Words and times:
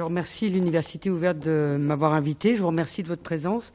Je 0.00 0.04
remercie 0.04 0.48
l'Université 0.48 1.10
ouverte 1.10 1.40
de 1.40 1.76
m'avoir 1.78 2.14
invité. 2.14 2.56
Je 2.56 2.62
vous 2.62 2.68
remercie 2.68 3.02
de 3.02 3.08
votre 3.08 3.20
présence. 3.20 3.74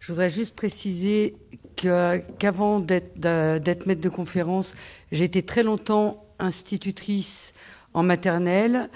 Je 0.00 0.10
voudrais 0.10 0.30
juste 0.30 0.56
préciser 0.56 1.36
qu'avant 1.76 2.80
d'être 2.80 3.84
maître 3.84 4.00
de 4.00 4.08
conférence, 4.08 4.74
j'ai 5.12 5.24
été 5.24 5.42
très 5.42 5.62
longtemps 5.62 6.24
institutrice 6.38 7.52
en 7.92 8.02
maternelle, 8.02 8.88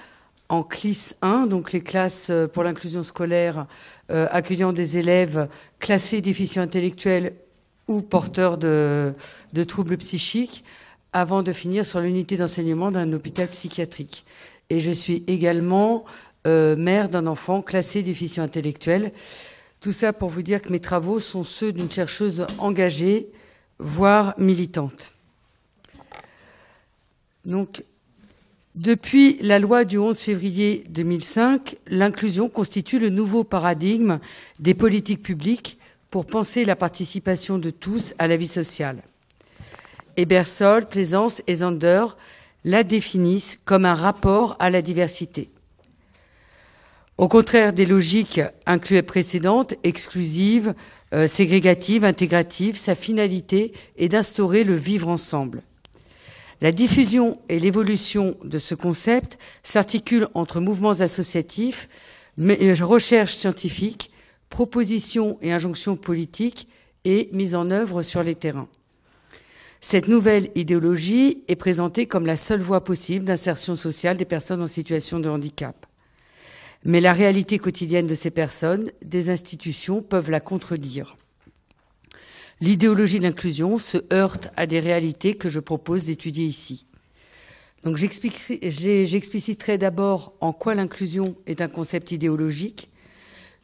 en 0.48 0.62
CLIS 0.62 1.16
1, 1.20 1.48
donc 1.48 1.72
les 1.72 1.82
classes 1.82 2.28
euh, 2.30 2.48
pour 2.48 2.62
l'inclusion 2.62 3.02
scolaire 3.02 3.66
euh, 4.10 4.26
accueillant 4.30 4.72
des 4.72 4.96
élèves 4.96 5.50
classés 5.80 6.22
déficients 6.22 6.62
intellectuels 6.62 7.34
ou 7.88 8.00
porteurs 8.00 8.56
de, 8.56 9.14
troubles 9.68 9.98
psychiques, 9.98 10.64
avant 11.12 11.42
de 11.42 11.52
finir 11.52 11.84
sur 11.84 12.00
l'unité 12.00 12.38
d'enseignement 12.38 12.90
d'un 12.90 13.12
hôpital 13.12 13.48
psychiatrique. 13.48 14.24
Et 14.70 14.78
je 14.80 14.92
suis 14.92 15.24
également 15.26 16.04
euh, 16.46 16.76
mère 16.76 17.08
d'un 17.08 17.26
enfant 17.26 17.62
classé 17.62 18.02
déficient 18.02 18.42
intellectuel. 18.42 19.12
Tout 19.80 19.92
ça 19.92 20.12
pour 20.12 20.28
vous 20.28 20.42
dire 20.42 20.62
que 20.62 20.70
mes 20.70 20.80
travaux 20.80 21.18
sont 21.18 21.42
ceux 21.42 21.72
d'une 21.72 21.90
chercheuse 21.90 22.46
engagée, 22.58 23.28
voire 23.78 24.34
militante. 24.38 25.12
Donc, 27.44 27.82
depuis 28.74 29.38
la 29.42 29.58
loi 29.58 29.84
du 29.84 29.98
11 29.98 30.18
février 30.18 30.84
2005, 30.88 31.76
l'inclusion 31.88 32.48
constitue 32.48 32.98
le 32.98 33.08
nouveau 33.08 33.42
paradigme 33.42 34.20
des 34.58 34.74
politiques 34.74 35.22
publiques 35.22 35.78
pour 36.10 36.26
penser 36.26 36.64
la 36.64 36.76
participation 36.76 37.58
de 37.58 37.70
tous 37.70 38.14
à 38.18 38.28
la 38.28 38.36
vie 38.36 38.46
sociale. 38.46 39.02
Ebersol, 40.16 40.86
Plaisance 40.86 41.42
et 41.46 41.56
Zander 41.56 42.04
la 42.64 42.82
définissent 42.82 43.58
comme 43.64 43.86
un 43.86 43.94
rapport 43.94 44.56
à 44.58 44.70
la 44.70 44.82
diversité. 44.82 45.50
Au 47.20 47.28
contraire 47.28 47.74
des 47.74 47.84
logiques 47.84 48.40
incluées 48.64 49.02
précédentes, 49.02 49.74
exclusives, 49.84 50.72
euh, 51.12 51.28
ségrégatives, 51.28 52.02
intégratives, 52.02 52.78
sa 52.78 52.94
finalité 52.94 53.74
est 53.98 54.08
d'instaurer 54.08 54.64
le 54.64 54.74
vivre 54.74 55.06
ensemble. 55.08 55.62
La 56.62 56.72
diffusion 56.72 57.38
et 57.50 57.60
l'évolution 57.60 58.38
de 58.42 58.58
ce 58.58 58.74
concept 58.74 59.36
s'articulent 59.62 60.28
entre 60.32 60.60
mouvements 60.60 60.98
associatifs, 60.98 61.90
euh, 62.40 62.74
recherche 62.80 63.34
scientifique, 63.34 64.10
propositions 64.48 65.36
et 65.42 65.52
injonctions 65.52 65.96
politiques 65.96 66.68
et 67.04 67.28
mise 67.34 67.54
en 67.54 67.70
œuvre 67.70 68.00
sur 68.00 68.22
les 68.22 68.34
terrains. 68.34 68.68
Cette 69.82 70.08
nouvelle 70.08 70.48
idéologie 70.54 71.44
est 71.48 71.56
présentée 71.56 72.06
comme 72.06 72.24
la 72.24 72.36
seule 72.36 72.62
voie 72.62 72.82
possible 72.82 73.26
d'insertion 73.26 73.76
sociale 73.76 74.16
des 74.16 74.24
personnes 74.24 74.62
en 74.62 74.66
situation 74.66 75.20
de 75.20 75.28
handicap. 75.28 75.86
Mais 76.84 77.00
la 77.00 77.12
réalité 77.12 77.58
quotidienne 77.58 78.06
de 78.06 78.14
ces 78.14 78.30
personnes, 78.30 78.90
des 79.04 79.30
institutions 79.30 80.02
peuvent 80.02 80.30
la 80.30 80.40
contredire. 80.40 81.16
L'idéologie 82.60 83.18
de 83.18 83.24
l'inclusion 83.24 83.78
se 83.78 83.98
heurte 84.12 84.48
à 84.56 84.66
des 84.66 84.80
réalités 84.80 85.34
que 85.34 85.48
je 85.48 85.60
propose 85.60 86.04
d'étudier 86.04 86.44
ici. 86.44 86.86
Donc 87.84 87.96
j'expliciterai 87.96 89.78
d'abord 89.78 90.34
en 90.40 90.52
quoi 90.52 90.74
l'inclusion 90.74 91.36
est 91.46 91.62
un 91.62 91.68
concept 91.68 92.12
idéologique, 92.12 92.90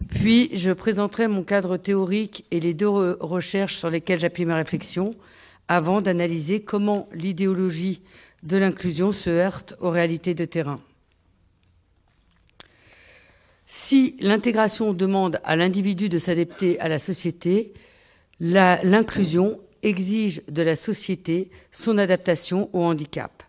puis 0.09 0.51
je 0.55 0.71
présenterai 0.71 1.29
mon 1.29 1.43
cadre 1.43 1.77
théorique 1.77 2.47
et 2.51 2.61
les 2.61 2.73
deux 2.73 2.89
recherches 2.89 3.77
sur 3.77 3.91
lesquelles 3.91 4.21
j'appuie 4.21 4.47
ma 4.47 4.57
réflexion, 4.57 5.15
avant 5.69 6.01
d'analyser 6.01 6.61
comment 6.61 7.09
l'idéologie 7.13 8.01
de 8.43 8.57
l'inclusion 8.57 9.13
se 9.13 9.29
heurte 9.29 9.75
aux 9.81 9.91
réalités 9.91 10.35
de 10.35 10.45
terrain. 10.45 10.81
Si 13.67 14.17
l'intégration 14.21 14.93
demande 14.93 15.41
à 15.43 15.57
l'individu 15.57 16.09
de 16.09 16.19
s'adapter 16.19 16.79
à 16.79 16.89
la 16.89 17.01
société, 17.01 17.75
l'inclusion 18.39 19.59
exige 19.83 20.43
de 20.47 20.63
la 20.63 20.77
société 20.77 21.51
son 21.73 21.99
adaptation 21.99 22.71
au 22.73 22.83
handicap. 22.85 23.43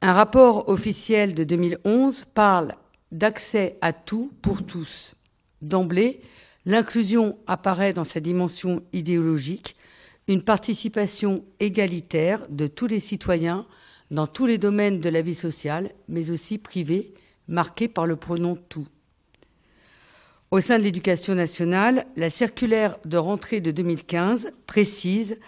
Un 0.00 0.12
rapport 0.12 0.68
officiel 0.68 1.34
de 1.34 1.44
2011 1.44 2.24
parle 2.34 2.74
d'accès 3.12 3.78
à 3.80 3.92
tout 3.92 4.32
pour 4.42 4.66
tous. 4.66 5.14
D'emblée, 5.60 6.20
l'inclusion 6.66 7.38
apparaît 7.46 7.92
dans 7.92 8.04
sa 8.04 8.18
dimension 8.18 8.82
idéologique, 8.92 9.76
une 10.26 10.42
participation 10.42 11.44
égalitaire 11.60 12.44
de 12.48 12.66
tous 12.66 12.88
les 12.88 13.00
citoyens 13.00 13.66
dans 14.10 14.26
tous 14.26 14.46
les 14.46 14.58
domaines 14.58 15.00
de 15.00 15.08
la 15.08 15.22
vie 15.22 15.34
sociale, 15.34 15.90
mais 16.08 16.30
aussi 16.30 16.58
privée, 16.58 17.14
marquée 17.46 17.88
par 17.88 18.06
le 18.06 18.16
pronom 18.16 18.56
tout. 18.68 18.86
Au 20.52 20.60
sein 20.60 20.78
de 20.78 20.84
l'éducation 20.84 21.34
nationale, 21.34 22.04
la 22.14 22.28
circulaire 22.28 22.98
de 23.06 23.16
rentrée 23.16 23.62
de 23.62 23.70
2015 23.70 24.50
précise 24.66 25.38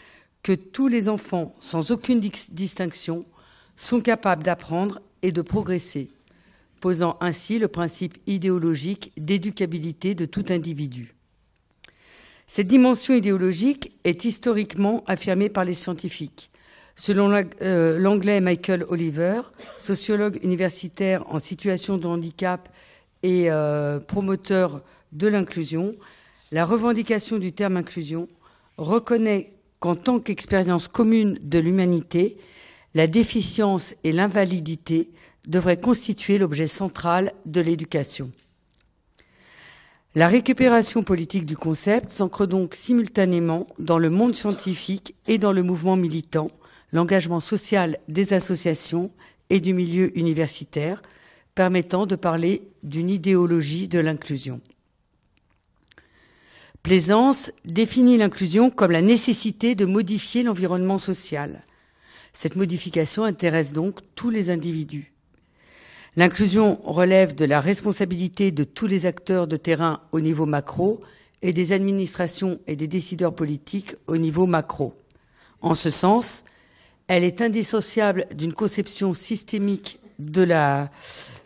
que 0.43 0.55
tous 0.55 0.89
les 0.89 1.11
enfants, 1.11 1.55
sans 1.61 1.91
aucune 1.91 2.21
distinction, 2.21 3.27
sont 3.77 4.01
capables 4.01 4.43
d'apprendre 4.43 5.03
et 5.21 5.31
de 5.31 5.43
progresser, 5.43 6.09
posant 6.81 7.19
ainsi 7.21 7.59
le 7.59 7.69
principe 7.69 8.17
idéologique 8.27 9.13
d'éducabilité 9.19 10.15
de 10.15 10.25
tout 10.25 10.47
individu. 10.49 11.15
Cette 12.47 12.69
dimension 12.69 13.13
idéologique 13.13 13.93
est 14.05 14.25
historiquement 14.25 15.05
affirmée 15.07 15.51
par 15.51 15.67
les 15.67 15.75
scientifiques. 15.75 16.51
Selon 16.97 17.45
euh, 17.61 17.99
l'anglais 17.99 18.41
Michael 18.41 18.87
Oliver, 18.89 19.43
sociologue 19.77 20.39
universitaire 20.43 21.25
en 21.29 21.41
situation 21.41 21.99
de 21.99 22.07
handicap 22.07 22.71
et 23.25 23.51
euh, 23.51 23.99
promoteur 23.99 24.83
de 25.13 25.27
l'inclusion, 25.27 25.97
la 26.53 26.67
revendication 26.67 27.39
du 27.39 27.53
terme 27.53 27.79
inclusion 27.79 28.29
reconnaît 28.77 29.51
qu'en 29.81 29.97
tant 29.97 30.21
qu'expérience 30.21 30.89
commune 30.89 31.39
de 31.41 31.59
l'humanité, 31.59 32.37
la 32.95 33.07
déficience 33.07 33.95
et 34.05 34.13
l'invalidité 34.13 35.11
devraient 35.47 35.81
constituer 35.81 36.37
l'objet 36.37 36.67
central 36.67 37.33
de 37.47 37.63
l'éducation. 37.63 38.31
La 40.15 40.29
récupération 40.29 41.03
politique 41.03 41.47
du 41.47 41.57
concept 41.57 42.11
s'ancre 42.11 42.47
donc 42.47 42.75
simultanément 42.75 43.67
dans 43.79 43.99
le 43.99 44.11
monde 44.11 44.35
scientifique 44.35 45.15
et 45.27 45.39
dans 45.39 45.53
le 45.53 45.63
mouvement 45.63 45.97
militant, 45.97 46.51
l'engagement 46.93 47.41
social 47.41 47.99
des 48.09 48.35
associations 48.35 49.11
et 49.49 49.61
du 49.61 49.73
milieu 49.73 50.17
universitaire, 50.17 51.03
permettant 51.55 52.07
de 52.07 52.17
parler 52.17 52.69
d'une 52.83 53.11
idéologie 53.11 53.89
de 53.89 53.99
l'inclusion. 53.99 54.61
Plaisance 56.83 57.51
définit 57.65 58.19
l'inclusion 58.19 58.71
comme 58.71 58.91
la 58.91 59.01
nécessité 59.01 59.75
de 59.75 59.87
modifier 59.87 60.43
l'environnement 60.43 60.99
social. 60.99 61.65
Cette 62.33 62.57
modification 62.57 63.25
intéresse 63.25 63.73
donc 63.73 64.01
tous 64.15 64.29
les 64.29 64.51
individus. 64.51 65.13
L'inclusion 66.17 66.79
relève 66.85 67.35
de 67.35 67.45
la 67.45 67.61
responsabilité 67.61 68.51
de 68.51 68.65
tous 68.65 68.87
les 68.87 69.07
acteurs 69.07 69.47
de 69.47 69.57
terrain 69.57 70.01
au 70.13 70.21
niveau 70.21 70.47
macro 70.47 71.01
et 71.43 71.53
des 71.53 71.73
administrations 71.73 72.61
et 72.67 72.77
des 72.77 72.87
décideurs 72.87 73.35
politiques 73.35 73.97
au 74.07 74.17
niveau 74.17 74.47
macro. 74.47 74.95
En 75.61 75.75
ce 75.75 75.91
sens, 75.91 76.45
elle 77.09 77.25
est 77.25 77.41
indissociable 77.41 78.27
d'une 78.35 78.53
conception 78.53 79.15
systémique 79.15 79.99
de 80.19 80.43
la, 80.43 80.91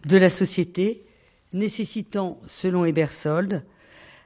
de 0.08 0.16
la 0.16 0.30
société, 0.30 1.04
nécessitant, 1.52 2.40
selon 2.48 2.86
Ebersold, 2.86 3.62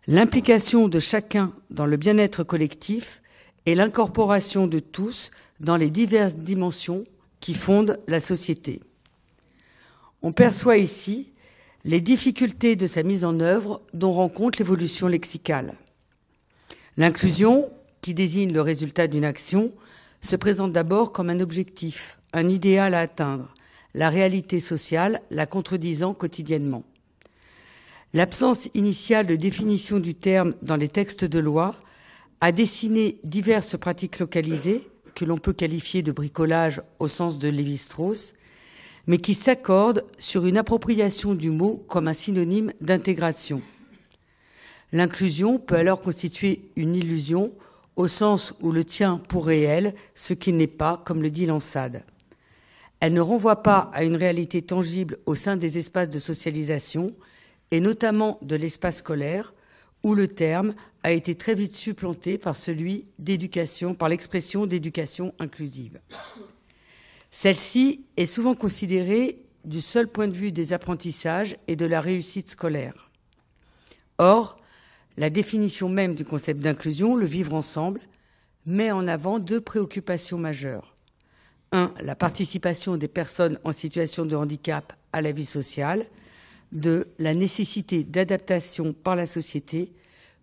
l'implication 0.06 0.86
de 0.86 1.00
chacun 1.00 1.52
dans 1.70 1.86
le 1.86 1.96
bien-être 1.96 2.44
collectif 2.44 3.20
et 3.66 3.74
l'incorporation 3.74 4.68
de 4.68 4.78
tous 4.78 5.32
dans 5.58 5.76
les 5.76 5.90
diverses 5.90 6.36
dimensions 6.36 7.02
qui 7.40 7.54
fondent 7.54 7.98
la 8.06 8.20
société. 8.20 8.80
On 10.22 10.30
perçoit 10.30 10.76
ici 10.76 11.32
les 11.84 12.00
difficultés 12.00 12.76
de 12.76 12.86
sa 12.86 13.02
mise 13.02 13.24
en 13.24 13.40
œuvre 13.40 13.82
dont 13.92 14.12
rencontre 14.12 14.60
l'évolution 14.60 15.08
lexicale. 15.08 15.74
L'inclusion, 16.96 17.68
qui 18.02 18.14
désigne 18.14 18.52
le 18.52 18.60
résultat 18.60 19.08
d'une 19.08 19.24
action, 19.24 19.72
se 20.20 20.36
présente 20.36 20.70
d'abord 20.70 21.10
comme 21.10 21.28
un 21.28 21.40
objectif, 21.40 22.20
un 22.32 22.48
idéal 22.48 22.94
à 22.94 23.00
atteindre, 23.00 23.52
la 23.94 24.08
réalité 24.08 24.60
sociale 24.60 25.22
la 25.30 25.46
contredisant 25.46 26.14
quotidiennement. 26.14 26.84
L'absence 28.14 28.68
initiale 28.74 29.26
de 29.26 29.36
définition 29.36 29.98
du 29.98 30.14
terme 30.14 30.54
dans 30.62 30.76
les 30.76 30.88
textes 30.88 31.24
de 31.24 31.38
loi 31.38 31.74
a 32.40 32.52
dessiné 32.52 33.18
diverses 33.24 33.78
pratiques 33.78 34.18
localisées, 34.18 34.88
que 35.14 35.24
l'on 35.24 35.38
peut 35.38 35.52
qualifier 35.52 36.02
de 36.02 36.12
bricolage 36.12 36.82
au 36.98 37.08
sens 37.08 37.38
de 37.38 37.48
Lévi-Strauss, 37.48 38.34
mais 39.06 39.18
qui 39.18 39.34
s'accordent 39.34 40.04
sur 40.18 40.46
une 40.46 40.56
appropriation 40.56 41.34
du 41.34 41.50
mot 41.50 41.84
comme 41.88 42.08
un 42.08 42.12
synonyme 42.12 42.72
d'intégration. 42.80 43.62
L'inclusion 44.92 45.58
peut 45.58 45.76
alors 45.76 46.00
constituer 46.00 46.70
une 46.76 46.94
illusion 46.94 47.52
au 47.96 48.08
sens 48.08 48.54
où 48.60 48.72
le 48.72 48.84
tient 48.84 49.18
pour 49.28 49.46
réel 49.46 49.94
ce 50.14 50.34
qui 50.34 50.52
n'est 50.52 50.66
pas, 50.66 51.02
comme 51.04 51.22
le 51.22 51.30
dit 51.30 51.46
Lansade. 51.46 52.04
Elle 53.02 53.14
ne 53.14 53.20
renvoie 53.20 53.64
pas 53.64 53.90
à 53.92 54.04
une 54.04 54.14
réalité 54.14 54.62
tangible 54.62 55.18
au 55.26 55.34
sein 55.34 55.56
des 55.56 55.76
espaces 55.76 56.08
de 56.08 56.20
socialisation, 56.20 57.10
et 57.72 57.80
notamment 57.80 58.38
de 58.42 58.54
l'espace 58.54 58.98
scolaire, 58.98 59.54
où 60.04 60.14
le 60.14 60.28
terme 60.28 60.76
a 61.02 61.10
été 61.10 61.34
très 61.34 61.56
vite 61.56 61.74
supplanté 61.74 62.38
par 62.38 62.54
celui 62.54 63.06
d'éducation, 63.18 63.94
par 63.94 64.08
l'expression 64.08 64.66
d'éducation 64.66 65.34
inclusive. 65.40 65.98
Celle-ci 67.32 68.04
est 68.16 68.26
souvent 68.26 68.54
considérée 68.54 69.40
du 69.64 69.80
seul 69.80 70.06
point 70.06 70.28
de 70.28 70.36
vue 70.36 70.52
des 70.52 70.72
apprentissages 70.72 71.56
et 71.66 71.74
de 71.74 71.86
la 71.86 72.00
réussite 72.00 72.50
scolaire. 72.50 73.10
Or, 74.18 74.60
la 75.16 75.28
définition 75.28 75.88
même 75.88 76.14
du 76.14 76.24
concept 76.24 76.60
d'inclusion, 76.60 77.16
le 77.16 77.26
vivre 77.26 77.54
ensemble, 77.54 78.00
met 78.64 78.92
en 78.92 79.08
avant 79.08 79.40
deux 79.40 79.60
préoccupations 79.60 80.38
majeures. 80.38 80.91
Un, 81.72 81.92
la 82.02 82.14
participation 82.14 82.98
des 82.98 83.08
personnes 83.08 83.58
en 83.64 83.72
situation 83.72 84.26
de 84.26 84.36
handicap 84.36 84.92
à 85.12 85.22
la 85.22 85.32
vie 85.32 85.46
sociale. 85.46 86.06
Deux, 86.70 87.08
la 87.18 87.34
nécessité 87.34 88.04
d'adaptation 88.04 88.92
par 88.92 89.16
la 89.16 89.26
société 89.26 89.92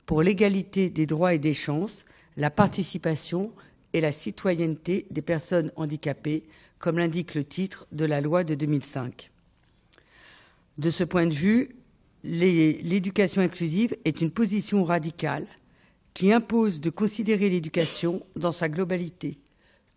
pour 0.07 0.23
l'égalité 0.23 0.89
des 0.89 1.05
droits 1.05 1.35
et 1.35 1.39
des 1.39 1.53
chances, 1.53 2.03
la 2.35 2.49
participation 2.49 3.51
et 3.93 4.01
la 4.01 4.11
citoyenneté 4.11 5.05
des 5.11 5.21
personnes 5.21 5.71
handicapées, 5.75 6.43
comme 6.79 6.97
l'indique 6.97 7.35
le 7.35 7.43
titre 7.43 7.85
de 7.91 8.05
la 8.05 8.21
loi 8.21 8.43
de 8.43 8.55
2005. 8.55 9.29
De 10.79 10.89
ce 10.89 11.03
point 11.03 11.27
de 11.27 11.33
vue, 11.33 11.75
l'éducation 12.23 13.41
inclusive 13.41 13.95
est 14.05 14.21
une 14.21 14.31
position 14.31 14.83
radicale 14.83 15.45
qui 16.13 16.31
impose 16.33 16.79
de 16.79 16.89
considérer 16.89 17.49
l'éducation 17.49 18.23
dans 18.35 18.51
sa 18.51 18.67
globalité, 18.67 19.37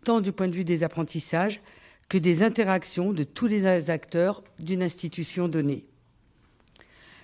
tant 0.03 0.21
du 0.21 0.31
point 0.31 0.47
de 0.47 0.55
vue 0.55 0.65
des 0.65 0.83
apprentissages 0.83 1.61
que 2.09 2.17
des 2.17 2.43
interactions 2.43 3.11
de 3.11 3.23
tous 3.23 3.47
les 3.47 3.89
acteurs 3.89 4.43
d'une 4.59 4.83
institution 4.83 5.47
donnée. 5.47 5.85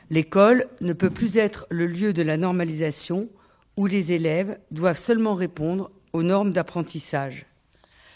L'école 0.09 0.65
ne 0.81 0.93
peut 0.93 1.11
plus 1.11 1.37
être 1.37 1.67
le 1.69 1.85
lieu 1.85 2.13
de 2.13 2.23
la 2.23 2.37
normalisation 2.37 3.29
où 3.77 3.85
les 3.85 4.11
élèves 4.11 4.57
doivent 4.71 4.97
seulement 4.97 5.35
répondre 5.35 5.91
aux 6.13 6.23
normes 6.23 6.51
d'apprentissage. 6.51 7.45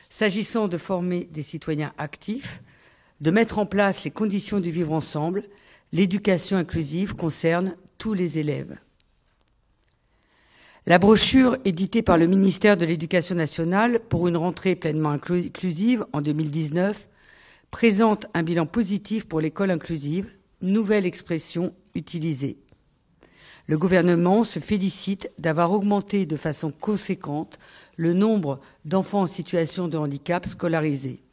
S'agissant 0.10 0.68
de 0.68 0.78
former 0.78 1.26
des 1.32 1.44
citoyens 1.44 1.94
actifs, 1.98 2.62
de 3.22 3.32
mettre 3.32 3.60
en 3.60 3.66
place 3.66 4.04
les 4.04 4.12
conditions 4.12 4.60
du 4.60 4.72
vivre 4.72 4.94
ensemble, 4.94 5.44
l'éducation 5.92 6.58
inclusive 6.58 7.16
concerne 7.16 7.76
tous 7.98 8.14
les 8.14 8.40
élèves. 8.40 8.76
La 10.86 11.00
brochure 11.00 11.56
éditée 11.64 12.02
par 12.02 12.18
le 12.18 12.28
ministère 12.28 12.76
de 12.76 12.86
l'Éducation 12.86 13.36
nationale 13.36 14.02
pour 14.02 14.28
une 14.28 14.36
rentrée 14.36 14.76
pleinement 14.76 15.12
inclusive 15.12 16.06
en 16.12 16.20
2019 16.20 17.08
présente 17.72 18.26
un 18.34 18.44
bilan 18.44 18.66
positif 18.66 19.26
pour 19.26 19.40
l'école 19.40 19.72
inclusive, 19.72 20.28
nouvelle 20.62 21.06
expression 21.06 21.74
utilisée. 21.96 22.58
Le 23.68 23.78
gouvernement 23.78 24.44
se 24.44 24.60
félicite 24.60 25.32
d'avoir 25.38 25.72
augmenté 25.72 26.26
de 26.26 26.36
façon 26.36 26.70
conséquente 26.72 27.60
le 27.96 28.12
nombre 28.12 28.60
d'enfants 28.84 29.22
en 29.22 29.28
situation 29.28 29.88
de 29.88 29.98
handicap 29.98 30.46
scolarisés. 30.46 31.24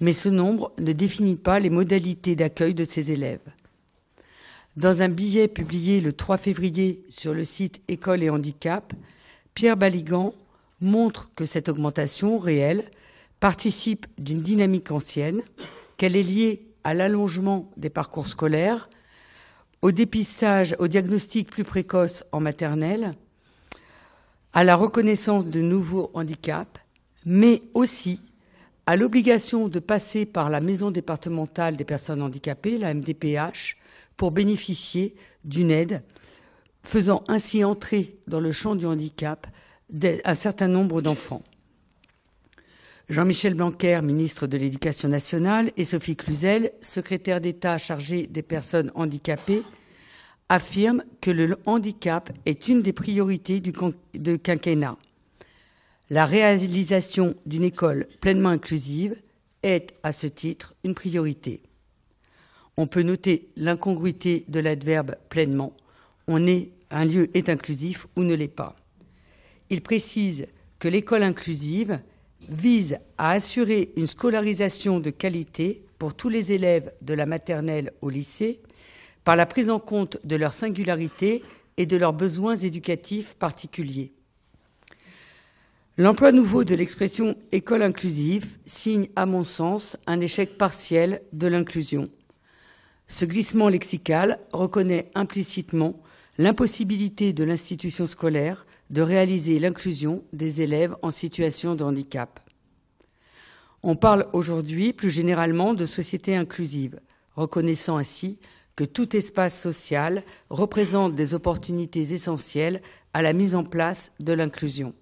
Mais 0.00 0.12
ce 0.12 0.28
nombre 0.28 0.74
ne 0.78 0.92
définit 0.92 1.36
pas 1.36 1.60
les 1.60 1.70
modalités 1.70 2.36
d'accueil 2.36 2.74
de 2.74 2.84
ces 2.84 3.10
élèves. 3.10 3.53
Dans 4.76 5.02
un 5.02 5.08
billet 5.08 5.46
publié 5.46 6.00
le 6.00 6.12
3 6.12 6.36
février 6.36 7.04
sur 7.08 7.32
le 7.32 7.44
site 7.44 7.80
École 7.86 8.24
et 8.24 8.30
Handicap, 8.30 8.92
Pierre 9.54 9.76
Baligan 9.76 10.34
montre 10.80 11.30
que 11.36 11.44
cette 11.44 11.68
augmentation 11.68 12.38
réelle 12.38 12.90
participe 13.38 14.08
d'une 14.18 14.42
dynamique 14.42 14.90
ancienne, 14.90 15.42
qu'elle 15.96 16.16
est 16.16 16.24
liée 16.24 16.66
à 16.82 16.92
l'allongement 16.92 17.70
des 17.76 17.88
parcours 17.88 18.26
scolaires, 18.26 18.88
au 19.80 19.92
dépistage, 19.92 20.74
au 20.80 20.88
diagnostic 20.88 21.50
plus 21.50 21.62
précoce 21.62 22.24
en 22.32 22.40
maternelle, 22.40 23.12
à 24.54 24.64
la 24.64 24.74
reconnaissance 24.74 25.46
de 25.46 25.60
nouveaux 25.60 26.10
handicaps, 26.14 26.80
mais 27.24 27.62
aussi 27.74 28.18
à 28.86 28.96
l'obligation 28.96 29.68
de 29.68 29.78
passer 29.78 30.26
par 30.26 30.50
la 30.50 30.60
maison 30.60 30.90
départementale 30.90 31.76
des 31.76 31.84
personnes 31.84 32.22
handicapées, 32.22 32.76
la 32.76 32.92
MDPH, 32.92 33.76
pour 34.16 34.30
bénéficier 34.30 35.14
d'une 35.44 35.70
aide, 35.70 36.02
faisant 36.82 37.24
ainsi 37.28 37.64
entrer 37.64 38.18
dans 38.26 38.40
le 38.40 38.52
champ 38.52 38.74
du 38.74 38.86
handicap 38.86 39.46
un 40.24 40.34
certain 40.34 40.68
nombre 40.68 41.02
d'enfants. 41.02 41.42
Jean-Michel 43.08 43.54
Blanquer, 43.54 44.00
ministre 44.02 44.46
de 44.46 44.56
l'Éducation 44.56 45.08
nationale, 45.08 45.70
et 45.76 45.84
Sophie 45.84 46.16
Cluzel, 46.16 46.72
secrétaire 46.80 47.40
d'État 47.40 47.76
chargée 47.76 48.26
des 48.26 48.42
personnes 48.42 48.90
handicapées, 48.94 49.62
affirment 50.48 51.04
que 51.20 51.30
le 51.30 51.56
handicap 51.66 52.32
est 52.46 52.68
une 52.68 52.82
des 52.82 52.92
priorités 52.92 53.60
du 53.60 53.72
quinquennat. 54.38 54.96
La 56.10 56.26
réalisation 56.26 57.34
d'une 57.46 57.64
école 57.64 58.06
pleinement 58.20 58.50
inclusive 58.50 59.20
est, 59.62 59.94
à 60.02 60.12
ce 60.12 60.26
titre, 60.26 60.74
une 60.84 60.94
priorité. 60.94 61.62
On 62.76 62.86
peut 62.86 63.02
noter 63.02 63.48
l'incongruité 63.56 64.44
de 64.48 64.60
l'adverbe 64.60 65.16
pleinement. 65.28 65.72
On 66.26 66.46
est, 66.46 66.70
un 66.90 67.04
lieu 67.04 67.30
est 67.36 67.48
inclusif 67.48 68.06
ou 68.16 68.22
ne 68.22 68.34
l'est 68.34 68.48
pas. 68.48 68.74
Il 69.70 69.80
précise 69.80 70.46
que 70.78 70.88
l'école 70.88 71.22
inclusive 71.22 72.00
vise 72.48 72.98
à 73.16 73.30
assurer 73.30 73.92
une 73.96 74.06
scolarisation 74.06 75.00
de 75.00 75.10
qualité 75.10 75.84
pour 75.98 76.14
tous 76.14 76.28
les 76.28 76.52
élèves 76.52 76.92
de 77.00 77.14
la 77.14 77.26
maternelle 77.26 77.92
au 78.02 78.10
lycée 78.10 78.60
par 79.24 79.36
la 79.36 79.46
prise 79.46 79.70
en 79.70 79.78
compte 79.78 80.18
de 80.24 80.36
leur 80.36 80.52
singularité 80.52 81.42
et 81.76 81.86
de 81.86 81.96
leurs 81.96 82.12
besoins 82.12 82.56
éducatifs 82.56 83.34
particuliers. 83.36 84.12
L'emploi 85.96 86.32
nouveau 86.32 86.64
de 86.64 86.74
l'expression 86.74 87.36
école 87.52 87.82
inclusive 87.82 88.58
signe, 88.64 89.08
à 89.16 89.26
mon 89.26 89.44
sens, 89.44 89.96
un 90.06 90.20
échec 90.20 90.58
partiel 90.58 91.22
de 91.32 91.46
l'inclusion. 91.46 92.10
Ce 93.14 93.24
glissement 93.24 93.68
lexical 93.68 94.40
reconnaît 94.52 95.08
implicitement 95.14 96.02
l'impossibilité 96.36 97.32
de 97.32 97.44
l'institution 97.44 98.08
scolaire 98.08 98.66
de 98.90 99.02
réaliser 99.02 99.60
l'inclusion 99.60 100.24
des 100.32 100.62
élèves 100.62 100.96
en 101.00 101.12
situation 101.12 101.76
de 101.76 101.84
handicap. 101.84 102.40
On 103.84 103.94
parle 103.94 104.26
aujourd'hui 104.32 104.92
plus 104.92 105.10
généralement 105.10 105.74
de 105.74 105.86
société 105.86 106.34
inclusive, 106.34 106.98
reconnaissant 107.36 107.98
ainsi 107.98 108.40
que 108.74 108.82
tout 108.82 109.16
espace 109.16 109.62
social 109.62 110.24
représente 110.50 111.14
des 111.14 111.34
opportunités 111.34 112.14
essentielles 112.14 112.82
à 113.12 113.22
la 113.22 113.32
mise 113.32 113.54
en 113.54 113.62
place 113.62 114.10
de 114.18 114.32
l'inclusion. 114.32 114.92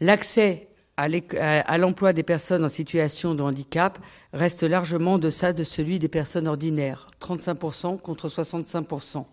L'accès 0.00 0.70
à 0.96 1.78
l'emploi 1.78 2.12
des 2.12 2.22
personnes 2.22 2.64
en 2.64 2.68
situation 2.68 3.34
de 3.34 3.42
handicap 3.42 3.98
reste 4.32 4.62
largement 4.62 5.14
en 5.14 5.18
deçà 5.18 5.52
de 5.52 5.62
celui 5.62 5.98
des 5.98 6.08
personnes 6.08 6.48
ordinaires, 6.48 7.08
35% 7.20 8.00
contre 8.00 8.28
65%, 8.28 9.26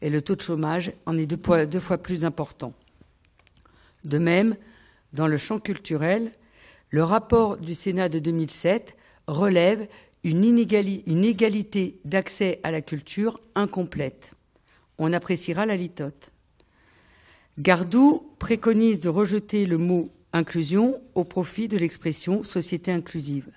et 0.00 0.08
le 0.08 0.22
taux 0.22 0.36
de 0.36 0.40
chômage 0.40 0.92
en 1.04 1.18
est 1.18 1.26
deux 1.26 1.80
fois 1.80 1.98
plus 1.98 2.24
important. 2.24 2.72
De 4.04 4.18
même, 4.18 4.56
dans 5.12 5.26
le 5.26 5.36
champ 5.36 5.58
culturel, 5.58 6.32
le 6.88 7.04
rapport 7.04 7.58
du 7.58 7.74
Sénat 7.74 8.08
de 8.08 8.18
2007 8.18 8.96
relève 9.26 9.86
une, 10.24 10.44
égalité 11.24 12.00
d'accès 12.04 12.60
à 12.62 12.70
la 12.70 12.82
culture 12.82 13.40
incomplète. 13.54 14.32
On 14.98 15.12
appréciera 15.12 15.66
la 15.66 15.76
litote. 15.76 16.32
Gardou 17.58 18.34
préconise 18.38 19.00
de 19.00 19.08
rejeter 19.08 19.66
le 19.66 19.78
mot 19.78 20.10
inclusion 20.32 21.00
au 21.14 21.24
profit 21.24 21.68
de 21.68 21.76
l'expression 21.76 22.42
société 22.42 22.92
inclusive. 22.92 23.48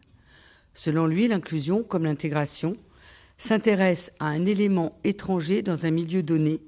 Selon 0.73 1.05
lui, 1.05 1.27
l'inclusion, 1.27 1.83
comme 1.83 2.05
l'intégration, 2.05 2.77
s'intéresse 3.37 4.11
à 4.19 4.27
un 4.27 4.45
élément 4.45 4.97
étranger 5.03 5.61
dans 5.61 5.85
un 5.85 5.91
milieu 5.91 6.23
donné 6.23 6.61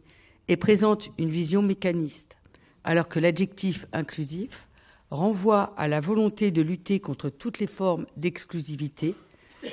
et 0.47 0.57
présente 0.57 1.09
une 1.17 1.29
vision 1.29 1.61
mécaniste, 1.61 2.37
alors 2.83 3.07
que 3.07 3.19
l'adjectif 3.19 3.87
inclusif 3.93 4.67
renvoie 5.09 5.73
à 5.77 5.87
la 5.87 5.99
volonté 5.99 6.51
de 6.51 6.61
lutter 6.61 6.99
contre 6.99 7.29
toutes 7.29 7.59
les 7.59 7.67
formes 7.67 8.05
d'exclusivité, 8.17 9.15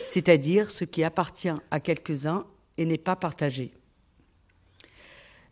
c'est-à-dire 0.05 0.71
ce 0.71 0.85
qui 0.85 1.05
appartient 1.05 1.53
à 1.71 1.81
quelques-uns 1.81 2.47
et 2.79 2.87
n'est 2.87 2.99
pas 2.99 3.17
partagé. 3.17 3.73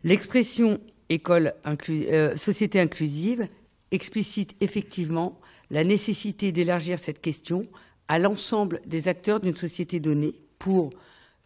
L'expression 0.03 0.79
école 1.09 1.53
euh, 1.89 2.35
société 2.37 2.79
inclusive 2.79 3.47
explicite 3.91 4.55
effectivement 4.61 5.39
la 5.69 5.83
nécessité 5.83 6.51
d'élargir 6.51 6.99
cette 6.99 7.21
question 7.21 7.67
à 8.07 8.19
l'ensemble 8.19 8.81
des 8.85 9.07
acteurs 9.07 9.39
d'une 9.39 9.55
société 9.55 9.99
donnée 9.99 10.35
pour, 10.59 10.91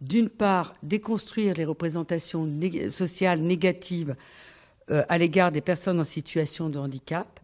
d'une 0.01 0.29
part, 0.29 0.73
déconstruire 0.83 1.55
les 1.55 1.65
représentations 1.65 2.49
sociales 2.89 3.41
négatives 3.41 4.15
euh, 4.91 5.03
à 5.09 5.17
l'égard 5.17 5.51
des 5.51 5.61
personnes 5.61 5.99
en 5.99 6.05
situation 6.05 6.69
de 6.69 6.79
handicap, 6.79 7.39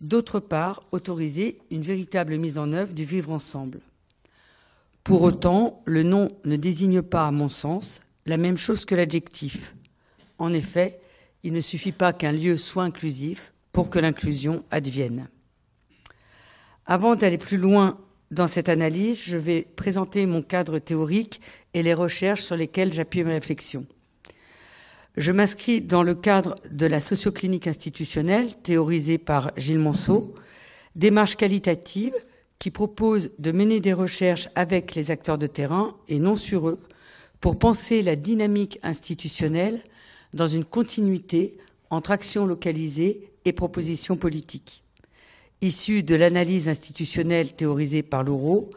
d'autre 0.00 0.40
part, 0.40 0.82
autoriser 0.92 1.58
une 1.70 1.82
véritable 1.82 2.36
mise 2.36 2.58
en 2.58 2.72
œuvre 2.72 2.92
du 2.92 3.04
vivre 3.04 3.30
ensemble. 3.30 3.80
Pour 5.04 5.22
autant, 5.22 5.82
le 5.84 6.02
nom 6.02 6.36
ne 6.44 6.56
désigne 6.56 7.02
pas, 7.02 7.28
à 7.28 7.30
mon 7.30 7.48
sens, 7.48 8.00
la 8.26 8.36
même 8.36 8.58
chose 8.58 8.84
que 8.84 8.96
l'adjectif. 8.96 9.74
En 10.38 10.52
effet, 10.52 10.98
il 11.44 11.52
ne 11.52 11.60
suffit 11.60 11.92
pas 11.92 12.12
qu'un 12.12 12.32
lieu 12.32 12.56
soit 12.56 12.82
inclusif 12.82 13.52
pour 13.76 13.90
que 13.90 13.98
l'inclusion 13.98 14.64
advienne. 14.70 15.28
Avant 16.86 17.14
d'aller 17.14 17.36
plus 17.36 17.58
loin 17.58 17.98
dans 18.30 18.46
cette 18.46 18.70
analyse, 18.70 19.22
je 19.22 19.36
vais 19.36 19.66
présenter 19.76 20.24
mon 20.24 20.40
cadre 20.40 20.78
théorique 20.78 21.42
et 21.74 21.82
les 21.82 21.92
recherches 21.92 22.40
sur 22.40 22.56
lesquelles 22.56 22.90
j'appuie 22.90 23.22
mes 23.22 23.34
réflexions. 23.34 23.84
Je 25.18 25.30
m'inscris 25.30 25.82
dans 25.82 26.02
le 26.02 26.14
cadre 26.14 26.54
de 26.70 26.86
la 26.86 27.00
socioclinique 27.00 27.66
institutionnelle 27.66 28.56
théorisée 28.62 29.18
par 29.18 29.52
Gilles 29.58 29.78
Monceau, 29.78 30.34
démarche 30.94 31.36
qualitative 31.36 32.14
qui 32.58 32.70
propose 32.70 33.32
de 33.38 33.52
mener 33.52 33.80
des 33.80 33.92
recherches 33.92 34.48
avec 34.54 34.94
les 34.94 35.10
acteurs 35.10 35.36
de 35.36 35.48
terrain 35.48 35.94
et 36.08 36.18
non 36.18 36.36
sur 36.36 36.70
eux 36.70 36.80
pour 37.42 37.58
penser 37.58 38.00
la 38.00 38.16
dynamique 38.16 38.78
institutionnelle 38.82 39.82
dans 40.32 40.46
une 40.46 40.64
continuité 40.64 41.58
entre 41.90 42.10
actions 42.12 42.46
localisées 42.46 43.35
et 43.46 43.52
propositions 43.52 44.16
politiques. 44.16 44.82
Issue 45.62 46.02
de 46.02 46.14
l'analyse 46.14 46.68
institutionnelle 46.68 47.54
théorisée 47.54 48.02
par 48.02 48.22
Laureau, 48.22 48.70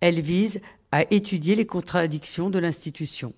elle 0.00 0.20
vise 0.20 0.60
à 0.92 1.02
étudier 1.12 1.54
les 1.54 1.66
contradictions 1.66 2.50
de 2.50 2.58
l'institution. 2.58 3.32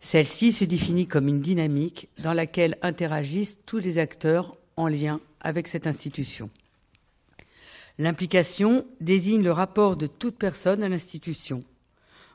Celle-ci 0.00 0.52
se 0.52 0.64
définit 0.64 1.06
comme 1.06 1.28
une 1.28 1.40
dynamique 1.40 2.08
dans 2.18 2.32
laquelle 2.32 2.76
interagissent 2.82 3.64
tous 3.64 3.78
les 3.78 3.98
acteurs 3.98 4.56
en 4.76 4.88
lien 4.88 5.20
avec 5.40 5.68
cette 5.68 5.86
institution. 5.86 6.50
L'implication 7.98 8.86
désigne 9.00 9.42
le 9.42 9.52
rapport 9.52 9.96
de 9.96 10.06
toute 10.06 10.36
personne 10.36 10.82
à 10.82 10.88
l'institution. 10.88 11.62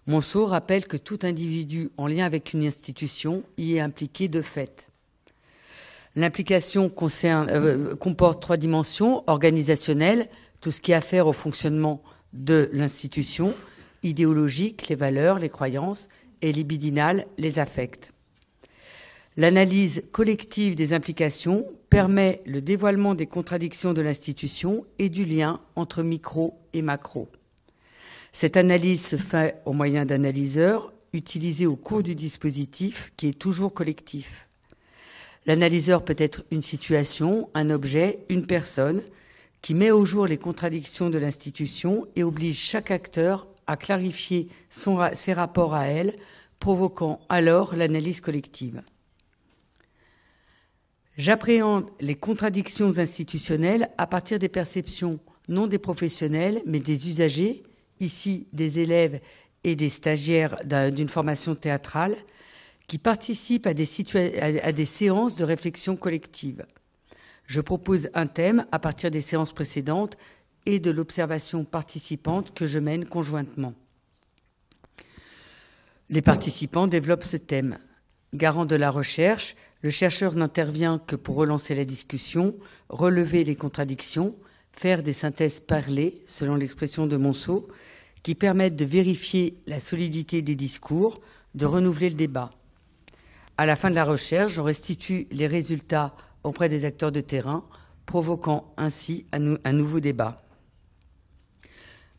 Monceau 0.07 0.45
rappelle 0.45 0.87
que 0.87 0.97
tout 0.97 1.19
individu 1.23 1.91
en 1.97 2.07
lien 2.07 2.25
avec 2.25 2.53
une 2.53 2.65
institution 2.65 3.43
y 3.57 3.75
est 3.75 3.81
impliqué 3.81 4.27
de 4.27 4.41
fait. 4.41 4.88
L'implication 6.19 6.91
euh, 7.23 7.95
comporte 7.95 8.41
trois 8.41 8.57
dimensions 8.57 9.23
organisationnelles, 9.27 10.27
tout 10.59 10.69
ce 10.69 10.81
qui 10.81 10.91
a 10.91 10.97
affaire 10.97 11.27
au 11.27 11.31
fonctionnement 11.31 12.03
de 12.33 12.69
l'institution, 12.73 13.53
idéologique, 14.03 14.89
les 14.89 14.95
valeurs, 14.95 15.39
les 15.39 15.47
croyances, 15.47 16.09
et 16.41 16.51
libidinale, 16.51 17.25
les 17.38 17.57
affects. 17.57 18.11
L'analyse 19.38 20.09
collective 20.11 20.75
des 20.75 20.91
implications 20.91 21.65
permet 21.89 22.41
le 22.45 22.61
dévoilement 22.61 23.15
des 23.15 23.25
contradictions 23.25 23.93
de 23.93 24.01
l'institution 24.01 24.85
et 24.99 25.07
du 25.07 25.23
lien 25.23 25.61
entre 25.77 26.03
micro 26.03 26.59
et 26.73 26.81
macro. 26.81 27.29
Cette 28.33 28.57
analyse 28.57 29.05
se 29.05 29.15
fait 29.15 29.61
au 29.63 29.71
moyen 29.71 30.05
d'analyseurs 30.05 30.91
utilisés 31.13 31.65
au 31.65 31.77
cours 31.77 32.03
du 32.03 32.13
dispositif 32.13 33.13
qui 33.15 33.27
est 33.27 33.39
toujours 33.39 33.73
collectif. 33.73 34.48
L'analyseur 35.46 36.03
peut 36.03 36.15
être 36.17 36.43
une 36.51 36.62
situation, 36.62 37.50
un 37.53 37.69
objet, 37.69 38.19
une 38.29 38.46
personne, 38.46 39.01
qui 39.62 39.74
met 39.74 39.91
au 39.91 40.05
jour 40.05 40.27
les 40.27 40.38
contradictions 40.38 41.10
de 41.10 41.17
l'institution 41.17 42.08
et 42.15 42.24
oblige 42.24 42.60
chaque 42.60 42.91
acteur 42.91 43.48
à 43.67 43.77
clarifier 43.77 44.48
ses 44.69 45.34
rapports 45.34 45.75
à 45.75 45.86
elle, 45.86 46.15
provoquant 46.60 47.22
alors 47.29 47.75
l'analyse 47.75 48.22
collective. 48.22 48.81
J'appréhende 51.17 51.89
les 52.00 52.15
contradictions 52.15 52.98
institutionnelles 52.98 53.89
à 53.98 54.08
partir 54.08 54.39
des 54.39 54.50
perceptions 54.50 55.19
non 55.50 55.67
des 55.67 55.79
professionnels, 55.79 56.62
mais 56.65 56.79
des 56.79 57.10
usagers, 57.10 57.63
ici 58.00 58.48
des 58.53 58.79
élèves 58.79 59.19
et 59.63 59.75
des 59.75 59.89
stagiaires 59.89 60.55
d'une 60.63 61.10
formation 61.10 61.55
théâtrale, 61.55 62.15
qui 62.89 62.98
participent 62.98 63.67
à 63.67 63.75
des, 63.75 63.88
à 64.63 64.72
des 64.72 64.86
séances 64.86 65.36
de 65.36 65.43
réflexion 65.43 65.96
collective. 65.96 66.65
Je 67.46 67.62
propose 67.62 68.10
un 68.15 68.25
thème 68.25 68.65
à 68.72 68.79
partir 68.79 69.12
des 69.12 69.22
séances 69.22 69.53
précédentes 69.53 70.17
et 70.65 70.79
de 70.79 70.89
l'observation 70.89 71.63
participante 71.65 72.51
que 72.55 72.65
je 72.65 72.79
mène 72.79 73.05
conjointement. 73.05 73.75
Les 76.10 76.24
participants 76.24 76.88
développent 76.88 77.24
ce 77.24 77.38
thème. 77.38 77.77
Garant 78.34 78.65
de 78.65 78.75
la 78.75 78.89
recherche, 78.89 79.55
le 79.84 79.91
chercheur 79.91 80.34
n'intervient 80.34 80.98
que 80.98 81.15
pour 81.15 81.36
relancer 81.36 81.75
la 81.75 81.86
discussion, 81.86 82.55
relever 82.89 83.43
les 83.43 83.55
contradictions, 83.55 84.36
faire 84.74 85.03
des 85.03 85.13
synthèses 85.13 85.60
parlées, 85.60 86.24
selon 86.25 86.55
l'expression 86.55 87.05
de 87.05 87.17
Monceau, 87.17 87.69
qui 88.24 88.34
permettent 88.34 88.75
de 88.75 88.86
vérifier 88.86 89.62
la 89.67 89.79
solidité 89.79 90.41
des 90.41 90.55
discours, 90.55 91.22
de 91.53 91.67
renouveler 91.67 92.10
le 92.10 92.15
débat. 92.15 92.50
À 93.59 93.65
la 93.65 93.75
fin 93.75 93.89
de 93.89 93.95
la 93.95 94.05
recherche, 94.05 94.53
je 94.53 94.61
restitue 94.61 95.27
les 95.31 95.45
résultats 95.45 96.15
auprès 96.45 96.69
des 96.69 96.85
acteurs 96.85 97.11
de 97.11 97.19
terrain, 97.19 97.65
provoquant 98.05 98.73
ainsi 98.77 99.25
un, 99.33 99.73
nouveau 99.73 99.99
débat. 99.99 100.37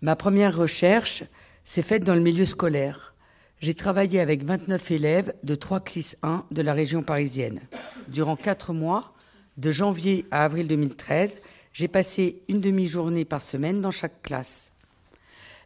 Ma 0.03 0.17
première 0.17 0.55
recherche 0.55 1.25
s'est 1.65 1.81
faite 1.81 2.05
dans 2.05 2.15
le 2.15 2.21
milieu 2.21 2.45
scolaire. 2.45 3.15
J'ai 3.59 3.73
travaillé 3.73 4.21
avec 4.21 4.45
29 4.45 4.91
élèves 4.91 5.35
de 5.43 5.55
3 5.55 5.81
classes 5.81 6.19
1 6.23 6.45
de 6.51 6.61
la 6.61 6.75
région 6.75 7.03
parisienne. 7.03 7.61
Durant 8.09 8.37
quatre 8.37 8.75
mois, 8.75 9.15
de 9.57 9.71
janvier 9.71 10.27
à 10.31 10.45
avril 10.45 10.69
2013, 10.69 11.39
j'ai 11.73 11.89
passé 11.89 12.43
une 12.49 12.61
demi-journée 12.61 13.25
par 13.25 13.41
semaine 13.41 13.81
dans 13.81 13.91
chaque 13.91 14.21
classe. 14.21 14.73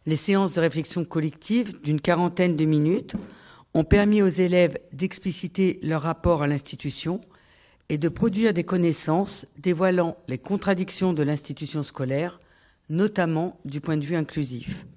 Les 0.05 0.15
séances 0.15 0.53
de 0.53 0.61
réflexion 0.61 1.03
collective 1.03 1.81
d'une 1.81 1.99
quarantaine 1.99 2.55
de 2.55 2.63
minutes 2.63 3.17
ont 3.75 3.83
permis 3.83 4.21
aux 4.21 4.27
élèves 4.27 4.79
d'expliciter 4.93 5.79
leur 5.83 6.01
rapport 6.01 6.41
à 6.41 6.47
l'institution 6.47 7.19
et 7.89 7.97
de 7.97 8.09
produire 8.09 8.53
des 8.53 8.63
connaissances 8.63 9.45
dévoilant 9.59 10.17
les 10.29 10.37
contradictions 10.37 11.11
de 11.11 11.21
l'institution 11.21 11.83
scolaire, 11.83 12.39
notamment 12.89 13.59
du 13.65 13.81
point 13.81 13.97
de 13.97 14.05
vue 14.05 14.15
inclusif. 14.15 14.87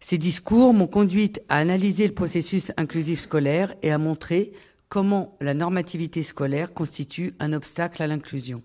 Ces 0.00 0.18
discours 0.18 0.74
m'ont 0.74 0.88
conduite 0.88 1.40
à 1.48 1.58
analyser 1.58 2.08
le 2.08 2.14
processus 2.14 2.72
inclusif 2.76 3.20
scolaire 3.20 3.72
et 3.82 3.92
à 3.92 3.98
montrer 3.98 4.52
comment 4.88 5.36
la 5.40 5.54
normativité 5.54 6.24
scolaire 6.24 6.74
constitue 6.74 7.34
un 7.38 7.52
obstacle 7.52 8.02
à 8.02 8.08
l'inclusion. 8.08 8.62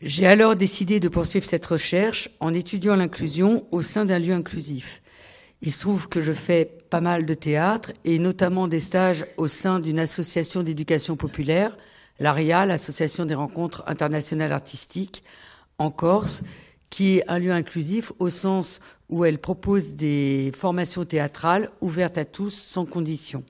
J'ai 0.00 0.26
alors 0.26 0.54
décidé 0.54 1.00
de 1.00 1.08
poursuivre 1.08 1.44
cette 1.44 1.66
recherche 1.66 2.28
en 2.38 2.54
étudiant 2.54 2.96
l'inclusion 2.96 3.66
au 3.72 3.82
sein 3.82 4.04
d'un 4.04 4.20
lieu 4.20 4.32
inclusif. 4.32 5.01
Il 5.64 5.72
se 5.72 5.80
trouve 5.80 6.08
que 6.08 6.20
je 6.20 6.32
fais 6.32 6.64
pas 6.90 7.00
mal 7.00 7.24
de 7.24 7.34
théâtre 7.34 7.92
et 8.04 8.18
notamment 8.18 8.66
des 8.66 8.80
stages 8.80 9.24
au 9.36 9.46
sein 9.46 9.78
d'une 9.78 10.00
association 10.00 10.64
d'éducation 10.64 11.14
populaire, 11.14 11.78
l'ARIA, 12.18 12.66
l'Association 12.66 13.26
des 13.26 13.36
rencontres 13.36 13.84
internationales 13.86 14.50
artistiques, 14.50 15.22
en 15.78 15.92
Corse, 15.92 16.42
qui 16.90 17.18
est 17.18 17.30
un 17.30 17.38
lieu 17.38 17.52
inclusif 17.52 18.12
au 18.18 18.28
sens 18.28 18.80
où 19.08 19.24
elle 19.24 19.38
propose 19.38 19.94
des 19.94 20.50
formations 20.54 21.04
théâtrales 21.04 21.70
ouvertes 21.80 22.18
à 22.18 22.24
tous 22.24 22.52
sans 22.52 22.84
condition. 22.84 23.44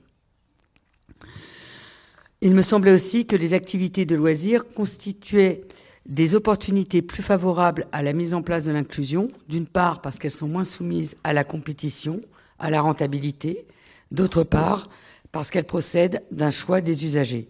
Il 2.41 2.53
me 2.53 2.61
semblait 2.61 2.93
aussi 2.93 3.25
que 3.25 3.35
les 3.35 3.55
activités 3.55 4.05
de 4.05 4.15
loisirs 4.15 4.67
constituaient 4.67 5.63
des 6.05 6.35
opportunités 6.35 7.01
plus 7.01 7.23
favorables 7.23 7.87
à 7.91 8.01
la 8.01 8.13
mise 8.13 8.33
en 8.33 8.41
place 8.41 8.65
de 8.65 8.71
l'inclusion, 8.71 9.31
d'une 9.47 9.67
part 9.67 10.01
parce 10.01 10.19
qu'elles 10.19 10.31
sont 10.31 10.47
moins 10.47 10.63
soumises 10.63 11.15
à 11.23 11.33
la 11.33 11.43
compétition, 11.43 12.21
à 12.59 12.69
la 12.69 12.81
rentabilité, 12.81 13.65
d'autre 14.11 14.43
part 14.43 14.89
parce 15.31 15.49
qu'elles 15.49 15.65
procèdent 15.65 16.21
d'un 16.31 16.49
choix 16.49 16.81
des 16.81 17.05
usagers. 17.05 17.49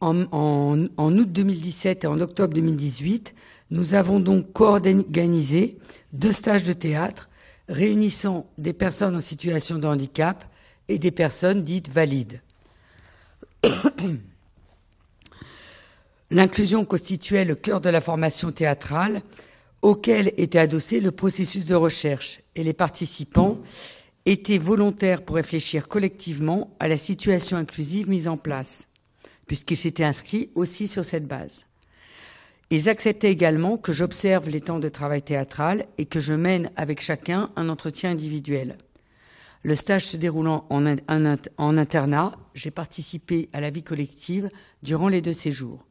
en, 0.00 0.88
août 0.98 1.32
2017 1.32 2.04
et 2.04 2.06
en 2.06 2.20
octobre 2.20 2.52
2018, 2.54 3.34
nous 3.70 3.94
avons 3.94 4.20
donc 4.20 4.52
co-organisé 4.52 5.78
deux 6.12 6.32
stages 6.32 6.64
de 6.64 6.72
théâtre 6.72 7.30
réunissant 7.68 8.46
des 8.58 8.72
personnes 8.72 9.16
en 9.16 9.20
situation 9.20 9.78
de 9.78 9.86
handicap 9.86 10.44
et 10.88 10.98
des 10.98 11.10
personnes 11.10 11.62
dites 11.62 11.88
valides. 11.88 12.42
L'inclusion 16.34 16.84
constituait 16.84 17.44
le 17.44 17.54
cœur 17.54 17.80
de 17.80 17.88
la 17.88 18.00
formation 18.00 18.50
théâtrale 18.50 19.22
auquel 19.82 20.32
était 20.36 20.58
adossé 20.58 20.98
le 20.98 21.12
processus 21.12 21.64
de 21.64 21.76
recherche 21.76 22.40
et 22.56 22.64
les 22.64 22.72
participants 22.72 23.60
étaient 24.26 24.58
volontaires 24.58 25.24
pour 25.24 25.36
réfléchir 25.36 25.86
collectivement 25.86 26.74
à 26.80 26.88
la 26.88 26.96
situation 26.96 27.56
inclusive 27.56 28.08
mise 28.08 28.26
en 28.26 28.36
place, 28.36 28.88
puisqu'ils 29.46 29.76
s'étaient 29.76 30.02
inscrits 30.02 30.50
aussi 30.56 30.88
sur 30.88 31.04
cette 31.04 31.28
base. 31.28 31.66
Ils 32.70 32.88
acceptaient 32.88 33.30
également 33.30 33.76
que 33.76 33.92
j'observe 33.92 34.48
les 34.48 34.60
temps 34.60 34.80
de 34.80 34.88
travail 34.88 35.22
théâtral 35.22 35.86
et 35.98 36.06
que 36.06 36.18
je 36.18 36.34
mène 36.34 36.72
avec 36.74 37.00
chacun 37.00 37.52
un 37.54 37.68
entretien 37.68 38.10
individuel. 38.10 38.76
Le 39.62 39.76
stage 39.76 40.06
se 40.06 40.16
déroulant 40.16 40.66
en, 40.68 40.84
internat, 41.76 42.32
j'ai 42.54 42.72
participé 42.72 43.48
à 43.52 43.60
la 43.60 43.70
vie 43.70 43.84
collective 43.84 44.50
durant 44.82 45.06
les 45.06 45.22
deux 45.22 45.32
séjours. 45.32 45.86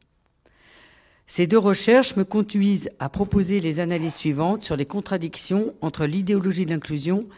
Ces 1.26 1.46
deux 1.46 1.58
recherches 1.58 2.16
me 2.16 2.24
conduisent 2.24 2.90
à 2.98 3.08
proposer 3.08 3.60
les 3.60 3.80
analyses 3.80 4.14
suivantes 4.14 4.62
sur 4.62 4.76
les 4.76 4.86
contradictions 4.86 5.74
entre 5.80 6.04
l'idéologie 6.04 6.66
de 6.66 6.70
l'inclusion 6.70 7.28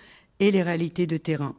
et 0.41 0.51
les 0.51 0.63
réalités 0.63 1.07
de 1.07 1.17
terrain. 1.17 1.55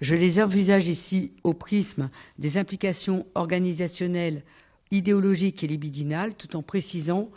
Je 0.00 0.14
les 0.14 0.42
envisage 0.42 0.88
ici 0.88 1.32
au 1.44 1.54
prisme 1.54 2.10
des 2.38 2.58
implications 2.58 3.24
organisationnelles, 3.34 4.42
idéologiques 4.90 5.64
et 5.64 5.68
libidinales, 5.68 6.34
tout 6.34 6.56
en 6.56 6.62
précisant 6.62 7.30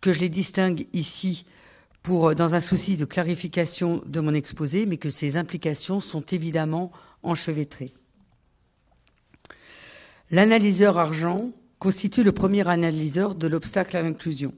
que 0.00 0.12
je 0.12 0.20
les 0.20 0.28
distingue 0.28 0.86
ici 0.92 1.46
pour, 2.02 2.34
dans 2.34 2.54
un 2.54 2.60
souci 2.60 2.96
de 2.96 3.04
clarification 3.04 4.02
de 4.06 4.20
mon 4.20 4.34
exposé, 4.34 4.86
mais 4.86 4.96
que 4.96 5.10
ces 5.10 5.36
implications 5.36 6.00
sont 6.00 6.22
évidemment 6.22 6.90
enchevêtrées. 7.22 7.92
L'analyseur 10.30 10.98
argent 10.98 11.50
constitue 11.80 12.22
le 12.22 12.32
premier 12.32 12.68
analyseur 12.68 13.34
de 13.34 13.48
l'obstacle 13.48 13.96
à 13.96 14.02
l'inclusion. 14.02 14.52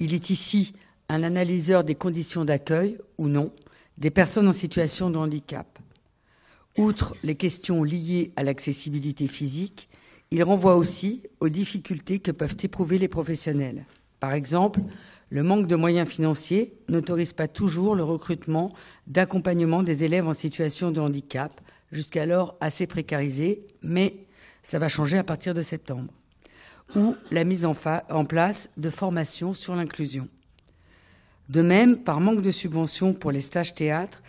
Il 0.00 0.12
est 0.12 0.28
ici 0.28 0.74
un 1.08 1.22
analyseur 1.22 1.82
des 1.82 1.94
conditions 1.94 2.44
d'accueil 2.44 2.98
ou 3.16 3.26
non 3.26 3.52
des 3.96 4.10
personnes 4.10 4.46
en 4.46 4.52
situation 4.52 5.10
de 5.10 5.16
handicap. 5.16 5.78
Outre 6.76 7.14
les 7.22 7.36
questions 7.36 7.82
liées 7.82 8.32
à 8.36 8.42
l'accessibilité 8.42 9.26
physique, 9.26 9.88
il 10.30 10.42
renvoie 10.42 10.76
aussi 10.76 11.22
aux 11.40 11.48
difficultés 11.48 12.18
que 12.18 12.30
peuvent 12.30 12.56
éprouver 12.62 12.98
les 12.98 13.08
professionnels. 13.08 13.86
Par 14.20 14.34
exemple, 14.34 14.80
le 15.30 15.42
manque 15.42 15.66
de 15.66 15.76
moyens 15.76 16.08
financiers 16.08 16.74
n'autorise 16.88 17.32
pas 17.32 17.48
toujours 17.48 17.94
le 17.94 18.04
recrutement 18.04 18.72
d'accompagnement 19.06 19.82
des 19.82 20.04
élèves 20.04 20.28
en 20.28 20.34
situation 20.34 20.90
de 20.90 21.00
handicap, 21.00 21.52
jusqu'alors 21.92 22.56
assez 22.60 22.86
précarisés, 22.86 23.66
mais 23.82 24.26
ça 24.62 24.78
va 24.78 24.88
changer 24.88 25.16
à 25.16 25.24
partir 25.24 25.54
de 25.54 25.62
septembre. 25.62 26.12
Ou 26.94 27.16
la 27.30 27.44
mise 27.44 27.64
en, 27.64 27.72
en 28.10 28.24
place 28.24 28.70
de 28.76 28.90
formations 28.90 29.54
sur 29.54 29.74
l'inclusion. 29.74 30.28
De 31.48 31.62
même, 31.62 31.98
par 31.98 32.20
manque 32.20 32.42
de 32.42 32.50
subventions 32.50 33.12
pour 33.12 33.32
les 33.32 33.40
stages 33.40 33.74
théâtre, 33.74 34.22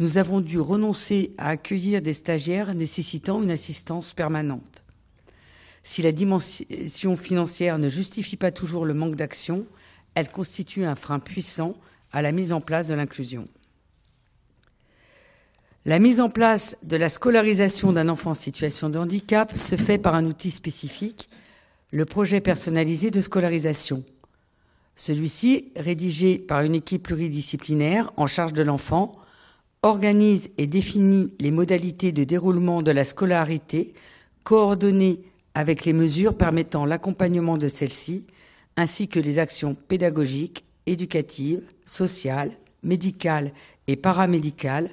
nous 0.00 0.18
avons 0.18 0.40
dû 0.40 0.60
renoncer 0.60 1.32
à 1.38 1.48
accueillir 1.48 2.02
des 2.02 2.14
stagiaires 2.14 2.74
nécessitant 2.74 3.42
une 3.42 3.50
assistance 3.50 4.14
permanente. 4.14 4.84
Si 5.82 6.02
la 6.02 6.12
dimension 6.12 7.16
financière 7.16 7.78
ne 7.78 7.88
justifie 7.88 8.36
pas 8.36 8.52
toujours 8.52 8.84
le 8.84 8.94
manque 8.94 9.16
d'action, 9.16 9.66
elle 10.14 10.28
constitue 10.28 10.84
un 10.84 10.94
frein 10.94 11.18
puissant 11.18 11.76
à 12.12 12.22
la 12.22 12.32
mise 12.32 12.52
en 12.52 12.60
place 12.60 12.88
de 12.88 12.94
l'inclusion. 12.94 13.48
La 15.84 15.98
mise 15.98 16.20
en 16.20 16.28
place 16.28 16.76
de 16.82 16.96
la 16.96 17.08
scolarisation 17.08 17.92
d'un 17.92 18.08
enfant 18.08 18.32
en 18.32 18.34
situation 18.34 18.90
de 18.90 18.98
handicap 18.98 19.56
se 19.56 19.76
fait 19.76 19.98
par 19.98 20.14
un 20.14 20.26
outil 20.26 20.50
spécifique, 20.50 21.28
le 21.90 22.04
projet 22.04 22.40
personnalisé 22.40 23.10
de 23.10 23.20
scolarisation, 23.20 24.04
celui-ci, 24.98 25.72
rédigé 25.76 26.38
par 26.38 26.62
une 26.62 26.74
équipe 26.74 27.04
pluridisciplinaire 27.04 28.12
en 28.16 28.26
charge 28.26 28.52
de 28.52 28.64
l'enfant, 28.64 29.16
organise 29.82 30.50
et 30.58 30.66
définit 30.66 31.32
les 31.38 31.52
modalités 31.52 32.10
de 32.10 32.24
déroulement 32.24 32.82
de 32.82 32.90
la 32.90 33.04
scolarité, 33.04 33.94
coordonnées 34.42 35.20
avec 35.54 35.84
les 35.84 35.92
mesures 35.92 36.36
permettant 36.36 36.84
l'accompagnement 36.84 37.56
de 37.56 37.68
celle-ci, 37.68 38.26
ainsi 38.76 39.08
que 39.08 39.20
les 39.20 39.38
actions 39.38 39.74
pédagogiques, 39.74 40.64
éducatives, 40.86 41.62
sociales, 41.86 42.50
médicales 42.82 43.52
et 43.86 43.96
paramédicales, 43.96 44.90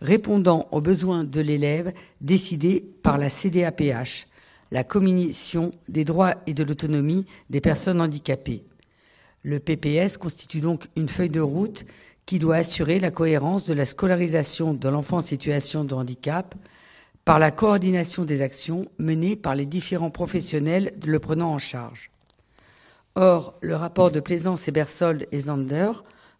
répondant 0.00 0.68
aux 0.70 0.80
besoins 0.80 1.24
de 1.24 1.40
l'élève 1.40 1.92
décidés 2.20 2.84
par 3.02 3.18
la 3.18 3.28
CDAPH, 3.28 4.27
la 4.70 4.84
Commission 4.84 5.72
des 5.88 6.04
droits 6.04 6.34
et 6.46 6.54
de 6.54 6.64
l'autonomie 6.64 7.26
des 7.50 7.60
personnes 7.60 8.00
handicapées. 8.00 8.64
Le 9.42 9.60
PPS 9.60 10.18
constitue 10.18 10.60
donc 10.60 10.88
une 10.96 11.08
feuille 11.08 11.30
de 11.30 11.40
route 11.40 11.84
qui 12.26 12.38
doit 12.38 12.56
assurer 12.56 13.00
la 13.00 13.10
cohérence 13.10 13.64
de 13.64 13.72
la 13.72 13.86
scolarisation 13.86 14.74
de 14.74 14.88
l'enfant 14.88 15.18
en 15.18 15.22
situation 15.22 15.84
de 15.84 15.94
handicap 15.94 16.54
par 17.24 17.38
la 17.38 17.50
coordination 17.50 18.24
des 18.24 18.42
actions 18.42 18.86
menées 18.98 19.36
par 19.36 19.54
les 19.54 19.66
différents 19.66 20.10
professionnels 20.10 20.92
le 21.06 21.18
prenant 21.18 21.52
en 21.52 21.58
charge. 21.58 22.10
Or, 23.14 23.54
le 23.60 23.76
rapport 23.76 24.10
de 24.10 24.20
Plaisance 24.20 24.68
et 24.68 24.72
Bersold 24.72 25.26
et 25.32 25.40
Zander 25.40 25.92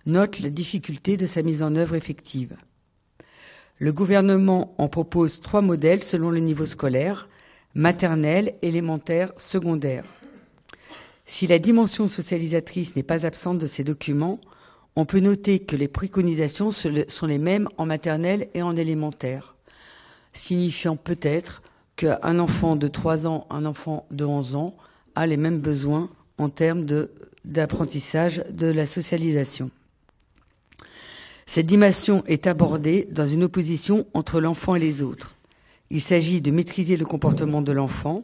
note 0.07 0.41
la 0.41 0.51
difficulté 0.51 1.17
de 1.17 1.27
sa 1.27 1.43
mise 1.43 1.63
en 1.63 1.75
œuvre 1.75 1.95
effective. 1.95 2.57
Le 3.79 3.93
gouvernement 3.93 4.75
en 4.79 4.89
propose 4.89 5.41
trois 5.41 5.61
modèles 5.61 6.03
selon 6.03 6.31
le 6.31 6.41
niveau 6.41 6.67
scolaire, 6.67 7.29
maternelle, 7.75 8.55
élémentaire, 8.63 9.33
secondaire. 9.37 10.05
Si 11.27 11.47
la 11.47 11.59
dimension 11.59 12.09
socialisatrice 12.09 12.97
n'est 12.97 13.03
pas 13.03 13.27
absente 13.27 13.59
de 13.59 13.67
ces 13.67 13.85
documents, 13.85 14.41
on 14.97 15.05
peut 15.05 15.21
noter 15.21 15.61
que 15.61 15.77
les 15.77 15.87
préconisations 15.87 16.73
sont 16.73 17.27
les 17.27 17.39
mêmes 17.39 17.69
en 17.77 17.87
maternelle 17.87 18.49
et 18.55 18.63
en 18.63 18.75
élémentaire, 18.75 19.55
signifiant 20.33 20.97
peut-être 20.97 21.63
qu'un 21.97 22.39
enfant 22.39 22.77
de 22.77 22.89
3 22.89 23.27
ans, 23.27 23.47
un 23.51 23.65
enfant 23.65 24.07
de 24.11 24.25
11 24.25 24.57
ans 24.57 24.77
a 25.15 25.27
les 25.27 25.37
mêmes 25.37 25.61
besoins 25.61 26.11
en 26.39 26.49
termes 26.49 26.87
d'apprentissage 27.45 28.43
de, 28.51 28.67
de 28.67 28.73
la 28.73 28.87
socialisation. 28.87 29.71
Cette 31.47 31.67
dimension 31.67 32.25
est 32.27 32.47
abordée 32.47 33.09
dans 33.11 33.27
une 33.27 33.45
opposition 33.45 34.07
entre 34.15 34.41
l'enfant 34.41 34.75
et 34.75 34.81
les 34.81 35.03
autres. 35.03 35.35
Il 35.91 36.01
s'agit 36.01 36.41
de 36.41 36.51
maîtriser 36.51 36.97
le 36.97 37.05
comportement 37.05 37.63
de 37.63 37.73
l'enfant, 37.73 38.23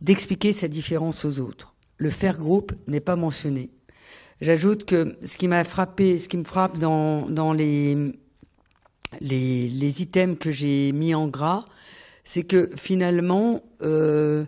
d'expliquer 0.00 0.52
sa 0.52 0.68
différence 0.68 1.24
aux 1.24 1.40
autres 1.40 1.72
le 2.02 2.10
faire 2.10 2.38
groupe 2.38 2.72
n'est 2.88 3.00
pas 3.00 3.16
mentionné. 3.16 3.70
J'ajoute 4.40 4.84
que 4.84 5.16
ce 5.24 5.36
qui 5.36 5.46
m'a 5.46 5.62
frappé, 5.64 6.18
ce 6.18 6.28
qui 6.28 6.36
me 6.36 6.44
frappe 6.44 6.76
dans, 6.78 7.52
les, 7.54 8.12
items 9.22 10.36
que 10.38 10.50
j'ai 10.50 10.90
mis 10.92 11.14
en 11.14 11.28
gras, 11.28 11.64
c'est 12.24 12.42
que 12.42 12.70
finalement, 12.76 13.62
euh, 13.82 14.44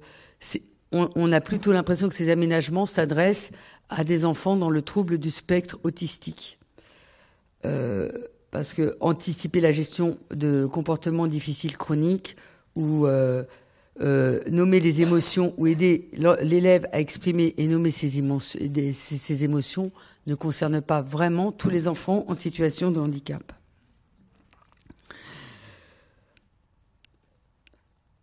on, 0.91 1.33
a 1.33 1.41
plutôt 1.41 1.73
l'impression 1.73 2.09
que 2.09 2.15
ces 2.15 2.29
aménagements 2.29 2.87
s'adressent 2.87 3.53
à 3.89 4.03
des 4.03 4.25
enfants 4.25 4.57
dans 4.57 4.71
le 4.71 4.83
trouble 4.83 5.19
du 5.19 5.31
spectre 5.31 5.79
autistique. 5.85 6.59
Euh, 7.65 8.11
parce 8.55 8.73
que 8.73 8.97
anticiper 9.01 9.61
la 9.61 9.73
gestion 9.73 10.17
de 10.33 10.65
comportements 10.67 11.27
difficiles 11.27 11.77
chroniques 11.77 12.37
ou 12.77 13.05
euh, 13.05 13.43
euh, 14.01 14.39
nommer 14.49 14.79
les 14.79 15.03
émotions 15.03 15.53
ou 15.59 15.67
aider 15.67 16.09
l'élève 16.41 16.87
à 16.93 17.01
exprimer 17.01 17.55
et 17.59 17.67
nommer 17.67 17.91
ses, 17.91 18.17
émotions 19.43 19.91
ne 20.29 20.37
concerne 20.37 20.81
pas 20.81 21.03
vraiment 21.03 21.51
tous 21.51 21.69
les 21.69 21.89
enfants 21.89 22.25
en 22.29 22.35
situation 22.35 22.93
de 22.93 23.01
handicap. 23.01 23.53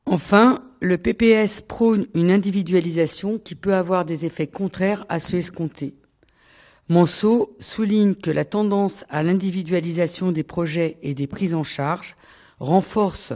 Enfin, 0.06 0.64
le 0.80 0.98
PPS 0.98 1.60
prône 1.60 2.06
une 2.16 2.32
individualisation 2.32 3.38
qui 3.38 3.56
peut 3.56 3.76
avoir 3.76 4.06
des 4.06 4.24
effets 4.26 4.48
contraires 4.48 5.06
à 5.10 5.20
ceux 5.20 5.40
escomptés. 5.40 5.94
Monceau 6.92 7.56
souligne 7.62 8.16
que 8.16 8.32
la 8.32 8.44
tendance 8.44 9.06
à 9.08 9.24
l'individualisation 9.24 10.34
des 10.34 10.44
projets 10.44 10.98
et 11.02 11.14
des 11.14 11.26
prises 11.26 11.56
en 11.56 11.64
charge 11.64 12.18
renforce 12.60 13.32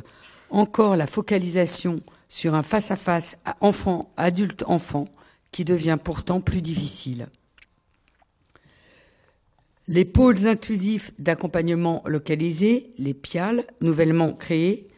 encore 0.50 0.98
la 0.98 1.08
focalisation 1.08 2.02
sur 2.28 2.54
un 2.54 2.64
face-à-face 2.64 3.38
enfant, 3.62 4.12
adulte-enfant 4.18 5.08
qui 5.54 5.64
devient 5.64 5.98
pourtant 6.04 6.42
plus 6.42 6.62
difficile. 6.62 7.30
Les 9.88 10.04
pôles 10.04 10.48
inclusifs 10.48 11.14
d'accompagnement 11.18 12.04
localisés, 12.06 12.92
les 12.98 13.14
PIAL, 13.14 13.64
nouvellement 13.80 14.34
créés, 14.34 14.90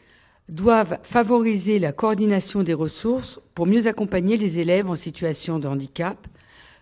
doivent 0.49 0.97
favoriser 1.03 1.77
la 1.77 1.91
coordination 1.91 2.63
des 2.63 2.73
ressources 2.73 3.39
pour 3.53 3.67
mieux 3.67 3.85
accompagner 3.85 4.35
les 4.35 4.57
élèves 4.57 4.89
en 4.89 4.95
situation 4.95 5.59
de 5.59 5.67
handicap, 5.67 6.27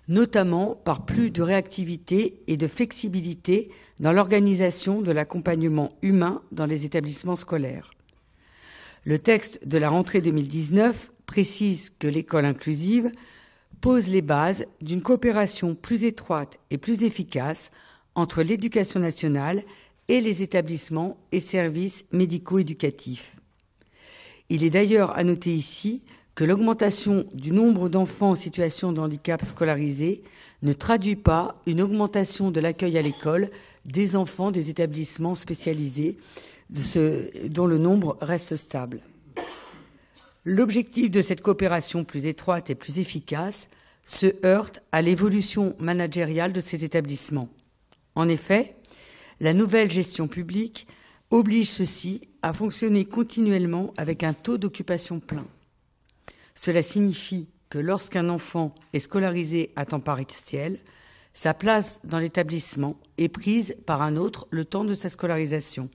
notamment 0.07 0.75
par 0.75 1.05
plus 1.05 1.31
de 1.31 1.41
réactivité 1.41 2.43
et 2.47 2.57
de 2.57 2.67
flexibilité 2.67 3.71
dans 3.99 4.11
l'organisation 4.11 5.01
de 5.01 5.11
l'accompagnement 5.11 5.93
humain 6.01 6.41
dans 6.51 6.65
les 6.65 6.85
établissements 6.85 7.35
scolaires. 7.35 7.91
Le 9.03 9.19
texte 9.19 9.67
de 9.67 9.77
la 9.77 9.89
rentrée 9.89 10.21
2019 10.21 11.11
précise 11.25 11.89
que 11.89 12.07
l'école 12.07 12.45
inclusive 12.45 13.11
pose 13.81 14.09
les 14.11 14.21
bases 14.21 14.65
d'une 14.81 15.01
coopération 15.01 15.75
plus 15.75 16.03
étroite 16.05 16.59
et 16.71 16.77
plus 16.77 17.03
efficace 17.03 17.71
entre 18.15 18.41
l'éducation 18.41 18.99
nationale 18.99 19.63
et 20.07 20.21
les 20.21 20.43
établissements 20.43 21.17
et 21.31 21.39
services 21.39 22.05
médico-éducatifs. 22.11 23.35
Il 24.49 24.63
est 24.63 24.69
d'ailleurs 24.69 25.17
à 25.17 25.23
noter 25.23 25.53
ici 25.53 26.05
que 26.35 26.43
l'augmentation 26.43 27.25
du 27.33 27.53
nombre 27.53 27.87
d'enfants 27.87 28.31
en 28.31 28.35
situation 28.35 28.91
de 28.91 28.99
handicap 28.99 29.43
scolarisés 29.43 30.21
ne 30.61 30.73
traduit 30.73 31.15
pas 31.15 31.55
une 31.65 31.81
augmentation 31.81 32.51
de 32.51 32.59
l'accueil 32.59 32.97
à 32.97 33.01
l'école 33.01 33.49
des 33.85 34.17
enfants 34.17 34.51
des 34.51 34.69
établissements 34.69 35.35
spécialisés 35.35 36.17
dont 36.69 37.67
le 37.67 37.77
nombre 37.77 38.17
reste 38.21 38.57
stable. 38.57 39.01
L'objectif 40.43 41.09
de 41.09 41.21
cette 41.21 41.41
coopération 41.41 42.03
plus 42.03 42.25
étroite 42.25 42.69
et 42.69 42.75
plus 42.75 42.99
efficace 42.99 43.69
se 44.05 44.27
heurte 44.45 44.81
à 44.91 45.01
l'évolution 45.01 45.75
managériale 45.79 46.53
de 46.53 46.59
ces 46.59 46.83
établissements. 46.83 47.49
En 48.13 48.27
effet, 48.27 48.75
la 49.39 49.53
nouvelle 49.53 49.89
gestion 49.89 50.27
publique 50.27 50.85
oblige 51.31 51.69
ceux-ci 51.69 52.21
à 52.41 52.53
fonctionner 52.53 53.05
continuellement 53.05 53.93
avec 53.97 54.23
un 54.23 54.33
taux 54.33 54.57
d'occupation 54.57 55.19
plein. 55.19 55.45
Cela 56.55 56.81
signifie 56.81 57.47
que 57.69 57.77
lorsqu'un 57.77 58.29
enfant 58.29 58.73
est 58.93 58.99
scolarisé 58.99 59.71
à 59.75 59.85
temps 59.85 59.99
partiel, 59.99 60.79
sa 61.33 61.53
place 61.53 61.99
dans 62.05 62.19
l'établissement 62.19 62.97
est 63.17 63.27
prise 63.27 63.75
par 63.85 64.01
un 64.01 64.15
autre 64.15 64.47
le 64.51 64.63
temps 64.63 64.85
de 64.85 64.95
sa 64.95 65.09
scolarisation, 65.09 65.89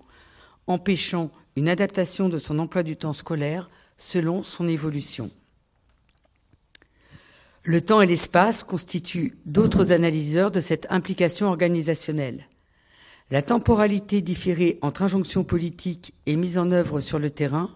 empêchant 0.67 1.33
une 1.57 1.69
adaptation 1.69 2.29
de 2.29 2.39
son 2.39 2.59
emploi 2.59 2.83
du 2.83 2.97
temps 2.97 3.15
scolaire 3.15 3.71
selon 3.97 4.43
son 4.43 4.69
évolution. 4.69 5.31
Le 7.63 7.81
temps 7.81 8.01
et 8.01 8.07
l'espace 8.07 8.63
constituent 8.63 9.37
d'autres 9.47 9.93
analyseurs 9.93 10.51
de 10.51 10.61
cette 10.61 10.87
implication 10.91 11.49
organisationnelle. 11.49 12.47
La 13.31 13.43
temporalité 13.43 14.23
différée 14.23 14.79
entre 14.83 15.03
injonction 15.03 15.45
politique 15.45 16.15
et 16.27 16.37
mise 16.37 16.59
en 16.59 16.71
œuvre 16.71 17.01
sur 17.01 17.19
le 17.19 17.31
terrain 17.31 17.71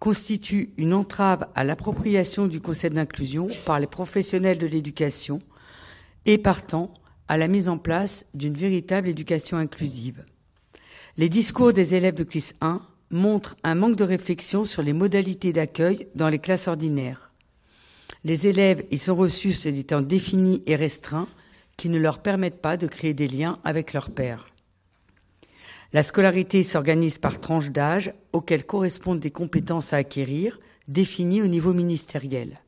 constitue 0.00 0.72
une 0.78 0.94
entrave 0.94 1.46
à 1.54 1.62
l'appropriation 1.62 2.46
du 2.46 2.60
concept 2.60 2.96
d'inclusion 2.96 3.48
par 3.66 3.78
les 3.78 3.86
professionnels 3.86 4.58
de 4.58 4.66
l'éducation 4.66 5.40
et 6.26 6.38
partant 6.38 6.92
à 7.28 7.36
la 7.36 7.46
mise 7.46 7.68
en 7.68 7.78
place 7.78 8.26
d'une 8.34 8.54
véritable 8.54 9.08
éducation 9.08 9.58
inclusive. 9.58 10.24
Les 11.16 11.28
discours 11.28 11.72
des 11.72 11.94
élèves 11.94 12.14
de 12.14 12.24
classe 12.24 12.54
1 12.62 12.80
montrent 13.10 13.56
un 13.62 13.74
manque 13.74 13.96
de 13.96 14.04
réflexion 14.04 14.64
sur 14.64 14.82
les 14.82 14.94
modalités 14.94 15.52
d'accueil 15.52 16.08
dans 16.14 16.28
les 16.28 16.38
classes 16.38 16.66
ordinaires. 16.66 17.30
Les 18.24 18.46
élèves 18.46 18.86
y 18.90 18.98
sont 18.98 19.16
reçus 19.16 19.52
sur 19.52 19.72
des 19.72 19.84
temps 19.84 20.00
définis 20.00 20.62
et 20.66 20.76
restreints 20.76 21.28
qui 21.76 21.88
ne 21.88 21.98
leur 21.98 22.20
permettent 22.20 22.60
pas 22.60 22.76
de 22.76 22.86
créer 22.86 23.14
des 23.14 23.28
liens 23.28 23.58
avec 23.64 23.92
leurs 23.92 24.10
pairs. 24.10 24.49
La 25.92 26.04
scolarité 26.04 26.62
s'organise 26.62 27.18
par 27.18 27.40
tranches 27.40 27.70
d'âge 27.70 28.14
auxquelles 28.32 28.64
correspondent 28.64 29.18
des 29.18 29.32
compétences 29.32 29.92
à 29.92 29.96
acquérir 29.96 30.60
définies 30.86 31.42
au 31.42 31.48
niveau 31.48 31.72
ministériel. 31.72 32.60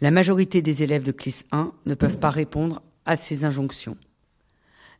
La 0.00 0.10
majorité 0.10 0.62
des 0.62 0.82
élèves 0.82 1.04
de 1.04 1.12
classe 1.12 1.44
1 1.52 1.72
ne 1.86 1.94
peuvent 1.94 2.18
pas 2.18 2.30
répondre 2.30 2.82
à 3.04 3.16
ces 3.16 3.44
injonctions. 3.44 3.96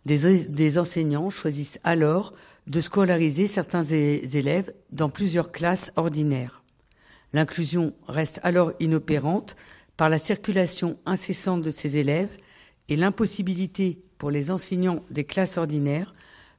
Des, 0.06 0.78
enseignants 0.78 1.30
choisissent 1.30 1.80
alors 1.82 2.32
de 2.68 2.80
scolariser 2.80 3.48
certains 3.48 3.82
élèves 3.82 4.72
dans 4.92 5.10
plusieurs 5.10 5.50
classes 5.50 5.92
ordinaires. 5.96 6.62
L'inclusion 7.32 7.92
reste 8.06 8.38
alors 8.44 8.72
inopérante 8.78 9.56
par 9.96 10.08
la 10.08 10.18
circulation 10.18 10.96
incessante 11.04 11.62
de 11.62 11.72
ces 11.72 11.96
élèves 11.96 12.36
et 12.88 12.94
l'impossibilité 12.94 14.00
pour 14.18 14.30
les 14.30 14.52
enseignants 14.52 15.02
des 15.10 15.24
classes 15.24 15.58
ordinaires 15.58 16.14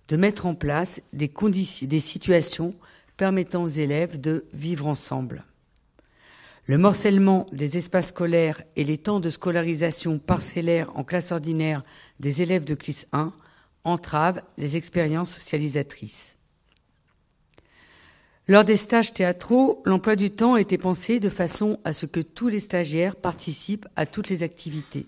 de 0.08 0.18
mettre 0.18 0.46
en 0.46 0.56
place 0.56 1.02
des, 1.14 1.32
des 1.84 2.00
situations 2.00 2.76
permettant 3.18 3.64
aux 3.64 3.68
élèves 3.68 4.20
de 4.20 4.46
vivre 4.54 4.88
ensemble. 4.88 5.44
Le 6.66 6.78
morcellement 6.78 7.48
des 7.54 7.78
espaces 7.78 8.08
scolaires 8.08 8.62
et 8.76 8.84
les 8.84 8.98
temps 8.98 9.22
de 9.22 9.30
scolarisation 9.30 10.20
parcellaires 10.20 10.92
en 10.96 11.04
classe 11.04 11.32
ordinaire 11.32 11.84
des 12.20 12.42
élèves 12.42 12.66
de 12.66 12.76
classe 12.76 13.08
1 13.14 13.34
entravent 13.86 14.42
les 14.58 14.76
expériences 14.76 15.32
socialisatrices. 15.32 16.36
Lors 18.50 18.64
des 18.64 18.78
stages 18.78 19.14
théâtraux, 19.14 19.82
l'emploi 19.86 20.16
du 20.16 20.32
temps 20.32 20.56
été 20.56 20.78
pensé 20.78 21.20
de 21.20 21.30
façon 21.30 21.80
à 21.84 21.92
ce 21.92 22.06
que 22.06 22.22
tous 22.22 22.48
les 22.48 22.62
stagiaires 22.62 23.16
participent 23.16 23.88
à 23.96 24.06
toutes 24.06 24.30
les 24.30 24.44
activités. 24.44 25.06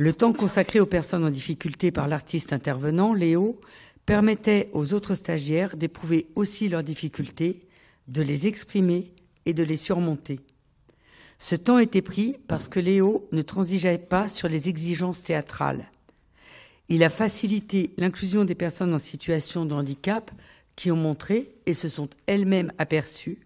Le 0.00 0.14
temps 0.14 0.32
consacré 0.32 0.80
aux 0.80 0.86
personnes 0.86 1.26
en 1.26 1.30
difficulté 1.30 1.90
par 1.90 2.08
l'artiste 2.08 2.54
intervenant, 2.54 3.12
Léo, 3.12 3.60
permettait 4.06 4.70
aux 4.72 4.94
autres 4.94 5.14
stagiaires 5.14 5.76
d'éprouver 5.76 6.26
aussi 6.36 6.70
leurs 6.70 6.82
difficultés, 6.82 7.68
de 8.08 8.22
les 8.22 8.46
exprimer 8.46 9.12
et 9.44 9.52
de 9.52 9.62
les 9.62 9.76
surmonter. 9.76 10.40
Ce 11.38 11.54
temps 11.54 11.78
était 11.78 12.00
pris 12.00 12.38
parce 12.48 12.66
que 12.66 12.80
Léo 12.80 13.28
ne 13.32 13.42
transigeait 13.42 13.98
pas 13.98 14.26
sur 14.28 14.48
les 14.48 14.70
exigences 14.70 15.22
théâtrales. 15.22 15.90
Il 16.88 17.04
a 17.04 17.10
facilité 17.10 17.90
l'inclusion 17.98 18.46
des 18.46 18.54
personnes 18.54 18.94
en 18.94 18.98
situation 18.98 19.66
de 19.66 19.74
handicap 19.74 20.30
qui 20.76 20.90
ont 20.90 20.96
montré 20.96 21.52
et 21.66 21.74
se 21.74 21.90
sont 21.90 22.08
elles-mêmes 22.26 22.72
aperçues 22.78 23.36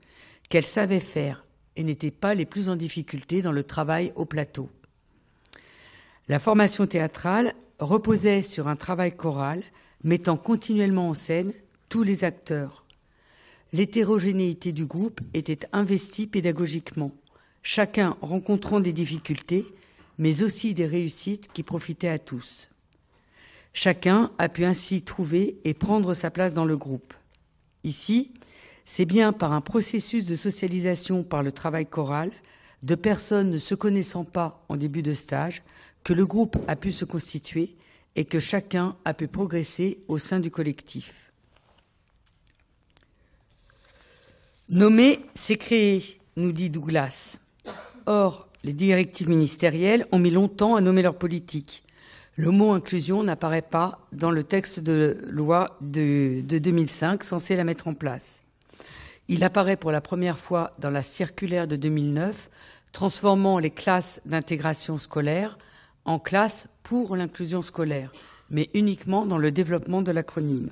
qu'elles 0.50 0.64
savaient 0.64 1.00
faire 1.00 1.44
et 1.74 1.82
n'étaient 1.82 2.12
pas 2.12 2.34
les 2.34 2.46
plus 2.46 2.68
en 2.68 2.76
difficulté 2.76 3.42
dans 3.42 3.50
le 3.50 3.64
travail 3.64 4.12
au 4.14 4.24
plateau. 4.24 4.70
La 6.28 6.38
formation 6.38 6.86
théâtrale 6.86 7.54
reposait 7.78 8.40
sur 8.40 8.68
un 8.68 8.76
travail 8.76 9.14
choral 9.14 9.62
mettant 10.04 10.38
continuellement 10.38 11.10
en 11.10 11.14
scène 11.14 11.52
tous 11.90 12.02
les 12.02 12.24
acteurs. 12.24 12.84
L'hétérogénéité 13.74 14.72
du 14.72 14.86
groupe 14.86 15.20
était 15.34 15.68
investie 15.72 16.26
pédagogiquement, 16.26 17.10
chacun 17.62 18.16
rencontrant 18.22 18.80
des 18.80 18.92
difficultés, 18.92 19.66
mais 20.16 20.42
aussi 20.42 20.72
des 20.72 20.86
réussites 20.86 21.48
qui 21.52 21.62
profitaient 21.62 22.08
à 22.08 22.18
tous. 22.18 22.70
Chacun 23.74 24.30
a 24.38 24.48
pu 24.48 24.64
ainsi 24.64 25.02
trouver 25.02 25.58
et 25.64 25.74
prendre 25.74 26.14
sa 26.14 26.30
place 26.30 26.54
dans 26.54 26.64
le 26.64 26.76
groupe. 26.76 27.12
Ici, 27.82 28.32
c'est 28.86 29.04
bien 29.04 29.32
par 29.32 29.52
un 29.52 29.60
processus 29.60 30.24
de 30.24 30.36
socialisation 30.36 31.22
par 31.22 31.42
le 31.42 31.52
travail 31.52 31.84
choral, 31.84 32.30
de 32.82 32.94
personnes 32.94 33.50
ne 33.50 33.58
se 33.58 33.74
connaissant 33.74 34.24
pas 34.24 34.64
en 34.68 34.76
début 34.76 35.02
de 35.02 35.12
stage, 35.12 35.62
que 36.04 36.12
le 36.12 36.26
groupe 36.26 36.56
a 36.68 36.76
pu 36.76 36.92
se 36.92 37.04
constituer 37.04 37.74
et 38.14 38.26
que 38.26 38.38
chacun 38.38 38.94
a 39.04 39.14
pu 39.14 39.26
progresser 39.26 39.98
au 40.06 40.18
sein 40.18 40.38
du 40.38 40.50
collectif. 40.50 41.32
Nommer, 44.68 45.18
c'est 45.34 45.56
créer, 45.56 46.20
nous 46.36 46.52
dit 46.52 46.70
Douglas. 46.70 47.38
Or, 48.06 48.48
les 48.62 48.72
directives 48.72 49.28
ministérielles 49.28 50.06
ont 50.12 50.18
mis 50.18 50.30
longtemps 50.30 50.76
à 50.76 50.80
nommer 50.80 51.02
leur 51.02 51.16
politique. 51.16 51.82
Le 52.36 52.50
mot 52.50 52.72
inclusion 52.72 53.22
n'apparaît 53.22 53.62
pas 53.62 54.06
dans 54.12 54.30
le 54.30 54.42
texte 54.42 54.80
de 54.80 55.18
loi 55.28 55.76
de, 55.80 56.40
de 56.42 56.58
2005 56.58 57.22
censé 57.22 57.56
la 57.56 57.64
mettre 57.64 57.88
en 57.88 57.94
place. 57.94 58.42
Il 59.28 59.44
apparaît 59.44 59.76
pour 59.76 59.92
la 59.92 60.00
première 60.00 60.38
fois 60.38 60.74
dans 60.78 60.90
la 60.90 61.02
circulaire 61.02 61.66
de 61.66 61.76
2009 61.76 62.50
transformant 62.92 63.58
les 63.58 63.70
classes 63.70 64.20
d'intégration 64.24 64.98
scolaire 64.98 65.58
en 66.04 66.18
classe 66.18 66.68
pour 66.82 67.16
l'inclusion 67.16 67.62
scolaire, 67.62 68.12
mais 68.50 68.70
uniquement 68.74 69.26
dans 69.26 69.38
le 69.38 69.50
développement 69.50 70.02
de 70.02 70.12
l'acronyme. 70.12 70.70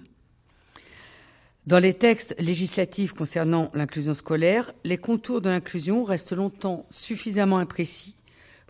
Dans 1.67 1.79
les 1.79 1.95
textes 1.95 2.35
législatifs 2.41 3.13
concernant 3.13 3.71
l'inclusion 3.73 4.15
scolaire, 4.15 4.73
les 4.85 4.99
contours 4.99 5.41
de 5.41 5.49
l'inclusion 5.49 6.03
restent 6.03 6.33
longtemps 6.33 6.87
suffisamment 6.91 7.59
imprécis 7.59 8.15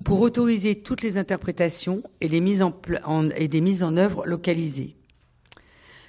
pour 0.04 0.20
autoriser 0.20 0.82
toutes 0.82 1.02
les 1.02 1.16
interprétations 1.16 2.02
et, 2.20 2.28
les 2.28 2.40
mises 2.40 2.62
en, 2.62 2.72
des 3.22 3.60
mises 3.60 3.82
en 3.82 3.96
œuvre 3.96 4.26
localisées. 4.26 4.94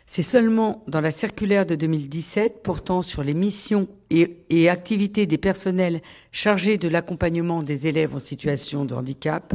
C'est 0.05 0.23
seulement 0.23 0.83
dans 0.87 0.99
la 0.99 1.11
circulaire 1.11 1.65
de 1.65 1.75
2017 1.75 2.61
portant 2.61 3.01
sur 3.01 3.23
les 3.23 3.33
missions 3.33 3.87
et 4.09 4.69
activités 4.69 5.25
des 5.25 5.37
personnels 5.37 6.01
chargés 6.33 6.77
de 6.77 6.89
l'accompagnement 6.89 7.63
des 7.63 7.87
élèves 7.87 8.13
en 8.13 8.19
situation 8.19 8.83
de 8.83 8.93
handicap 8.93 9.53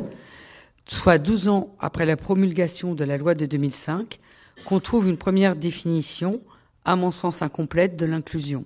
soit 0.88 1.18
12 1.18 1.48
ans 1.48 1.74
après 1.78 2.06
la 2.06 2.16
promulgation 2.16 2.94
de 2.94 3.04
la 3.04 3.16
loi 3.16 3.34
de 3.34 3.46
2005, 3.46 4.18
qu'on 4.64 4.80
trouve 4.80 5.08
une 5.08 5.16
première 5.16 5.54
définition, 5.54 6.40
à 6.84 6.96
mon 6.96 7.10
sens 7.10 7.42
incomplète, 7.42 7.96
de 7.96 8.06
l'inclusion. 8.06 8.64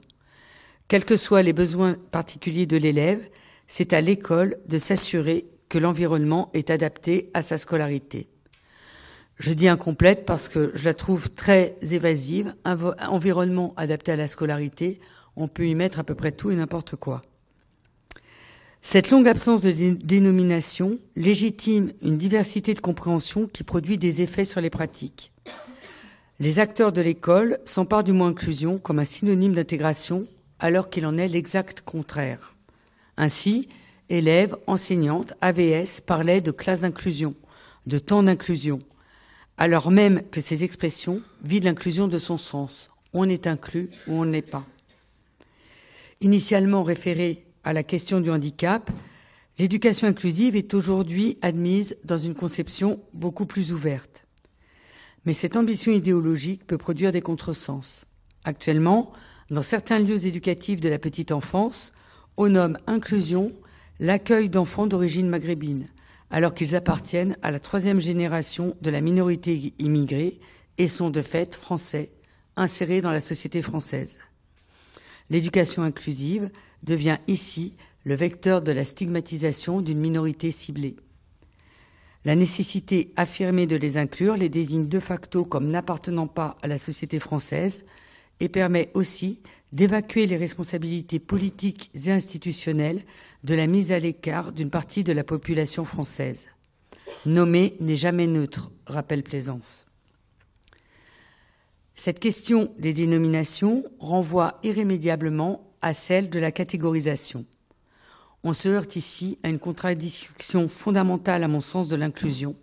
Quels 0.89 1.05
que 1.05 1.17
soient 1.17 1.43
les 1.43 1.53
besoins 1.53 1.97
particuliers 2.11 2.67
de 2.67 2.77
l'élève, 2.77 3.29
c'est 3.67 3.93
à 3.93 4.01
l'école 4.01 4.57
de 4.69 4.79
s'assurer 4.79 5.47
que 5.69 5.79
l'environnement 5.79 6.51
est 6.55 6.71
adapté 6.71 7.31
à 7.35 7.43
sa 7.43 7.59
scolarité. 7.59 8.29
Je 9.39 9.53
dis 9.55 9.69
incomplète 9.69 10.27
parce 10.27 10.49
que 10.49 10.71
je 10.75 10.85
la 10.85 10.95
trouve 10.95 11.31
très 11.31 11.77
évasive. 11.81 12.55
Environnement 13.09 13.73
adapté 13.77 14.13
à 14.13 14.17
la 14.17 14.29
scolarité, 14.29 15.01
on 15.35 15.49
peut 15.49 15.67
y 15.67 15.75
mettre 15.75 15.99
à 15.99 16.05
peu 16.05 16.15
près 16.15 16.33
tout 16.33 16.51
et 16.51 16.57
n'importe 16.57 16.97
quoi. 16.97 17.23
Cette 18.85 19.11
longue 19.11 19.29
absence 19.29 19.63
de 19.63 19.71
dénomination 19.71 20.99
légitime 21.15 21.93
une 22.03 22.17
diversité 22.17 22.75
de 22.75 22.81
compréhension 22.81 23.47
qui 23.47 23.63
produit 23.63 23.97
des 23.97 24.23
effets 24.23 24.45
sur 24.45 24.61
les 24.61 24.71
pratiques. 24.71 25.31
Les 26.41 26.59
acteurs 26.59 26.91
de 26.91 27.01
l'école 27.01 27.61
s'emparent 27.65 28.03
du 28.03 28.13
mot 28.13 28.25
inclusion 28.25 28.79
comme 28.79 28.99
un 28.99 29.05
synonyme 29.05 29.55
d'intégration 29.55 30.27
alors 30.59 30.91
qu'il 30.91 31.07
en 31.07 31.17
est 31.17 31.29
l'exact 31.29 31.83
contraire. 31.83 32.57
Ainsi, 33.17 33.69
élèves, 34.09 34.57
enseignantes, 34.67 35.35
AVS 35.41 36.01
parlaient 36.05 36.41
de 36.41 36.51
classe 36.51 36.81
d'inclusion, 36.81 37.37
de 37.87 37.99
temps 37.99 38.25
d'inclusion, 38.25 38.81
alors 39.59 39.93
même 39.93 40.23
que 40.33 40.41
ces 40.41 40.65
expressions 40.65 41.21
vident 41.45 41.67
l'inclusion 41.67 42.09
de 42.09 42.19
son 42.19 42.37
sens. 42.37 42.91
On 43.13 43.29
est 43.29 43.47
inclus 43.47 43.91
ou 44.09 44.15
on 44.15 44.25
n'est 44.25 44.43
pas. 44.43 44.67
Initialement 46.21 46.83
référé 46.83 47.45
à 47.65 47.73
la 47.73 47.83
question 47.83 48.21
du 48.21 48.31
handicap, 48.31 48.91
l'éducation 49.59 50.09
inclusive 50.09 50.57
est 50.57 50.75
aujourd'hui 50.75 51.39
admise 51.43 51.97
dans 52.05 52.19
une 52.19 52.35
conception 52.35 53.01
beaucoup 53.13 53.47
plus 53.47 53.73
ouverte. 53.73 54.25
Mais 55.25 55.33
cette 55.33 55.57
ambition 55.57 55.93
idéologique 55.93 56.67
peut 56.67 56.79
produire 56.79 57.13
des 57.13 57.23
contresens. 57.23 58.05
Actuellement, 58.45 59.13
dans 59.51 59.63
certains 59.63 60.01
lieux 60.01 60.27
éducatifs 60.27 60.81
de 60.81 60.89
la 60.89 60.99
petite 60.99 61.31
enfance, 61.31 61.93
on 62.37 62.49
nomme 62.49 62.79
inclusion 62.87 63.53
l'accueil 64.01 64.49
d'enfants 64.49 64.87
d'origine 64.87 65.29
maghrébine, 65.29 65.87
alors 66.31 66.55
qu'ils 66.55 66.75
appartiennent 66.75 67.37
à 67.43 67.51
la 67.51 67.61
troisième 67.61 68.01
génération 68.01 68.75
de 68.81 68.91
la 68.91 69.01
minorité 69.01 69.75
immigrée 69.79 70.41
et 70.79 70.89
sont 70.89 71.11
de 71.11 71.23
fait 71.23 71.55
français, 71.55 72.11
insérés 72.57 73.01
dans 73.01 73.13
la 73.13 73.21
société 73.21 73.63
française. 73.63 74.19
L'éducation 75.31 75.83
inclusive 75.83 76.51
devient 76.83 77.19
ici 77.29 77.77
le 78.05 78.15
vecteur 78.15 78.63
de 78.63 78.73
la 78.73 78.85
stigmatisation 78.85 79.81
d'une 79.81 80.01
minorité 80.01 80.51
ciblée. 80.51 80.97
La 82.25 82.35
nécessité 82.37 83.13
affirmée 83.17 83.67
de 83.67 83.77
les 83.77 83.97
inclure 83.97 84.37
les 84.37 84.49
désigne 84.49 84.89
de 84.89 85.01
facto 85.01 85.45
comme 85.45 85.69
n'appartenant 85.69 86.29
pas 86.29 86.57
à 86.63 86.69
la 86.69 86.79
société 86.79 87.19
française 87.19 87.85
et 88.41 88.49
permet 88.49 88.91
aussi 88.95 89.41
d'évacuer 89.73 90.27
les 90.27 90.37
responsabilités 90.37 91.19
politiques 91.19 91.91
et 91.95 92.11
institutionnelles 92.11 93.03
de 93.43 93.55
la 93.55 93.67
mise 93.67 93.91
à 93.91 93.99
l'écart 93.99 94.53
d'une 94.53 94.71
partie 94.71 95.05
de 95.05 95.13
la 95.13 95.25
population 95.25 95.85
française. 95.85 96.47
Nommer 97.27 97.77
n'est 97.81 97.97
jamais 97.97 98.27
neutre, 98.27 98.71
rappelle 98.87 99.23
Plaisance. 99.23 99.87
Cette 101.95 102.21
question 102.21 102.73
des 102.79 102.93
dénominations 102.93 103.85
renvoie 103.99 104.59
irrémédiablement 104.63 105.72
à 105.83 105.95
celle 105.95 106.31
de 106.31 106.39
la 106.39 106.53
catégorisation. 106.53 107.45
On 108.45 108.53
se 108.53 108.69
heurte 108.69 108.97
ici 108.97 109.39
à 109.43 109.49
une 109.49 109.59
contradiction 109.59 110.69
fondamentale, 110.69 111.45
à 111.45 111.49
mon 111.49 111.61
sens, 111.61 111.89
de 111.89 111.97
l'inclusion, 111.97 112.57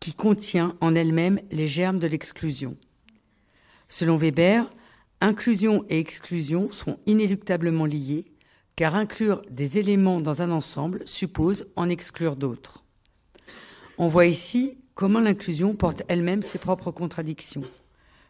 qui 0.00 0.12
contient 0.12 0.76
en 0.80 0.94
elle-même 0.94 1.40
les 1.50 1.66
germes 1.66 1.98
de 1.98 2.06
l'exclusion. 2.06 2.76
Selon 3.88 4.16
Weber, 4.16 4.68
inclusion 5.20 5.84
et 5.88 5.98
exclusion 5.98 6.70
sont 6.70 6.98
inéluctablement 7.06 7.86
liées, 7.86 8.24
car 8.76 8.96
inclure 8.96 9.42
des 9.50 9.78
éléments 9.78 10.20
dans 10.20 10.42
un 10.42 10.50
ensemble 10.50 11.02
suppose 11.04 11.66
en 11.76 11.88
exclure 11.88 12.34
d'autres. 12.34 12.84
On 13.98 14.08
voit 14.08 14.26
ici 14.26 14.78
comment 14.94 15.20
l'inclusion 15.20 15.74
porte 15.74 16.02
elle-même 16.08 16.42
ses 16.42 16.58
propres 16.58 16.90
contradictions. 16.90 17.64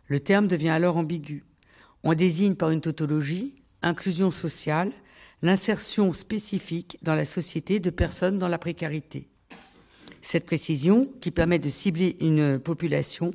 Le 0.07 0.21
terme 0.21 0.47
devient 0.47 0.69
alors 0.69 0.99
ambigu. 0.99 1.45
On 2.03 2.13
désigne 2.13 2.55
par 2.55 2.71
une 2.71 2.83
tautologie, 2.83 3.55
inclusion 3.85 4.31
sociale, 4.31 4.91
l'insertion 5.43 6.13
spécifique 6.13 6.99
dans 7.03 7.15
la 7.15 7.25
société 7.25 7.81
de 7.81 7.91
personnes 7.91 8.39
dans 8.39 8.49
la 8.49 8.59
précarité. 8.59 9.29
Cette 10.23 10.47
précision, 10.47 11.11
qui 11.21 11.31
permet 11.31 11.59
de 11.59 11.69
cibler 11.69 12.17
une 12.21 12.59
population, 12.59 13.33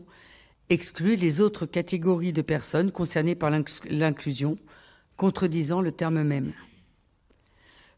exclut 0.69 1.15
les 1.15 1.39
autres 1.39 1.65
catégories 1.65 2.33
de 2.33 2.41
personnes 2.41 2.91
concernées 2.91 3.35
par 3.35 3.51
l'inclusion, 3.89 4.57
contredisant 5.17 5.81
le 5.81 5.91
terme 5.91 6.23
même. 6.23 6.53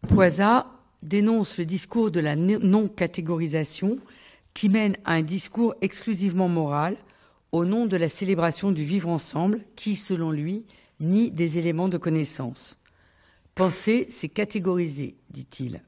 Poisa 0.07 0.67
dénonce 1.03 1.57
le 1.57 1.65
discours 1.65 2.11
de 2.11 2.19
la 2.19 2.35
non-catégorisation 2.35 3.97
qui 4.53 4.67
mène 4.67 4.97
à 5.05 5.13
un 5.13 5.21
discours 5.21 5.75
exclusivement 5.81 6.49
moral 6.49 6.97
au 7.51 7.65
nom 7.65 7.85
de 7.85 7.97
la 7.97 8.09
célébration 8.09 8.71
du 8.71 8.83
vivre 8.83 9.09
ensemble 9.09 9.61
qui, 9.75 9.95
selon 9.95 10.31
lui, 10.31 10.65
nie 11.01 11.31
des 11.31 11.57
éléments 11.57 11.89
de 11.89 11.97
connaissance. 11.97 12.77
Penser, 13.55 14.07
c'est 14.09 14.29
catégoriser, 14.29 15.15
dit-il. 15.29 15.81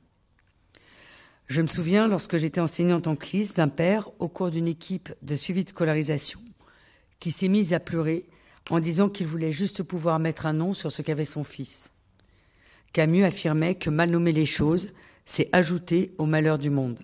Je 1.47 1.61
me 1.61 1.67
souviens, 1.67 2.07
lorsque 2.07 2.37
j'étais 2.37 2.61
enseignante 2.61 3.07
en 3.07 3.15
CLIS, 3.15 3.53
d'un 3.55 3.67
père, 3.67 4.09
au 4.19 4.27
cours 4.27 4.49
d'une 4.49 4.67
équipe 4.67 5.13
de 5.21 5.35
suivi 5.35 5.63
de 5.63 5.69
scolarisation, 5.69 6.39
qui 7.19 7.31
s'est 7.31 7.47
mise 7.47 7.73
à 7.73 7.79
pleurer 7.79 8.25
en 8.69 8.79
disant 8.79 9.09
qu'il 9.09 9.27
voulait 9.27 9.51
juste 9.51 9.83
pouvoir 9.83 10.19
mettre 10.19 10.45
un 10.45 10.53
nom 10.53 10.73
sur 10.73 10.91
ce 10.91 11.01
qu'avait 11.01 11.25
son 11.25 11.43
fils. 11.43 11.89
Camus 12.93 13.23
affirmait 13.23 13.75
que 13.75 13.89
mal 13.89 14.09
nommer 14.09 14.31
les 14.31 14.45
choses, 14.45 14.89
c'est 15.25 15.49
ajouter 15.51 16.13
au 16.17 16.25
malheur 16.25 16.57
du 16.57 16.69
monde. 16.69 16.99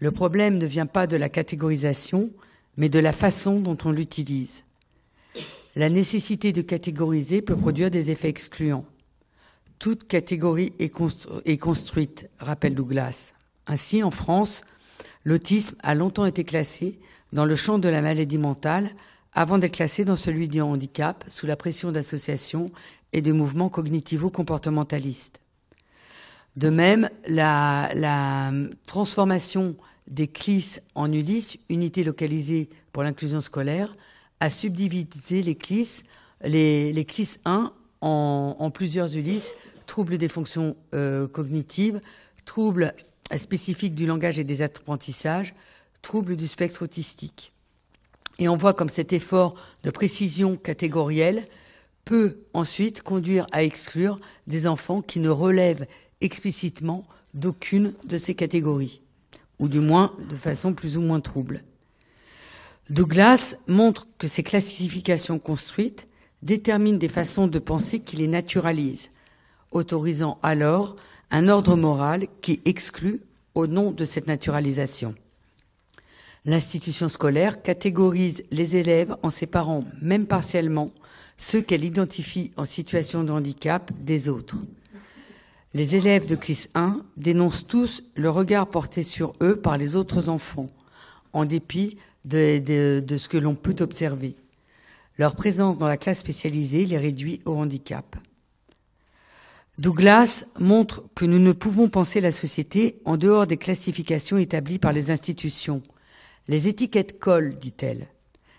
Le 0.00 0.10
problème 0.10 0.58
ne 0.58 0.66
vient 0.66 0.86
pas 0.86 1.06
de 1.06 1.16
la 1.16 1.28
catégorisation, 1.28 2.30
mais 2.76 2.88
de 2.88 2.98
la 2.98 3.12
façon 3.12 3.60
dont 3.60 3.78
on 3.84 3.92
l'utilise. 3.92 4.64
La 5.74 5.88
nécessité 5.88 6.52
de 6.52 6.60
catégoriser 6.60 7.40
peut 7.40 7.56
produire 7.56 7.90
des 7.90 8.10
effets 8.10 8.28
excluants. 8.28 8.84
Toute 9.78 10.06
catégorie 10.06 10.74
est, 10.78 10.90
construite, 10.90 12.28
rappelle 12.38 12.74
Douglas. 12.74 13.32
Ainsi, 13.66 14.02
en 14.02 14.10
France, 14.10 14.64
l'autisme 15.24 15.76
a 15.82 15.94
longtemps 15.94 16.26
été 16.26 16.44
classé 16.44 16.98
dans 17.32 17.46
le 17.46 17.54
champ 17.54 17.78
de 17.78 17.88
la 17.88 18.02
maladie 18.02 18.38
mentale 18.38 18.90
avant 19.32 19.58
d'être 19.58 19.76
classé 19.76 20.04
dans 20.04 20.16
celui 20.16 20.48
du 20.48 20.60
handicap 20.60 21.24
sous 21.28 21.46
la 21.46 21.56
pression 21.56 21.90
d'associations 21.90 22.70
et 23.12 23.22
de 23.22 23.32
mouvements 23.32 23.70
cognitivo-comportementalistes. 23.70 25.40
De 26.56 26.68
même, 26.68 27.08
la, 27.26 28.52
transformation 28.84 29.74
des 30.06 30.28
CLIS 30.28 30.80
en 30.94 31.10
ULIS, 31.10 31.60
unités 31.70 32.04
localisées 32.04 32.68
pour 32.92 33.02
l'inclusion 33.02 33.40
scolaire, 33.40 33.94
a 34.42 34.50
subdivisé 34.50 35.40
les 35.40 35.54
CLIS, 35.54 36.02
les, 36.42 36.92
les 36.92 37.04
CLIS 37.04 37.38
1 37.44 37.72
en, 38.00 38.56
en, 38.58 38.70
plusieurs 38.72 39.16
ULIS, 39.16 39.54
troubles 39.86 40.18
des 40.18 40.26
fonctions 40.26 40.76
euh, 40.96 41.28
cognitives, 41.28 42.00
troubles 42.44 42.92
spécifiques 43.36 43.94
du 43.94 44.04
langage 44.04 44.40
et 44.40 44.44
des 44.44 44.62
apprentissages, 44.62 45.54
troubles 46.02 46.34
du 46.34 46.48
spectre 46.48 46.82
autistique. 46.82 47.52
Et 48.40 48.48
on 48.48 48.56
voit 48.56 48.74
comme 48.74 48.88
cet 48.88 49.12
effort 49.12 49.54
de 49.84 49.92
précision 49.92 50.56
catégorielle 50.56 51.46
peut 52.04 52.38
ensuite 52.52 53.02
conduire 53.02 53.46
à 53.52 53.62
exclure 53.62 54.18
des 54.48 54.66
enfants 54.66 55.02
qui 55.02 55.20
ne 55.20 55.30
relèvent 55.30 55.86
explicitement 56.20 57.06
d'aucune 57.32 57.94
de 58.02 58.18
ces 58.18 58.34
catégories 58.34 59.02
ou 59.60 59.68
du 59.68 59.78
moins 59.78 60.16
de 60.28 60.34
façon 60.34 60.74
plus 60.74 60.96
ou 60.96 61.00
moins 61.00 61.20
trouble. 61.20 61.62
Douglas 62.90 63.54
montre 63.68 64.06
que 64.18 64.26
ces 64.26 64.42
classifications 64.42 65.38
construites 65.38 66.06
déterminent 66.42 66.98
des 66.98 67.08
façons 67.08 67.46
de 67.46 67.58
penser 67.58 68.00
qui 68.00 68.16
les 68.16 68.26
naturalisent, 68.26 69.10
autorisant 69.70 70.38
alors 70.42 70.96
un 71.30 71.48
ordre 71.48 71.76
moral 71.76 72.26
qui 72.40 72.60
exclut 72.64 73.20
au 73.54 73.66
nom 73.66 73.92
de 73.92 74.04
cette 74.04 74.26
naturalisation. 74.26 75.14
L'institution 76.44 77.08
scolaire 77.08 77.62
catégorise 77.62 78.42
les 78.50 78.76
élèves 78.76 79.14
en 79.22 79.30
séparant, 79.30 79.84
même 80.00 80.26
partiellement, 80.26 80.90
ceux 81.36 81.62
qu'elle 81.62 81.84
identifie 81.84 82.50
en 82.56 82.64
situation 82.64 83.22
de 83.22 83.30
handicap 83.30 83.92
des 84.00 84.28
autres. 84.28 84.56
Les 85.72 85.94
élèves 85.96 86.26
de 86.26 86.34
classe 86.34 86.68
1 86.74 87.00
dénoncent 87.16 87.66
tous 87.66 88.02
le 88.16 88.28
regard 88.28 88.66
porté 88.68 89.04
sur 89.04 89.34
eux 89.40 89.56
par 89.56 89.78
les 89.78 89.94
autres 89.94 90.28
enfants, 90.28 90.68
en 91.32 91.44
dépit 91.44 91.96
de, 92.24 93.04
ce 93.16 93.28
que 93.28 93.38
l'on 93.38 93.54
peut 93.54 93.76
observer. 93.80 94.36
Leur 95.18 95.36
présence 95.36 95.78
dans 95.78 95.88
la 95.88 95.96
classe 95.96 96.20
spécialisée 96.20 96.86
les 96.86 96.98
réduit 96.98 97.40
au 97.44 97.54
handicap. 97.54 98.16
Douglas 99.78 100.44
montre 100.58 101.04
que 101.14 101.24
nous 101.24 101.38
ne 101.38 101.52
pouvons 101.52 101.88
penser 101.88 102.20
la 102.20 102.30
société 102.30 103.00
en 103.04 103.16
dehors 103.16 103.46
des 103.46 103.56
classifications 103.56 104.38
établies 104.38 104.78
par 104.78 104.92
les 104.92 105.10
institutions. 105.10 105.82
Les 106.48 106.68
étiquettes 106.68 107.18
collent, 107.18 107.56
dit-elle, 107.58 108.08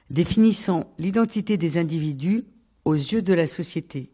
définissant 0.09 0.91
l'identité 0.97 1.57
des 1.57 1.77
individus 1.77 2.45
aux 2.85 2.93
yeux 2.93 3.21
de 3.21 3.33
la 3.33 3.47
société. 3.47 4.12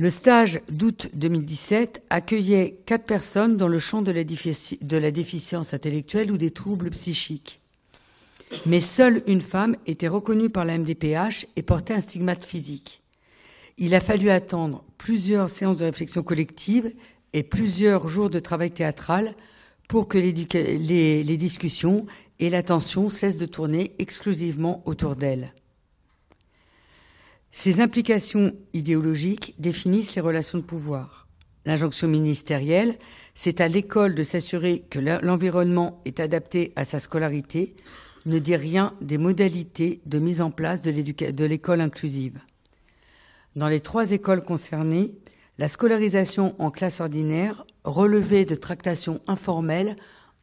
Le 0.00 0.10
stage 0.10 0.60
d'août 0.70 1.10
2017 1.14 2.04
accueillait 2.08 2.78
quatre 2.86 3.04
personnes 3.04 3.56
dans 3.56 3.66
le 3.66 3.80
champ 3.80 4.00
de 4.00 4.12
la, 4.12 5.10
déficience 5.10 5.74
intellectuelle 5.74 6.30
ou 6.30 6.36
des 6.36 6.52
troubles 6.52 6.90
psychiques. 6.90 7.60
Mais 8.64 8.78
seule 8.78 9.24
une 9.26 9.40
femme 9.40 9.74
était 9.86 10.06
reconnue 10.06 10.50
par 10.50 10.64
la 10.64 10.78
MDPH 10.78 11.46
et 11.56 11.62
portait 11.62 11.94
un 11.94 12.00
stigmate 12.00 12.44
physique. 12.44 13.02
Il 13.76 13.92
a 13.92 14.00
fallu 14.00 14.30
attendre 14.30 14.84
plusieurs 14.98 15.50
séances 15.50 15.78
de 15.78 15.86
réflexion 15.86 16.22
collective 16.22 16.92
et 17.32 17.42
plusieurs 17.42 18.06
jours 18.06 18.30
de 18.30 18.38
travail 18.38 18.70
théâtral 18.70 19.34
pour 19.88 20.06
que 20.06 20.16
les 20.16 21.36
discussions 21.36 22.06
et 22.38 22.50
l'attention 22.50 23.08
cessent 23.08 23.36
de 23.36 23.46
tourner 23.46 23.96
exclusivement 23.98 24.80
autour 24.86 25.16
d'elle. 25.16 25.52
Ces 27.50 27.80
implications 27.80 28.54
idéologiques 28.72 29.54
définissent 29.58 30.14
les 30.14 30.20
relations 30.20 30.58
de 30.58 30.64
pouvoir. 30.64 31.26
L'injonction 31.64 32.08
ministérielle, 32.08 32.98
c'est 33.34 33.60
à 33.60 33.68
l'école 33.68 34.14
de 34.14 34.22
s'assurer 34.22 34.84
que 34.90 34.98
l'environnement 34.98 36.00
est 36.04 36.20
adapté 36.20 36.72
à 36.76 36.84
sa 36.84 36.98
scolarité, 36.98 37.74
ne 38.26 38.38
dit 38.38 38.56
rien 38.56 38.94
des 39.00 39.18
modalités 39.18 40.00
de 40.06 40.18
mise 40.18 40.40
en 40.40 40.50
place 40.50 40.82
de 40.82 41.44
l'école 41.44 41.80
inclusive. 41.80 42.38
Dans 43.56 43.68
les 43.68 43.80
trois 43.80 44.12
écoles 44.12 44.44
concernées, 44.44 45.14
la 45.58 45.68
scolarisation 45.68 46.54
en 46.58 46.70
classe 46.70 47.00
ordinaire 47.00 47.64
relevait 47.84 48.44
de 48.44 48.54
tractations 48.54 49.20
informelles 49.26 49.96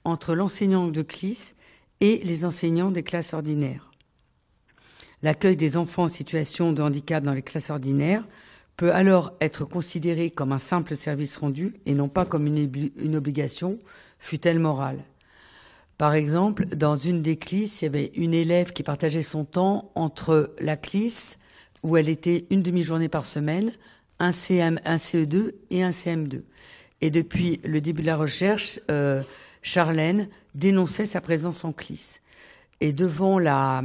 entre 0.04 0.36
l'enseignant 0.36 0.88
de 0.88 1.02
CLIS 1.02 1.56
et 2.02 2.22
les 2.24 2.44
enseignants 2.44 2.91
des 2.91 3.04
classes 3.04 3.34
ordinaires. 3.34 3.91
L'accueil 5.26 5.56
des 5.56 5.76
enfants 5.76 6.04
en 6.04 6.08
situation 6.08 6.72
de 6.72 6.84
handicap 6.84 7.24
dans 7.24 7.34
les 7.34 7.42
classes 7.42 7.72
ordinaires 7.72 8.24
peut 8.78 8.94
alors 8.94 9.34
être 9.42 9.66
considéré 9.66 10.30
comme 10.30 10.52
un 10.52 10.60
simple 10.60 10.96
service 10.96 11.38
rendu 11.38 11.74
et 11.88 11.96
non 11.96 12.10
pas 12.10 12.26
comme 12.26 12.46
une, 12.46 13.16
obligation, 13.16 13.80
fut-elle 14.20 14.60
morale. 14.60 15.00
Par 15.98 16.14
exemple, 16.14 16.68
dans 16.76 16.96
une 16.96 17.24
des 17.24 17.38
clisses, 17.38 17.82
il 17.82 17.86
y 17.86 17.88
avait 17.88 18.12
une 18.14 18.36
élève 18.36 18.72
qui 18.72 18.84
partageait 18.84 19.24
son 19.24 19.46
temps 19.46 19.92
entre 19.96 20.54
la 20.60 20.78
clisse, 20.78 21.40
où 21.82 21.98
elle 21.98 22.10
était 22.10 22.46
une 22.52 22.62
demi-journée 22.62 23.10
par 23.10 23.26
semaine, 23.26 23.72
un, 24.20 24.32
CM, 24.32 24.80
un 24.86 24.98
CE2 24.98 25.54
et 25.72 25.82
un 25.82 25.90
CM2. 25.90 26.44
Et 27.02 27.10
depuis 27.10 27.60
le 27.64 27.82
début 27.82 28.04
de 28.04 28.08
la 28.08 28.16
recherche, 28.16 28.80
euh, 28.92 29.24
Charlène 29.64 30.30
dénonçait 30.54 31.08
sa 31.08 31.20
présence 31.20 31.66
en 31.66 31.74
clisse. 31.74 32.22
Et 32.86 32.93
devant 32.93 33.39
la, 33.39 33.82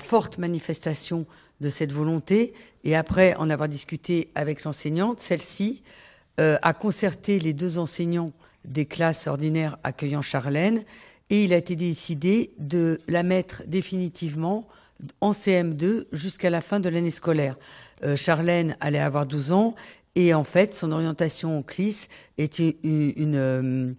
forte 0.00 0.36
manifestation 0.36 1.24
de 1.62 1.70
cette 1.70 1.92
volonté, 1.92 2.52
et 2.84 2.94
après 2.94 3.34
en 3.36 3.48
avoir 3.48 3.70
discuté 3.70 4.28
avec 4.34 4.64
l'enseignante, 4.64 5.18
celle-ci 5.18 5.82
euh, 6.38 6.58
a 6.60 6.74
concerté 6.74 7.38
les 7.38 7.54
deux 7.54 7.78
enseignants 7.78 8.34
des 8.66 8.84
classes 8.84 9.28
ordinaires 9.28 9.78
accueillant 9.82 10.20
Charlène, 10.20 10.84
et 11.30 11.44
il 11.44 11.54
a 11.54 11.56
été 11.56 11.74
décidé 11.74 12.50
de 12.58 12.98
la 13.08 13.22
mettre 13.22 13.62
définitivement 13.66 14.68
en 15.22 15.30
CM2 15.30 16.04
jusqu'à 16.12 16.50
la 16.50 16.60
fin 16.60 16.80
de 16.80 16.90
l'année 16.90 17.10
scolaire. 17.10 17.56
Euh, 18.04 18.14
Charlène 18.14 18.76
allait 18.80 18.98
avoir 18.98 19.24
12 19.24 19.52
ans, 19.52 19.74
et 20.16 20.34
en 20.34 20.44
fait, 20.44 20.74
son 20.74 20.92
orientation 20.92 21.60
en 21.60 21.62
CLIS 21.62 22.08
était 22.36 22.76
une, 22.82 23.36
euh, 23.36 23.60
une 23.62 23.96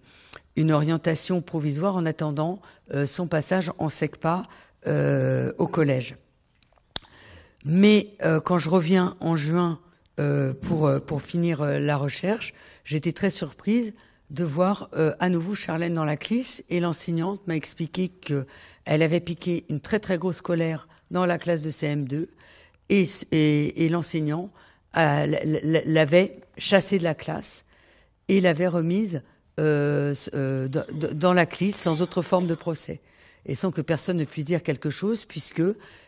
orientation 0.68 1.40
provisoire 1.40 1.96
en 1.96 2.06
attendant 2.06 2.60
euh, 2.92 3.06
son 3.06 3.26
passage 3.26 3.72
en 3.78 3.88
SECPA 3.88 4.42
euh, 4.86 5.52
au 5.58 5.66
collège. 5.66 6.16
Mais 7.64 8.08
euh, 8.22 8.40
quand 8.40 8.58
je 8.58 8.68
reviens 8.68 9.16
en 9.20 9.36
juin 9.36 9.80
pour, 10.60 10.90
pour 11.06 11.22
finir 11.22 11.64
la 11.64 11.96
recherche, 11.96 12.52
j'étais 12.84 13.12
très 13.12 13.30
surprise 13.30 13.94
de 14.28 14.44
voir 14.44 14.90
à 15.18 15.30
nouveau 15.30 15.54
Charlène 15.54 15.94
dans 15.94 16.04
la 16.04 16.18
classe 16.18 16.62
et 16.68 16.78
l'enseignante 16.78 17.46
m'a 17.46 17.56
expliqué 17.56 18.08
qu'elle 18.08 18.44
avait 18.84 19.20
piqué 19.20 19.64
une 19.70 19.80
très 19.80 19.98
très 19.98 20.18
grosse 20.18 20.42
colère 20.42 20.88
dans 21.10 21.24
la 21.24 21.38
classe 21.38 21.62
de 21.62 21.70
CM2 21.70 22.26
et, 22.90 23.04
et, 23.32 23.86
et 23.86 23.88
l'enseignant 23.88 24.50
l'avait 24.94 26.40
chassée 26.58 26.98
de 26.98 27.04
la 27.04 27.14
classe 27.14 27.64
et 28.28 28.42
l'avait 28.42 28.68
remise 28.68 29.22
euh, 29.58 30.14
euh, 30.34 30.68
dans 30.68 31.32
la 31.32 31.46
clisse 31.46 31.76
sans 31.76 32.02
autre 32.02 32.22
forme 32.22 32.46
de 32.46 32.54
procès 32.54 33.00
et 33.46 33.54
sans 33.54 33.70
que 33.70 33.80
personne 33.80 34.16
ne 34.16 34.24
puisse 34.24 34.44
dire 34.44 34.62
quelque 34.62 34.90
chose 34.90 35.24
puisque 35.24 35.62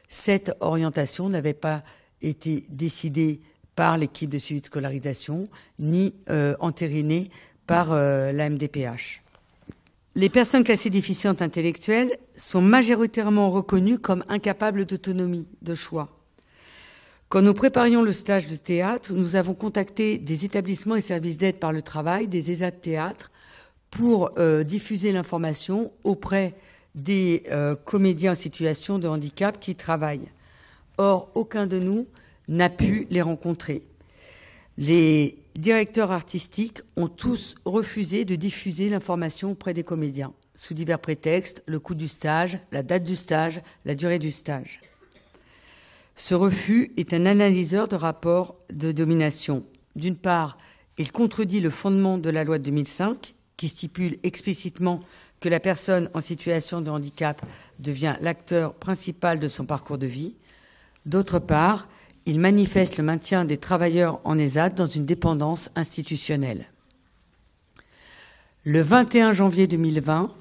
cette 0.08 0.56
orientation 0.60 1.28
n'avait 1.28 1.52
pas 1.52 1.82
été 2.20 2.64
décidée 2.68 3.40
par 3.74 3.98
l'équipe 3.98 4.30
de 4.30 4.38
suivi 4.38 4.60
de 4.60 4.66
scolarisation 4.66 5.48
ni 5.78 6.14
euh, 6.30 6.54
entérinée 6.60 7.30
par 7.66 7.94
la 7.94 8.50
MDPH. 8.50 9.22
Les 10.14 10.28
personnes 10.28 10.64
classées 10.64 10.90
déficientes 10.90 11.40
intellectuelles 11.40 12.18
sont 12.36 12.60
majoritairement 12.60 13.50
reconnues 13.50 13.98
comme 13.98 14.24
incapables 14.28 14.84
d'autonomie, 14.84 15.48
de 15.62 15.74
choix. 15.74 16.21
Quand 17.32 17.40
nous 17.40 17.54
préparions 17.54 18.02
le 18.02 18.12
stage 18.12 18.48
de 18.48 18.56
théâtre, 18.56 19.14
nous 19.14 19.36
avons 19.36 19.54
contacté 19.54 20.18
des 20.18 20.44
établissements 20.44 20.96
et 20.96 21.00
services 21.00 21.38
d'aide 21.38 21.56
par 21.56 21.72
le 21.72 21.80
travail, 21.80 22.28
des 22.28 22.50
ESA 22.50 22.70
de 22.70 22.76
théâtre, 22.76 23.30
pour 23.90 24.32
euh, 24.36 24.64
diffuser 24.64 25.12
l'information 25.12 25.92
auprès 26.04 26.52
des 26.94 27.44
euh, 27.50 27.74
comédiens 27.74 28.32
en 28.32 28.34
situation 28.34 28.98
de 28.98 29.08
handicap 29.08 29.58
qui 29.60 29.74
travaillent. 29.76 30.28
Or, 30.98 31.30
aucun 31.34 31.66
de 31.66 31.78
nous 31.78 32.06
n'a 32.48 32.68
pu 32.68 33.06
les 33.08 33.22
rencontrer. 33.22 33.80
Les 34.76 35.38
directeurs 35.54 36.12
artistiques 36.12 36.82
ont 36.96 37.08
tous 37.08 37.54
refusé 37.64 38.26
de 38.26 38.34
diffuser 38.34 38.90
l'information 38.90 39.52
auprès 39.52 39.72
des 39.72 39.84
comédiens, 39.84 40.34
sous 40.54 40.74
divers 40.74 40.98
prétextes, 40.98 41.62
le 41.64 41.80
coût 41.80 41.94
du 41.94 42.08
stage, 42.08 42.58
la 42.72 42.82
date 42.82 43.04
du 43.04 43.16
stage, 43.16 43.62
la 43.86 43.94
durée 43.94 44.18
du 44.18 44.30
stage. 44.30 44.80
Ce 46.24 46.36
refus 46.36 46.92
est 46.96 47.14
un 47.14 47.26
analyseur 47.26 47.88
de 47.88 47.96
rapports 47.96 48.54
de 48.72 48.92
domination. 48.92 49.64
D'une 49.96 50.14
part, 50.14 50.56
il 50.96 51.10
contredit 51.10 51.58
le 51.58 51.68
fondement 51.68 52.16
de 52.16 52.30
la 52.30 52.44
loi 52.44 52.58
de 52.58 52.62
2005, 52.62 53.34
qui 53.56 53.68
stipule 53.68 54.18
explicitement 54.22 55.00
que 55.40 55.48
la 55.48 55.58
personne 55.58 56.08
en 56.14 56.20
situation 56.20 56.80
de 56.80 56.90
handicap 56.90 57.44
devient 57.80 58.14
l'acteur 58.20 58.74
principal 58.74 59.40
de 59.40 59.48
son 59.48 59.66
parcours 59.66 59.98
de 59.98 60.06
vie. 60.06 60.34
D'autre 61.06 61.40
part, 61.40 61.88
il 62.24 62.38
manifeste 62.38 62.98
le 62.98 63.02
maintien 63.02 63.44
des 63.44 63.56
travailleurs 63.56 64.20
en 64.22 64.38
ESAD 64.38 64.76
dans 64.76 64.86
une 64.86 65.04
dépendance 65.04 65.70
institutionnelle. 65.74 66.66
Le 68.62 68.80
21 68.80 69.32
janvier 69.32 69.66
2020 69.66 70.32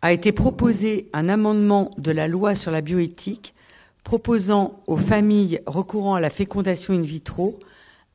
a 0.00 0.10
été 0.10 0.32
proposé 0.32 1.10
un 1.12 1.28
amendement 1.28 1.94
de 1.98 2.12
la 2.12 2.28
loi 2.28 2.54
sur 2.54 2.70
la 2.70 2.80
bioéthique 2.80 3.52
proposant 4.08 4.82
aux 4.86 4.96
familles 4.96 5.60
recourant 5.66 6.14
à 6.14 6.20
la 6.20 6.30
fécondation 6.30 6.94
in 6.94 7.02
vitro 7.02 7.60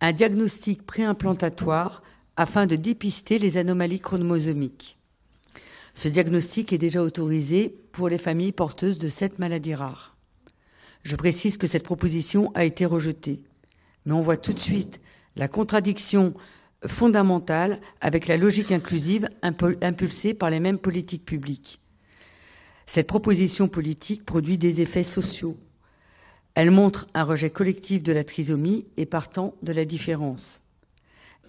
un 0.02 0.12
diagnostic 0.12 0.88
préimplantatoire 0.88 2.02
afin 2.36 2.66
de 2.66 2.76
dépister 2.76 3.38
les 3.38 3.60
anomalies 3.60 4.00
chromosomiques. 4.00 4.98
Ce 5.94 6.08
diagnostic 6.08 6.74
est 6.74 6.80
déjà 6.80 7.04
autorisé 7.04 7.78
pour 7.92 8.10
les 8.10 8.18
familles 8.18 8.54
porteuses 8.54 8.98
de 8.98 9.08
cette 9.08 9.38
maladie 9.38 9.76
rare. 9.76 10.18
Je 11.04 11.16
précise 11.16 11.58
que 11.58 11.68
cette 11.68 11.84
proposition 11.84 12.52
a 12.56 12.64
été 12.64 12.88
rejetée, 12.88 13.44
mais 14.08 14.14
on 14.14 14.22
voit 14.22 14.38
tout 14.38 14.54
de 14.54 14.60
suite 14.60 15.00
la 15.36 15.48
contradiction 15.48 16.34
fondamentale 16.88 17.80
avec 18.02 18.26
la 18.26 18.38
logique 18.38 18.72
inclusive 18.72 19.30
impulsée 19.44 20.34
par 20.34 20.50
les 20.50 20.60
mêmes 20.60 20.80
politiques 20.80 21.24
publiques. 21.24 21.80
Cette 22.88 23.06
proposition 23.06 23.68
politique 23.68 24.26
produit 24.26 24.58
des 24.58 24.82
effets 24.82 25.04
sociaux. 25.04 25.56
Elle 26.56 26.72
montre 26.72 27.08
un 27.14 27.24
rejet 27.24 27.50
collectif 27.50 28.04
de 28.04 28.14
la 28.14 28.24
trisomie 28.24 28.86
et 28.98 29.06
partant 29.06 29.56
de 29.64 29.72
la 29.72 29.86
différence. 29.86 30.62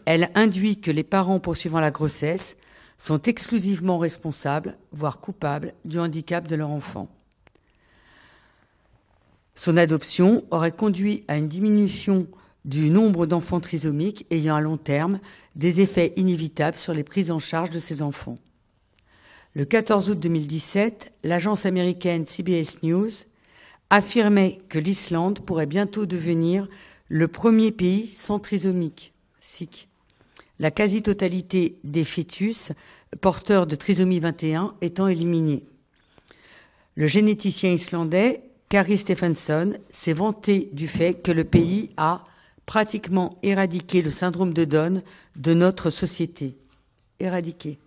Elle 0.07 0.31
induit 0.35 0.81
que 0.81 0.91
les 0.91 1.03
parents 1.03 1.41
poursuivant 1.41 1.81
la 1.81 1.91
grossesse 1.91 2.57
sont 2.97 3.21
exclusivement 3.23 3.99
responsables, 3.99 4.77
voire 4.93 5.21
coupables, 5.21 5.75
du 5.85 5.99
handicap 5.99 6.47
de 6.47 6.57
leur 6.57 6.71
enfant. 6.71 7.09
Son 9.55 9.77
adoption 9.77 10.45
aurait 10.51 10.73
conduit 10.73 11.25
à 11.29 11.37
une 11.37 11.49
diminution 11.49 12.27
du 12.65 12.91
nombre 12.91 13.27
d'enfants 13.27 13.61
trisomiques 13.61 14.27
ayant 14.31 14.57
à 14.57 14.61
long 14.61 14.79
terme 14.79 15.21
des 15.55 15.81
effets 15.81 16.13
inévitables 16.17 16.77
sur 16.77 16.95
les 16.95 17.05
prises 17.05 17.31
en 17.31 17.39
charge 17.39 17.71
de 17.71 17.79
ces 17.79 18.01
enfants. 18.03 18.39
Le 19.55 19.65
14 19.65 20.11
août 20.11 20.19
2017, 20.19 21.13
l'agence 21.23 21.67
américaine 21.67 22.27
CBS 22.27 22.83
News 22.83 23.11
affirmait 23.91 24.59
que 24.69 24.79
l'Islande 24.79 25.41
pourrait 25.41 25.67
bientôt 25.67 26.07
devenir 26.07 26.69
le 27.09 27.29
premier 27.29 27.71
pays 27.71 28.09
sans 28.09 28.39
trisomique 28.39 29.15
la 30.59 30.71
quasi-totalité 30.71 31.79
des 31.85 32.05
fœtus 32.05 32.73
porteurs 33.21 33.67
de 33.67 33.77
trisomie 33.77 34.21
21 34.21 34.75
étant 34.81 35.09
éliminés. 35.09 35.65
Le 36.95 37.07
généticien 37.07 37.73
islandais 37.73 38.43
Kari 38.69 38.99
Stephenson 38.99 39.75
s'est 39.91 40.13
vanté 40.13 40.71
du 40.73 40.89
fait 40.89 41.15
que 41.15 41.33
le 41.33 41.45
pays 41.45 41.91
a 41.97 42.25
pratiquement 42.67 43.37
éradiqué 43.43 44.01
le 44.01 44.11
syndrome 44.11 44.55
de 44.55 44.65
Down 44.65 45.03
de 45.37 45.55
notre 45.55 45.91
société. 45.91 46.57
Éradiqué. 47.21 47.79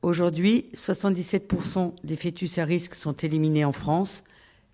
Aujourd'hui, 0.00 0.66
77% 0.74 1.94
des 2.02 2.16
fœtus 2.16 2.58
à 2.58 2.64
risque 2.64 2.94
sont 2.94 3.12
éliminés 3.12 3.64
en 3.64 3.72
France, 3.72 4.24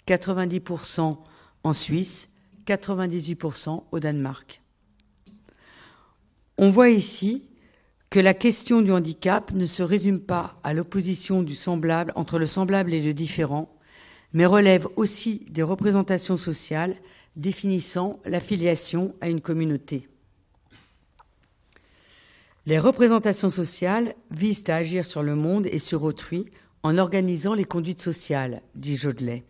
90% 0.09 1.19
en 1.65 1.73
Suisse, 1.73 2.29
98% 2.67 3.85
au 3.91 4.01
Danemark. 4.01 4.63
On 6.57 6.71
voit 6.71 6.91
ici 6.91 7.45
que 8.11 8.21
la 8.21 8.35
question 8.35 8.81
du 8.81 8.91
handicap 8.91 9.53
ne 9.53 9.67
se 9.67 9.83
résume 9.83 10.21
pas 10.21 10.59
à 10.65 10.73
l'opposition 10.73 11.43
du 11.43 11.55
semblable 11.55 12.13
entre 12.15 12.39
le 12.39 12.47
semblable 12.47 12.95
et 12.95 13.03
le 13.03 13.13
différent, 13.13 13.69
mais 14.33 14.47
relève 14.47 14.89
aussi 14.97 15.47
des 15.51 15.63
représentations 15.63 16.37
sociales 16.37 16.97
définissant 17.37 18.19
l'affiliation 18.25 19.15
à 19.21 19.29
une 19.29 19.41
communauté. 19.41 20.09
Les 22.67 22.79
représentations 22.79 23.51
sociales 23.51 24.15
visent 24.31 24.65
à 24.69 24.77
agir 24.77 25.05
sur 25.05 25.23
le 25.23 25.35
monde 25.35 25.67
et 25.67 25.79
sur 25.79 26.03
autrui 26.03 26.47
en 26.83 26.99
organisant 26.99 27.55
les 27.55 27.65
conduites 27.65 28.03
sociales, 28.03 28.63
dit 28.75 28.97
Jodelet. 28.97 29.45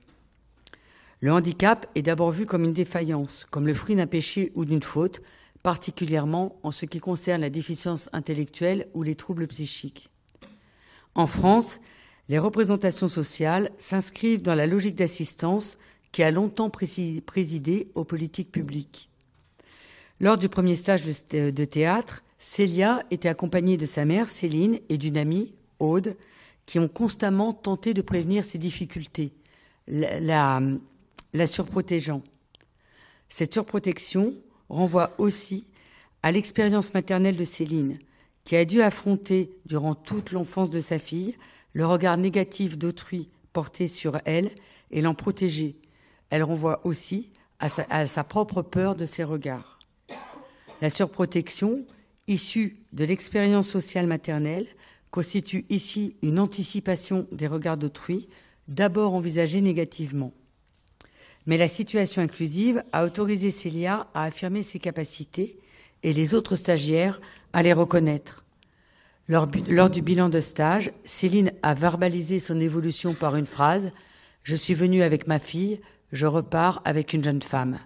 Le 1.21 1.33
handicap 1.33 1.87
est 1.95 2.03
d'abord 2.03 2.31
vu 2.31 2.47
comme 2.47 2.65
une 2.65 2.73
défaillance, 2.73 3.47
comme 3.51 3.67
le 3.67 3.75
fruit 3.75 3.97
d'un 3.97 4.07
péché 4.07 4.53
ou 4.55 4.65
d'une 4.65 4.83
faute, 4.83 5.21
particulièrement 5.63 6.57
en 6.63 6.71
ce 6.71 6.87
qui 6.87 7.01
concerne 7.01 7.41
la 7.41 7.51
déficience 7.51 8.09
intellectuelle 8.13 8.87
ou 8.95 9.03
les 9.03 9.17
troubles 9.17 9.49
psychiques. 9.49 10.09
En 11.15 11.27
France, 11.27 11.81
Les 12.29 12.39
représentations 12.39 13.09
sociales 13.09 13.71
s'inscrivent 13.79 14.43
dans 14.43 14.55
la 14.55 14.67
logique 14.67 14.97
d'assistance 14.97 15.79
qui 16.13 16.23
a 16.23 16.31
longtemps 16.31 16.71
présidé 16.71 17.91
aux 17.95 18.05
politiques 18.05 18.53
publiques. 18.53 19.09
Lors 20.21 20.37
du 20.37 20.49
premier 20.49 20.77
stage 20.77 21.05
de 21.05 21.65
théâtre, 21.65 22.23
Célia 22.39 23.03
était 23.11 23.29
accompagnée 23.29 23.77
de 23.77 23.87
sa 23.87 24.05
mère, 24.05 24.29
Céline, 24.29 24.79
et 24.89 24.99
d'une 24.99 25.17
amie, 25.17 25.55
Aude, 25.81 26.17
qui 26.67 26.79
ont 26.79 26.89
constamment 26.89 27.53
tenté 27.53 27.95
de 27.95 28.03
prévenir 28.03 28.45
ses 28.45 28.59
difficultés, 28.59 29.33
surprotégeant. 31.47 32.23
Cette 33.29 33.53
surprotection 33.53 34.35
renvoie 34.69 35.13
aussi 35.19 35.67
à 36.23 36.33
l'expérience 36.33 36.95
maternelle 36.95 37.37
de 37.37 37.45
Céline, 37.45 37.99
qui 38.45 38.57
a 38.57 38.65
dû 38.65 38.81
affronter, 38.81 39.51
durant 39.67 39.95
toute 39.95 40.33
l'enfance 40.33 40.71
de 40.71 40.81
sa 40.81 40.99
fille, 40.99 41.37
le 41.73 41.87
regard 41.87 42.17
négatif 42.17 42.79
d'autrui 42.79 43.29
porté 43.53 43.89
sur 43.89 44.21
elle 44.25 44.51
et 44.91 45.03
l'en 45.03 45.15
protéger. 45.15 45.77
Elle 46.31 46.43
renvoie 46.43 46.81
aussi 46.87 47.31
à 47.59 47.69
sa, 47.69 47.87
à 47.91 48.07
sa 48.07 48.25
propre 48.25 48.63
peur 48.63 48.95
de 48.95 49.05
ses 49.05 49.25
regards. 49.25 49.79
La 50.81 50.91
surprotection, 50.91 51.85
issue 52.27 52.79
de 52.93 53.05
l'expérience 53.05 53.69
sociale 53.69 54.07
maternelle, 54.07 54.67
constitue 55.11 55.65
ici 55.69 56.17
une 56.23 56.39
anticipation 56.39 57.27
des 57.33 57.47
regards 57.47 57.79
d'autrui, 57.79 58.29
d'abord 58.69 59.15
envisagés 59.15 59.61
négativement. 59.61 60.33
Mais 61.49 61.57
la 61.57 61.67
situation 61.67 62.21
inclusive 62.21 62.85
a 62.93 63.07
autorisé 63.07 63.51
Célia 63.51 64.07
à 64.13 64.25
affirmer 64.25 64.63
ses 64.63 64.79
capacités 64.79 65.57
et 66.03 66.13
les 66.13 66.35
autres 66.35 66.57
stagiaires 66.57 67.23
à 67.55 67.63
les 67.63 67.73
reconnaître. 67.73 68.45
Lors, 69.29 69.47
du 69.47 70.03
bilan 70.03 70.29
de 70.29 70.41
stage, 70.41 70.93
Céline 71.05 71.53
a 71.63 71.73
verbalisé 71.73 72.39
son 72.39 72.61
évolution 72.61 73.15
par 73.15 73.35
une 73.35 73.47
phrase 73.47 73.93
Je 74.43 74.55
suis 74.55 74.75
venue 74.75 75.01
avec 75.01 75.27
ma 75.27 75.39
fille, 75.39 75.81
je 76.13 76.27
repars 76.27 76.83
avec 76.85 77.15
une 77.15 77.25
jeune 77.25 77.43
femme. 77.43 77.79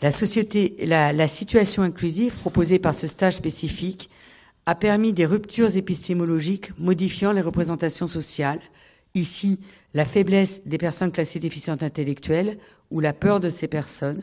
La, 0.00 0.10
société, 0.10 0.76
la, 0.86 1.12
la 1.12 1.28
situation 1.28 1.82
inclusive 1.82 2.36
proposée 2.36 2.78
par 2.78 2.94
ce 2.94 3.06
stage 3.06 3.34
spécifique 3.34 4.08
a 4.64 4.74
permis 4.74 5.12
des 5.12 5.26
ruptures 5.26 5.76
épistémologiques 5.76 6.70
modifiant 6.78 7.32
les 7.32 7.42
représentations 7.42 8.06
sociales, 8.06 8.60
ici 9.14 9.60
la 9.94 10.04
faiblesse 10.04 10.66
des 10.66 10.78
personnes 10.78 11.12
classées 11.12 11.40
déficientes 11.40 11.82
intellectuelles 11.82 12.58
ou 12.90 13.00
la 13.00 13.12
peur 13.12 13.40
de 13.40 13.50
ces 13.50 13.68
personnes, 13.68 14.22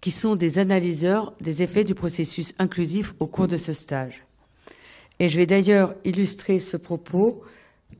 qui 0.00 0.10
sont 0.10 0.36
des 0.36 0.58
analyseurs 0.58 1.32
des 1.40 1.62
effets 1.62 1.84
du 1.84 1.94
processus 1.94 2.54
inclusif 2.58 3.14
au 3.20 3.26
cours 3.26 3.48
de 3.48 3.56
ce 3.56 3.72
stage. 3.72 4.24
Et 5.20 5.28
je 5.28 5.36
vais 5.36 5.46
d'ailleurs 5.46 5.94
illustrer 6.04 6.58
ce 6.58 6.76
propos 6.76 7.42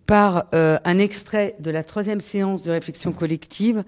par 0.07 0.47
euh, 0.55 0.79
un 0.85 0.99
extrait 0.99 1.55
de 1.61 1.71
la 1.71 1.85
troisième 1.85 2.21
séance 2.21 2.65
de 2.65 2.73
réflexion 2.73 3.13
collective 3.13 3.85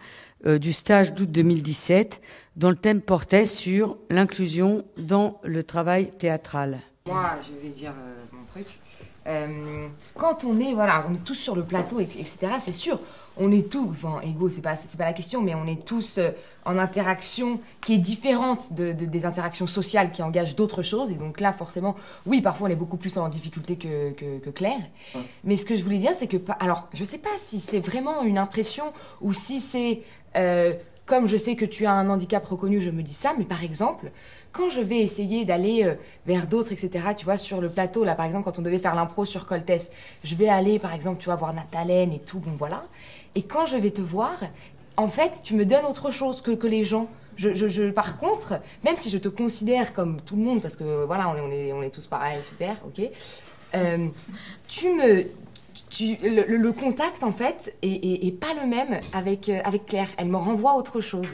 euh, 0.47 0.59
du 0.59 0.73
stage 0.73 1.15
d'août 1.15 1.31
2017, 1.31 2.21
dont 2.57 2.71
le 2.71 2.77
thème 2.77 3.01
portait 3.01 3.47
sur 3.47 3.99
l'inclusion 4.11 4.85
dans 4.97 5.41
le 5.43 5.65
travail 5.65 6.13
théâtral. 6.17 6.79
Moi, 7.07 7.33
je 7.43 7.67
vais 7.67 7.75
dire 7.75 7.93
euh, 7.99 8.15
mon 8.33 8.45
truc. 8.45 8.67
Quand 10.15 10.45
on 10.45 10.61
est, 10.61 10.75
voilà, 10.75 11.07
on 11.09 11.15
est 11.15 11.25
tous 11.25 11.35
sur 11.35 11.57
le 11.57 11.65
plateau, 11.65 12.01
etc., 12.01 12.37
c'est 12.59 12.73
sûr, 12.73 12.99
on 13.37 13.51
est 13.51 13.69
tous, 13.71 13.91
enfin, 13.91 14.21
égaux, 14.23 14.49
c'est 14.49 14.61
pas, 14.61 14.77
c'est 14.77 14.97
pas 14.97 15.07
la 15.07 15.13
question, 15.13 15.43
mais 15.43 15.55
on 15.55 15.67
est 15.67 15.85
tous 15.85 16.19
euh, 16.19 16.31
en 16.65 16.79
interaction 16.79 17.61
qui 17.81 17.95
est 17.95 17.99
différente 17.99 18.73
de, 18.73 18.93
des 18.93 19.27
interactions 19.27 19.67
sociales 19.67 20.13
qui 20.13 20.23
engagent 20.23 20.55
d'autres 20.55 20.83
choses. 20.83 21.11
Et 21.11 21.15
donc 21.15 21.41
là, 21.41 21.53
forcément, 21.53 21.97
oui, 22.27 22.41
parfois 22.41 22.69
on 22.69 22.71
est 22.71 22.77
beaucoup 22.77 22.97
plus 22.97 23.17
en 23.19 23.29
difficulté 23.29 23.77
que, 23.77 24.13
que, 24.13 24.51
Claire. 24.51 24.81
Mais 25.43 25.57
ce 25.57 25.65
que 25.65 25.77
je 25.77 25.83
voulais 25.83 25.99
dire, 25.99 26.13
c'est 26.15 26.29
que, 26.29 26.37
alors, 26.61 26.89
je 26.93 27.03
sais 27.03 27.19
pas 27.19 27.37
si 27.39 27.61
c'est 27.61 27.81
vraiment 27.81 28.23
une 28.23 28.39
impression 28.39 28.93
ou 29.21 29.33
si 29.33 29.59
c'est, 29.59 30.03
euh, 30.37 30.73
comme 31.07 31.27
je 31.27 31.37
sais 31.37 31.57
que 31.57 31.65
tu 31.65 31.87
as 31.87 31.93
un 31.93 32.09
handicap 32.09 32.47
reconnu, 32.47 32.81
je 32.81 32.91
me 32.91 33.03
dis 33.03 33.15
ça, 33.15 33.35
mais 33.37 33.45
par 33.45 33.65
exemple, 33.65 34.13
quand 34.55 34.71
je 34.71 34.81
vais 34.81 35.01
essayer 35.01 35.45
d'aller 35.45 35.85
euh, 35.85 35.95
vers 36.27 36.47
d'autres, 36.47 36.73
etc., 36.73 37.09
tu 37.19 37.25
vois, 37.25 37.37
sur 37.37 37.61
le 37.61 37.69
plateau, 37.69 38.05
là, 38.05 38.15
par 38.15 38.25
exemple, 38.25 38.45
quand 38.45 38.59
on 38.59 38.63
devait 38.63 38.79
faire 38.79 38.95
l'impro 38.95 39.25
sur 39.25 39.47
Coltès, 39.47 39.91
je 40.23 40.35
vais 40.37 40.49
aller, 40.49 40.79
par 40.79 40.95
exemple, 40.95 41.19
tu 41.19 41.27
vois, 41.27 41.37
voir 41.37 41.53
Nathalène 41.53 42.13
et 42.13 42.21
tout, 42.21 42.39
bon, 42.39 42.53
voilà. 42.57 42.85
Et 43.35 43.43
quand 43.43 43.67
je 43.67 43.77
vais 43.77 43.91
te 43.91 44.01
voir, 44.01 44.39
en 44.97 45.09
fait, 45.09 45.41
tu 45.43 45.55
me 45.55 45.67
donnes 45.67 45.85
autre 45.85 46.11
chose 46.11 46.41
que, 46.41 46.53
que 46.53 46.69
les 46.69 46.85
gens. 46.85 47.09
Je, 47.37 47.53
je, 47.53 47.91
par 47.91 48.19
contre, 48.19 48.61
même 48.85 48.95
si 48.95 49.11
je 49.11 49.19
te 49.19 49.27
considère 49.27 49.93
comme 49.93 50.21
tout 50.21 50.37
le 50.37 50.43
monde, 50.43 50.63
parce 50.63 50.77
que 50.77 51.05
voilà, 51.05 51.29
on 51.31 51.51
est, 51.51 51.73
on 51.73 51.83
est, 51.83 51.91
tous 51.91 52.07
pareils, 52.07 52.41
super, 52.49 52.77
ok, 52.87 53.11
euh, 53.75 54.09
tu 54.69 54.95
me. 54.95 55.25
Tu, 55.91 56.17
le, 56.23 56.73
contact, 56.73 57.23
en 57.23 57.31
fait, 57.31 57.77
est, 57.83 58.27
est, 58.27 58.33
pas 58.33 58.53
le 58.61 58.67
même 58.67 58.99
avec, 59.13 59.49
euh, 59.49 59.61
avec 59.65 59.87
Claire. 59.87 60.09
Elle 60.17 60.27
me 60.27 60.37
renvoie 60.37 60.75
autre 60.75 61.01
chose. 61.01 61.29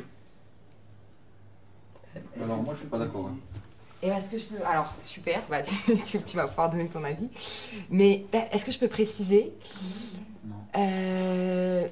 Alors, 2.42 2.62
moi, 2.62 2.74
je 2.74 2.80
suis 2.80 2.88
pas 2.88 2.98
d'accord. 2.98 3.28
Hein. 3.28 3.36
Et 4.02 4.08
est-ce 4.08 4.30
que 4.30 4.38
je 4.38 4.44
peux. 4.44 4.64
Alors, 4.64 4.94
super, 5.02 5.42
bah, 5.50 5.62
tu, 6.06 6.22
tu, 6.22 6.36
vas 6.36 6.48
pouvoir 6.48 6.70
donner 6.70 6.88
ton 6.88 7.04
avis. 7.04 7.28
Mais 7.90 8.24
bah, 8.32 8.44
est-ce 8.50 8.64
que 8.64 8.72
je 8.72 8.78
peux 8.78 8.88
préciser 8.88 9.52
euh, 10.76 11.86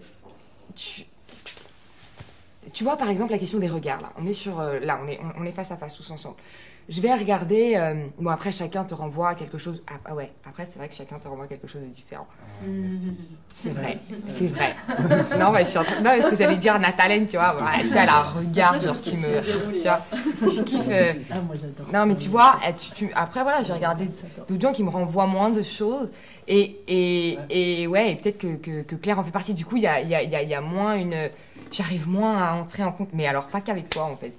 tu, 2.72 2.84
vois, 2.84 2.96
par 2.96 3.08
exemple, 3.10 3.32
la 3.32 3.38
question 3.38 3.58
des 3.58 3.68
regards, 3.68 4.00
là. 4.00 4.12
On 4.16 4.26
est 4.26 4.32
sur. 4.32 4.60
Euh, 4.60 4.78
là, 4.78 5.00
on 5.02 5.08
est, 5.08 5.18
on, 5.38 5.44
est 5.44 5.52
face 5.52 5.72
à 5.72 5.76
face 5.76 5.94
tous 5.94 6.10
ensemble. 6.10 6.36
Je 6.88 7.02
vais 7.02 7.12
regarder. 7.12 7.74
Euh, 7.76 8.06
bon, 8.18 8.30
après, 8.30 8.50
chacun 8.50 8.82
te 8.82 8.94
renvoie 8.94 9.34
quelque 9.34 9.58
chose. 9.58 9.82
Ah, 9.86 9.98
ah, 10.06 10.14
ouais, 10.14 10.32
après, 10.48 10.64
c'est 10.64 10.78
vrai 10.78 10.88
que 10.88 10.94
chacun 10.94 11.18
te 11.18 11.28
renvoie 11.28 11.46
quelque 11.46 11.66
chose 11.66 11.82
de 11.82 11.88
différent. 11.88 12.26
Ah, 12.30 12.66
c'est 13.50 13.70
vrai, 13.70 13.98
c'est 14.26 14.46
vrai. 14.46 14.74
non, 15.38 15.50
mais 15.52 15.66
je 15.66 15.70
suis 15.70 15.78
en 15.78 15.84
train. 15.84 15.96
Non, 15.96 16.12
parce 16.18 16.30
que 16.30 16.36
j'allais 16.36 16.56
dire 16.56 16.78
Nathalène, 16.78 17.28
tu 17.28 17.36
vois. 17.36 17.56
tu 17.90 17.96
as 17.96 18.06
la 18.06 18.22
regard, 18.22 18.80
genre, 18.80 18.96
qui 18.96 19.18
me. 19.18 19.42
Tu 19.72 19.82
vois, 19.82 20.00
je 20.40 20.62
kiffe. 20.62 20.88
Ah, 21.30 21.34
non, 21.92 22.06
mais 22.06 22.16
tu 22.16 22.30
vois, 22.30 22.58
tu, 22.94 23.12
après, 23.14 23.42
voilà, 23.42 23.62
j'ai 23.62 23.74
regardé 23.74 24.08
d'autres 24.48 24.62
gens 24.62 24.72
qui 24.72 24.82
me 24.82 24.90
renvoient 24.90 25.26
moins 25.26 25.50
de 25.50 25.62
choses. 25.62 26.10
Et, 26.50 26.80
et, 26.88 27.38
et 27.50 27.86
ouais, 27.86 28.16
peut-être 28.16 28.38
que, 28.38 28.82
que, 28.82 28.96
Claire 28.96 29.18
en 29.18 29.24
fait 29.24 29.30
partie. 29.30 29.52
Du 29.52 29.66
coup, 29.66 29.76
il 29.76 29.82
y 29.82 29.86
a, 29.86 30.00
y, 30.00 30.14
a, 30.14 30.22
y 30.22 30.54
a 30.54 30.60
moins 30.62 30.94
une. 30.96 31.28
J'arrive 31.72 32.08
moins 32.08 32.36
à 32.36 32.52
entrer 32.54 32.82
en 32.82 32.92
compte, 32.92 33.10
mais 33.12 33.26
alors 33.26 33.46
pas 33.46 33.60
qu'avec 33.60 33.88
toi 33.88 34.04
en 34.04 34.16
fait. 34.16 34.32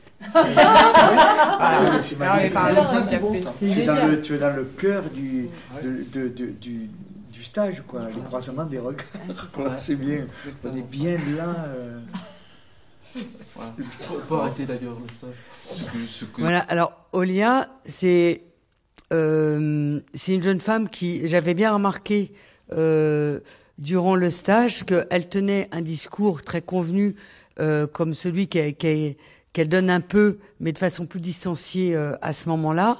tu, 3.60 3.66
es 3.66 3.86
dans 3.86 4.08
le, 4.08 4.22
tu 4.22 4.36
es 4.36 4.38
dans 4.38 4.56
le 4.56 4.66
cœur 4.66 5.04
du, 5.10 5.50
de, 5.84 6.28
de, 6.28 6.48
du, 6.48 6.90
du 7.32 7.44
stage, 7.44 7.84
quoi. 7.88 8.02
Les 8.16 8.22
croisements 8.22 8.66
des 8.66 8.80
regards. 8.80 9.06
c'est 9.78 9.96
bien. 9.96 10.26
On 10.64 10.76
est 10.76 10.82
bien 10.82 11.16
là. 11.38 11.66
Euh... 11.68 12.00
On 13.58 14.20
peut 14.28 14.36
arrêter 14.36 14.66
d'ailleurs 14.66 14.98
le 15.00 15.08
stage. 15.08 16.26
Voilà, 16.38 16.60
alors 16.62 16.94
Olia, 17.12 17.70
c'est 17.86 18.42
euh, 19.12 20.00
c'est 20.14 20.36
une 20.36 20.44
jeune 20.44 20.62
femme 20.62 20.90
qui, 20.90 21.28
j'avais 21.28 21.54
bien 21.54 21.74
remarqué 21.74 22.32
euh, 22.72 23.40
durant 23.80 24.16
le 24.16 24.30
stage 24.30 24.86
qu'elle 24.86 25.28
tenait 25.28 25.68
un 25.72 25.82
discours 25.82 26.44
très 26.44 26.62
convenu, 26.62 27.16
euh, 27.60 27.88
comme 27.88 28.14
celui 28.14 28.48
qu'elle 28.48 29.16
donne 29.68 29.90
un 29.90 30.02
peu, 30.02 30.38
mais 30.60 30.72
de 30.72 30.78
façon 30.78 31.08
plus 31.08 31.20
distanciée 31.20 31.96
euh, 31.96 32.14
à 32.22 32.32
ce 32.34 32.48
moment-là, 32.50 32.98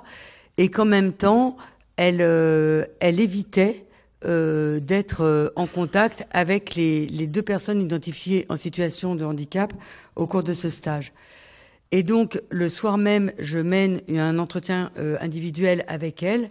et 0.58 0.70
qu'en 0.72 0.86
même 0.86 1.14
temps, 1.14 1.56
elle, 1.96 2.22
euh, 2.22 2.86
elle 3.00 3.20
évitait 3.20 3.86
euh, 4.26 4.80
d'être 4.80 5.54
en 5.56 5.68
contact 5.68 6.26
avec 6.32 6.76
les, 6.76 7.06
les, 7.08 7.28
deux 7.28 7.44
personnes 7.44 7.82
identifiées 7.82 8.46
en 8.50 8.58
situation 8.58 9.16
de 9.16 9.24
handicap 9.24 9.72
au 10.16 10.26
cours 10.28 10.44
de 10.44 10.54
ce 10.54 10.70
stage. 10.70 11.14
Et 11.92 12.04
donc, 12.04 12.40
le 12.52 12.70
soir 12.70 12.98
même, 12.98 13.32
je 13.40 13.58
mène 13.58 14.02
un 14.10 14.38
entretien 14.38 14.92
euh, 14.98 15.18
individuel 15.22 15.84
avec 15.88 16.22
elle. 16.22 16.50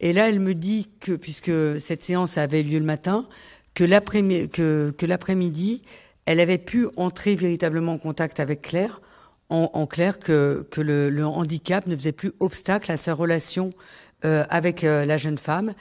Et 0.00 0.12
là, 0.12 0.28
elle 0.28 0.40
me 0.40 0.54
dit 0.54 0.88
que, 0.98 1.12
puisque 1.12 1.52
cette 1.78 2.02
séance 2.02 2.38
avait 2.38 2.62
lieu 2.62 2.78
le 2.78 2.84
matin, 2.84 3.28
que 3.86 5.06
l'après-midi, 5.06 5.82
elle 6.26 6.40
avait 6.40 6.58
pu 6.58 6.86
entrer 6.96 7.34
véritablement 7.34 7.94
en 7.94 7.98
contact 7.98 8.40
avec 8.40 8.62
Claire, 8.62 9.00
en, 9.48 9.86
clair 9.86 10.18
que, 10.18 10.64
le, 10.76 11.24
handicap 11.24 11.86
ne 11.86 11.96
faisait 11.96 12.12
plus 12.12 12.32
obstacle 12.38 12.92
à 12.92 12.96
sa 12.96 13.14
relation 13.14 13.72
euh, 14.24 14.44
avec 14.48 14.84
euh, 14.84 15.04
la 15.04 15.16
jeune 15.18 15.38
femme. 15.38 15.74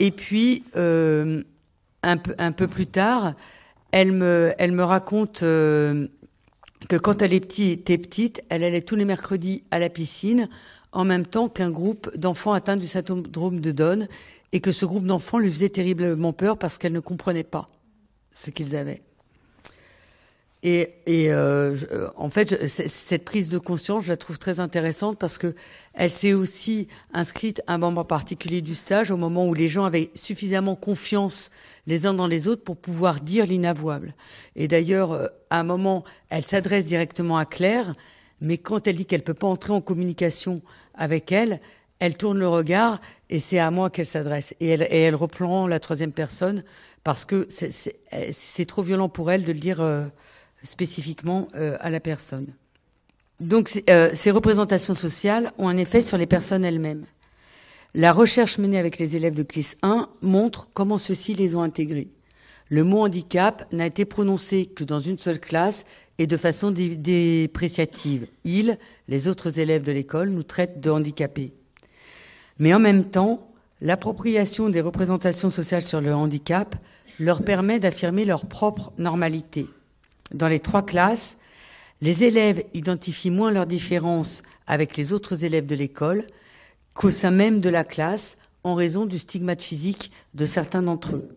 Et 0.00 0.10
puis, 0.10 0.64
euh, 0.76 1.42
un, 2.02 2.16
peu, 2.16 2.34
un 2.38 2.50
peu 2.50 2.66
plus 2.66 2.86
tard, 2.86 3.34
elle 3.92 4.10
me, 4.10 4.52
elle 4.58 4.72
me 4.72 4.82
raconte 4.82 5.40
que 5.40 6.08
quand 6.88 7.22
elle 7.22 7.32
était 7.32 7.76
petite, 7.98 8.42
elle 8.48 8.64
allait 8.64 8.80
tous 8.80 8.96
les 8.96 9.04
mercredis 9.04 9.62
à 9.70 9.78
la 9.78 9.88
piscine 9.88 10.48
en 10.92 11.04
même 11.04 11.26
temps 11.26 11.48
qu'un 11.48 11.70
groupe 11.70 12.14
d'enfants 12.16 12.52
atteints 12.52 12.76
du 12.76 12.86
syndrome 12.86 13.60
de 13.60 13.70
Down 13.70 14.08
et 14.52 14.60
que 14.60 14.72
ce 14.72 14.86
groupe 14.86 15.06
d'enfants 15.06 15.38
lui 15.38 15.50
faisait 15.50 15.68
terriblement 15.68 16.32
peur 16.32 16.58
parce 16.58 16.78
qu'elle 16.78 16.92
ne 16.92 17.00
comprenait 17.00 17.44
pas 17.44 17.68
ce 18.34 18.50
qu'ils 18.50 18.76
avaient. 18.76 19.02
Et, 20.62 20.88
euh, 21.08 21.76
euh, 21.92 22.08
en 22.16 22.28
fait, 22.28 22.66
cette 22.66 23.24
prise 23.24 23.50
de 23.50 23.58
conscience, 23.58 24.04
je 24.04 24.08
la 24.08 24.16
trouve 24.16 24.38
très 24.38 24.58
intéressante 24.58 25.16
parce 25.16 25.38
que 25.38 25.54
elle 25.94 26.10
s'est 26.10 26.32
aussi 26.32 26.88
inscrite 27.12 27.62
à 27.68 27.74
un 27.74 27.78
moment 27.78 28.04
particulier 28.04 28.62
du 28.62 28.74
stage, 28.74 29.12
au 29.12 29.16
moment 29.16 29.46
où 29.46 29.54
les 29.54 29.68
gens 29.68 29.84
avaient 29.84 30.10
suffisamment 30.14 30.74
confiance 30.74 31.52
les 31.86 32.04
uns 32.04 32.14
dans 32.14 32.26
les 32.26 32.48
autres 32.48 32.64
pour 32.64 32.76
pouvoir 32.76 33.20
dire 33.20 33.46
l'inavouable. 33.46 34.14
Et 34.56 34.66
d'ailleurs, 34.66 35.12
euh, 35.12 35.28
à 35.50 35.60
un 35.60 35.62
moment, 35.62 36.02
elle 36.30 36.44
s'adresse 36.44 36.86
directement 36.86 37.38
à 37.38 37.44
Claire, 37.44 37.94
mais 38.40 38.58
quand 38.58 38.88
elle 38.88 38.96
dit 38.96 39.06
qu'elle 39.06 39.22
peut 39.22 39.34
pas 39.34 39.46
entrer 39.46 39.72
en 39.72 39.80
communication 39.80 40.62
avec 40.94 41.30
elle, 41.30 41.60
elle 41.98 42.16
tourne 42.16 42.38
le 42.38 42.48
regard 42.48 43.00
et 43.30 43.38
c'est 43.38 43.58
à 43.58 43.70
moi 43.70 43.90
qu'elle 43.90 44.06
s'adresse. 44.06 44.54
Et 44.60 44.68
elle, 44.68 44.86
et 44.90 45.10
reprend 45.10 45.66
la 45.66 45.80
troisième 45.80 46.12
personne 46.12 46.62
parce 47.04 47.24
que 47.24 47.46
c'est 47.48 48.64
trop 48.66 48.82
violent 48.82 49.08
pour 49.08 49.30
elle 49.30 49.44
de 49.44 49.52
le 49.52 49.58
dire 49.58 49.80
spécifiquement 50.62 51.48
euh, 51.54 51.76
à 51.80 51.90
la 51.90 52.00
personne. 52.00 52.46
Donc 53.40 53.82
euh, 53.90 54.10
ces 54.14 54.30
représentations 54.30 54.94
sociales 54.94 55.52
ont 55.58 55.68
un 55.68 55.76
effet 55.76 56.02
sur 56.02 56.18
les 56.18 56.26
personnes 56.26 56.64
elles-mêmes. 56.64 57.04
La 57.94 58.12
recherche 58.12 58.58
menée 58.58 58.78
avec 58.78 58.98
les 58.98 59.16
élèves 59.16 59.34
de 59.34 59.42
classe 59.42 59.76
1 59.82 60.08
montre 60.22 60.68
comment 60.74 60.98
ceux-ci 60.98 61.34
les 61.34 61.54
ont 61.54 61.62
intégrés. 61.62 62.08
Le 62.68 62.82
mot 62.82 63.00
handicap 63.00 63.66
n'a 63.72 63.86
été 63.86 64.04
prononcé 64.04 64.66
que 64.66 64.84
dans 64.84 64.98
une 64.98 65.18
seule 65.18 65.38
classe 65.38 65.86
et 66.18 66.26
de 66.26 66.36
façon 66.36 66.72
dépréciative. 66.72 68.26
Ils, 68.44 68.78
les 69.08 69.28
autres 69.28 69.60
élèves 69.60 69.84
de 69.84 69.92
l'école, 69.92 70.30
nous 70.30 70.42
traitent 70.42 70.80
de 70.80 70.90
handicapés. 70.90 71.52
Mais 72.58 72.72
en 72.72 72.78
même 72.78 73.04
temps, 73.04 73.50
l'appropriation 73.80 74.68
des 74.68 74.80
représentations 74.80 75.50
sociales 75.50 75.82
sur 75.82 76.00
le 76.00 76.14
handicap 76.14 76.74
leur 77.18 77.42
permet 77.42 77.78
d'affirmer 77.78 78.24
leur 78.24 78.46
propre 78.46 78.92
normalité. 78.98 79.66
Dans 80.32 80.48
les 80.48 80.60
trois 80.60 80.84
classes, 80.84 81.38
les 82.00 82.24
élèves 82.24 82.64
identifient 82.74 83.30
moins 83.30 83.50
leurs 83.50 83.66
différences 83.66 84.42
avec 84.66 84.96
les 84.96 85.12
autres 85.12 85.44
élèves 85.44 85.66
de 85.66 85.74
l'école 85.74 86.24
qu'au 86.94 87.10
sein 87.10 87.30
même 87.30 87.60
de 87.60 87.68
la 87.68 87.84
classe 87.84 88.38
en 88.64 88.74
raison 88.74 89.06
du 89.06 89.18
stigmate 89.18 89.62
physique 89.62 90.10
de 90.34 90.44
certains 90.44 90.82
d'entre 90.82 91.16
eux. 91.16 91.28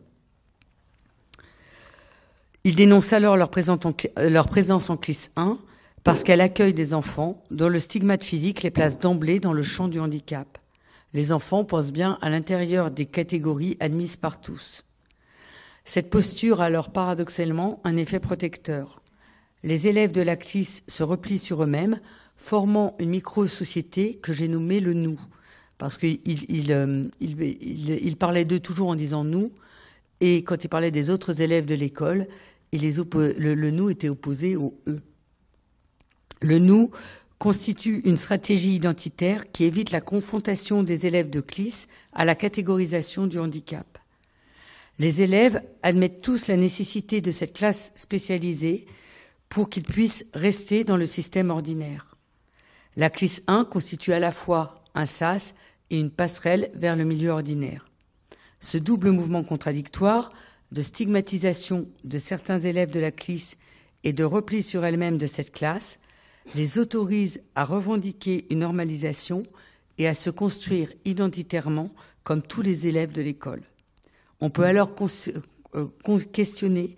Ils 2.63 2.75
dénoncent 2.75 3.13
alors 3.13 3.37
leur, 3.37 3.49
présence 3.49 4.89
en 4.89 4.97
classe 4.97 5.31
1 5.35 5.57
parce 6.03 6.23
qu'elle 6.23 6.41
accueille 6.41 6.73
des 6.73 6.93
enfants 6.93 7.43
dont 7.51 7.69
le 7.69 7.79
stigmate 7.79 8.23
physique 8.23 8.63
les 8.63 8.71
place 8.71 8.99
d'emblée 8.99 9.39
dans 9.39 9.53
le 9.53 9.63
champ 9.63 9.87
du 9.87 9.99
handicap. 9.99 10.57
Les 11.13 11.31
enfants 11.31 11.63
pensent 11.63 11.91
bien 11.91 12.17
à 12.21 12.29
l'intérieur 12.29 12.91
des 12.91 13.05
catégories 13.05 13.77
admises 13.79 14.15
par 14.15 14.41
tous. 14.41 14.85
Cette 15.85 16.09
posture 16.09 16.61
a 16.61 16.65
alors 16.65 16.91
paradoxalement 16.91 17.81
un 17.83 17.97
effet 17.97 18.19
protecteur. 18.19 19.01
Les 19.63 19.87
élèves 19.87 20.11
de 20.11 20.21
la 20.21 20.35
CLIS 20.35 20.83
se 20.87 21.03
replient 21.03 21.39
sur 21.39 21.63
eux-mêmes, 21.63 21.99
formant 22.37 22.95
une 22.99 23.09
micro-société 23.09 24.15
que 24.15 24.31
j'ai 24.31 24.47
nommée 24.47 24.79
le 24.79 24.93
nous. 24.93 25.19
Parce 25.77 25.97
qu'il 25.97 26.19
il, 26.25 26.71
euh, 26.71 28.15
parlait 28.19 28.45
d'eux 28.45 28.59
toujours 28.59 28.89
en 28.89 28.95
disant 28.95 29.23
nous, 29.23 29.51
et 30.21 30.43
quand 30.43 30.63
il 30.63 30.69
parlait 30.69 30.91
des 30.91 31.09
autres 31.09 31.41
élèves 31.41 31.65
de 31.65 31.75
l'école, 31.75 32.27
le, 32.71 33.53
le 33.55 33.71
nous 33.71 33.89
était 33.89 34.09
opposé 34.09 34.55
au 34.55 34.77
eux. 34.87 35.01
Le 36.41 36.59
nous 36.59 36.91
constitue 37.39 38.01
une 38.03 38.17
stratégie 38.17 38.75
identitaire 38.75 39.49
qui 39.51 39.63
évite 39.63 39.91
la 39.91 40.01
confrontation 40.01 40.83
des 40.83 41.05
élèves 41.05 41.29
de 41.29 41.39
CLIS 41.39 41.87
à 42.13 42.25
la 42.25 42.35
catégorisation 42.35 43.27
du 43.27 43.39
handicap. 43.39 43.97
Les 44.99 45.21
élèves 45.21 45.63
admettent 45.81 46.21
tous 46.21 46.47
la 46.47 46.57
nécessité 46.57 47.21
de 47.21 47.31
cette 47.31 47.53
classe 47.53 47.93
spécialisée 47.95 48.85
pour 49.47 49.69
qu'ils 49.69 49.83
puissent 49.83 50.25
rester 50.33 50.83
dans 50.83 50.97
le 50.97 51.05
système 51.05 51.49
ordinaire. 51.49 52.17
La 52.97 53.09
classe 53.09 53.41
1 53.47 53.63
constitue 53.63 54.11
à 54.11 54.19
la 54.19 54.33
fois 54.33 54.83
un 54.93 55.05
sas 55.05 55.55
et 55.89 55.97
une 55.97 56.11
passerelle 56.11 56.69
vers 56.73 56.97
le 56.97 57.05
milieu 57.05 57.29
ordinaire. 57.29 57.87
Ce 58.59 58.77
double 58.77 59.11
mouvement 59.11 59.43
contradictoire 59.43 60.33
de 60.73 60.81
stigmatisation 60.81 61.87
de 62.03 62.17
certains 62.19 62.59
élèves 62.59 62.91
de 62.91 62.99
la 62.99 63.11
classe 63.11 63.55
et 64.03 64.11
de 64.11 64.25
repli 64.25 64.61
sur 64.61 64.83
elle-même 64.83 65.17
de 65.17 65.25
cette 65.25 65.53
classe 65.53 65.99
les 66.55 66.79
autorise 66.79 67.41
à 67.55 67.65
revendiquer 67.65 68.45
une 68.49 68.59
normalisation 68.59 69.43
et 69.97 70.07
à 70.07 70.13
se 70.13 70.29
construire 70.29 70.91
identitairement 71.05 71.91
comme 72.23 72.41
tous 72.41 72.61
les 72.61 72.87
élèves 72.87 73.11
de 73.11 73.21
l'école. 73.21 73.61
On 74.41 74.49
peut 74.49 74.63
alors 74.63 74.93
euh, 75.75 75.87
questionner 76.31 76.95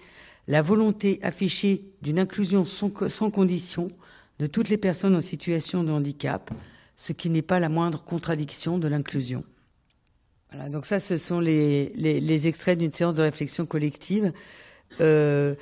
la 0.47 0.61
volonté 0.61 1.19
affichée 1.23 1.83
d'une 2.01 2.19
inclusion 2.19 2.65
sans, 2.65 2.89
condition 3.31 3.89
de 4.39 4.45
toutes 4.47 4.69
les 4.69 4.77
personnes 4.77 5.15
en 5.15 5.21
situation 5.21 5.83
de 5.83 5.91
handicap, 5.91 6.51
ce 6.95 7.13
qui 7.13 7.29
n'est 7.29 7.41
pas 7.41 7.59
la 7.59 7.69
moindre 7.69 8.03
contradiction 8.03 8.77
de 8.77 8.87
l'inclusion. 8.87 9.43
Voilà, 10.51 10.69
donc 10.69 10.85
ça, 10.85 10.99
ce 10.99 11.17
sont 11.17 11.39
les, 11.39 12.47
extraits 12.47 12.77
d'une 12.77 12.91
séance 12.91 13.15
de 13.15 13.21
réflexion 13.21 13.65
collective 13.65 14.33
euh, 14.99 15.55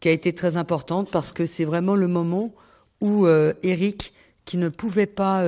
qui 0.00 0.08
a 0.08 0.12
été 0.12 0.32
très 0.32 0.56
importante 0.56 1.10
parce 1.10 1.32
que 1.32 1.44
c'est 1.44 1.66
vraiment 1.66 1.94
le 1.94 2.08
moment 2.08 2.54
où 3.00 3.26
euh, 3.26 3.52
Eric, 3.62 4.14
qui 4.44 4.56
ne 4.56 4.68
pouvait 4.68 5.06
pas, 5.06 5.44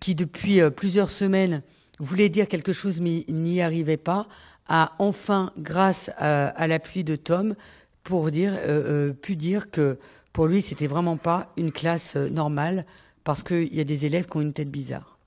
qui 0.00 0.14
depuis 0.14 0.60
plusieurs 0.76 1.10
semaines 1.10 1.62
voulait 1.98 2.28
dire 2.28 2.48
quelque 2.48 2.72
chose 2.72 3.00
mais 3.00 3.24
n'y 3.28 3.62
arrivait 3.62 3.96
pas, 3.96 4.26
a 4.68 4.92
enfin, 4.98 5.52
grâce 5.58 6.10
à, 6.18 6.66
l'appui 6.66 7.04
de 7.04 7.16
Tom, 7.16 7.54
pour 8.02 8.30
dire, 8.30 8.54
euh, 8.54 9.08
euh, 9.08 9.12
pu 9.12 9.36
dire 9.36 9.70
que 9.70 9.98
pour 10.32 10.46
lui, 10.46 10.62
c'était 10.62 10.86
vraiment 10.86 11.16
pas 11.16 11.52
une 11.56 11.72
classe 11.72 12.14
euh, 12.16 12.28
normale 12.28 12.84
parce 13.24 13.42
qu'il 13.42 13.74
y 13.74 13.80
a 13.80 13.84
des 13.84 14.06
élèves 14.06 14.26
qui 14.26 14.36
ont 14.36 14.42
une 14.42 14.52
tête 14.52 14.70
bizarre. 14.70 15.18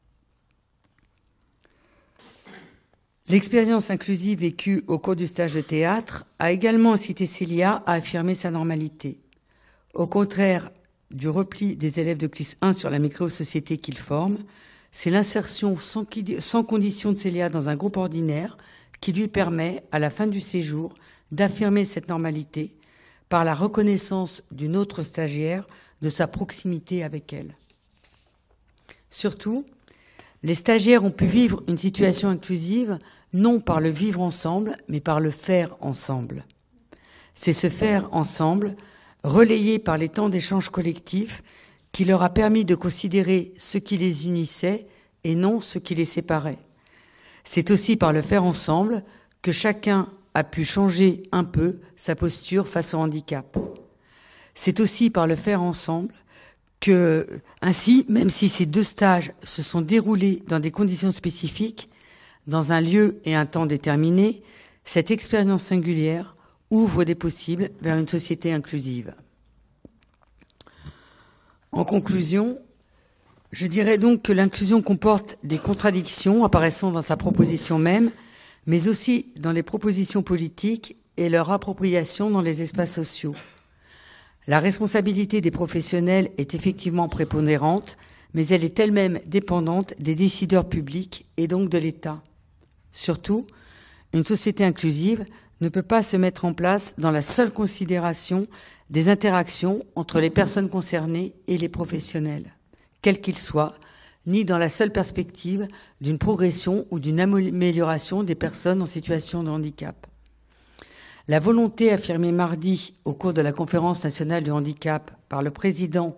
L'expérience 3.28 3.90
inclusive 3.90 4.40
vécue 4.40 4.84
au 4.88 4.98
cours 4.98 5.16
du 5.16 5.28
stage 5.28 5.54
de 5.54 5.62
théâtre 5.62 6.26
a 6.40 6.52
également 6.52 6.94
incité 6.94 7.26
Célia 7.26 7.84
à 7.86 7.94
affirmer 7.94 8.34
sa 8.34 8.50
normalité. 8.50 9.20
Au 9.94 10.08
contraire 10.08 10.72
du 11.12 11.30
repli 11.30 11.76
des 11.76 12.00
élèves 12.00 12.18
de 12.18 12.28
classe 12.28 12.58
1 12.62 12.74
sur 12.74 12.90
la 12.90 13.00
micro-société 13.00 13.78
qu'ils 13.78 13.98
forment, 13.98 14.38
c'est 14.92 15.10
l'insertion 15.10 15.76
sans, 15.76 16.06
sans 16.40 16.64
condition 16.64 17.12
de 17.12 17.18
Célia 17.18 17.50
dans 17.50 17.70
un 17.70 17.76
groupe 17.76 17.98
ordinaire 17.98 18.58
qui 19.02 19.14
lui 19.14 19.28
permet, 19.28 19.84
à 19.92 20.00
la 20.00 20.10
fin 20.10 20.28
du 20.28 20.42
séjour, 20.42 20.94
d'affirmer 21.32 21.86
cette 21.86 22.10
normalité 22.10 22.74
par 23.30 23.46
la 23.46 23.54
reconnaissance 23.54 24.44
d'une 24.52 24.76
autre 24.76 25.04
stagiaire 25.04 25.66
de 26.02 26.10
sa 26.10 26.28
proximité 26.28 27.04
avec 27.04 27.32
elle. 27.34 27.56
Surtout, 29.10 29.66
les 30.44 30.56
stagiaires 30.56 31.04
ont 31.04 31.12
pu 31.12 31.26
vivre 31.26 31.62
une 31.68 31.78
situation 31.78 32.30
inclusive 32.30 32.98
non 33.34 33.60
par 33.60 33.80
le 33.80 33.90
vivre 33.90 34.22
ensemble, 34.22 34.78
mais 34.88 35.00
par 35.00 35.20
le 35.20 35.32
faire 35.32 35.76
ensemble. 35.82 36.46
C'est 37.34 37.54
ce 37.54 37.70
faire 37.70 38.10
ensemble, 38.12 38.76
relayé 39.24 39.80
par 39.80 39.98
les 39.98 40.10
temps 40.10 40.30
d'échange 40.30 40.70
collectifs, 40.70 41.44
qui 41.92 42.06
leur 42.06 42.24
a 42.24 42.30
permis 42.30 42.66
de 42.66 42.76
considérer 42.76 43.54
ce 43.58 43.78
qui 43.78 43.98
les 43.98 44.26
unissait 44.26 44.86
et 45.24 45.36
non 45.36 45.62
ce 45.62 45.80
qui 45.80 45.96
les 45.96 46.06
séparait. 46.06 46.60
C'est 47.44 47.72
aussi 47.72 47.98
par 47.98 48.14
le 48.14 48.22
faire 48.22 48.44
ensemble 48.44 49.04
que 49.42 49.52
chacun 49.52 50.08
a 50.34 50.44
pu 50.44 50.64
changer 50.64 51.24
un 51.32 51.44
peu 51.44 51.80
sa 51.96 52.16
posture 52.16 52.68
face 52.68 52.94
au 52.94 53.00
handicap. 53.00 53.58
C'est 54.54 54.80
aussi 54.80 55.10
par 55.10 55.26
le 55.26 55.36
faire 55.36 55.62
ensemble 55.62 56.14
que, 56.80 57.28
ainsi, 57.62 58.06
même 58.08 58.30
si 58.30 58.50
ces 58.50 58.66
deux 58.66 58.84
stages 58.84 59.34
se 59.44 59.62
sont 59.62 59.82
déroulés 59.82 60.44
dans 60.48 60.60
des 60.60 60.72
conditions 60.72 61.12
spécifiques, 61.12 61.90
dans 62.48 62.72
un 62.72 62.82
lieu 62.82 63.20
et 63.26 63.36
un 63.36 63.46
temps 63.46 63.66
déterminé, 63.66 64.42
cette 64.84 65.12
expérience 65.12 65.64
singulière 65.64 66.36
ouvre 66.70 67.04
des 67.04 67.16
possibles 67.16 67.70
vers 67.82 67.98
une 67.98 68.08
société 68.08 68.52
inclusive. 68.52 69.14
En 71.72 71.84
conclusion, 71.84 72.60
je 73.52 73.68
dirais 73.68 73.98
donc 73.98 74.24
que 74.24 74.34
l'inclusion 74.34 74.82
comporte 74.82 75.38
des 75.44 75.58
contradictions 75.58 76.44
apparaissant 76.44 76.92
dans 76.92 77.02
sa 77.02 77.18
proposition 77.18 77.80
même, 77.80 78.12
mais 78.66 78.88
aussi 78.88 79.34
dans 79.38 79.52
les 79.52 79.64
propositions 79.64 80.24
politiques 80.24 80.96
et 81.18 81.30
leur 81.30 81.52
appropriation 81.52 82.30
dans 82.30 82.42
les 82.42 82.62
espaces 82.62 82.94
sociaux. 82.94 83.36
La 84.48 84.60
responsabilité 84.60 85.42
des 85.42 85.52
professionnels 85.52 86.32
est 86.38 86.56
effectivement 86.56 87.10
prépondérante, 87.10 87.98
mais 88.34 88.48
elle 88.48 88.64
est 88.64 88.80
elle-même 88.80 89.20
dépendante 89.26 89.94
des 90.00 90.16
décideurs 90.16 90.68
publics 90.68 91.26
et 91.38 91.48
donc 91.48 91.70
de 91.70 91.78
l'État. 91.78 92.22
Surtout, 92.92 93.46
une 94.14 94.24
société 94.24 94.64
inclusive 94.64 95.26
ne 95.62 95.70
peut 95.70 95.84
pas 95.84 96.04
se 96.04 96.18
mettre 96.18 96.46
en 96.46 96.54
place 96.54 96.96
dans 96.98 97.12
la 97.12 97.22
seule 97.22 97.52
considération 97.52 98.48
des 98.90 99.10
interactions 99.10 99.86
entre 99.96 100.20
les 100.20 100.30
personnes 100.30 100.70
concernées 100.70 101.34
et 101.48 101.58
les 101.58 101.70
professionnels 101.70 102.54
quel 103.02 103.22
qu'il 103.22 103.38
soit, 103.38 103.76
ni 104.26 104.46
dans 104.46 104.58
la 104.58 104.70
seule 104.70 104.92
perspective 104.92 105.68
d'une 106.02 106.18
progression 106.18 106.86
ou 106.92 107.00
d'une 107.00 107.20
amélioration 107.20 108.24
des 108.24 108.36
personnes 108.36 108.82
en 108.82 108.86
situation 108.86 109.44
de 109.44 109.50
handicap. 109.50 110.08
La 111.28 111.40
volonté 111.40 111.92
affirmée 111.92 112.32
mardi 112.32 112.94
au 113.06 113.14
cours 113.14 113.34
de 113.34 113.42
la 113.42 113.54
conférence 113.54 114.04
nationale 114.04 114.44
du 114.44 114.52
handicap 114.52 115.12
par 115.30 115.42
le 115.42 115.52
président 115.52 116.18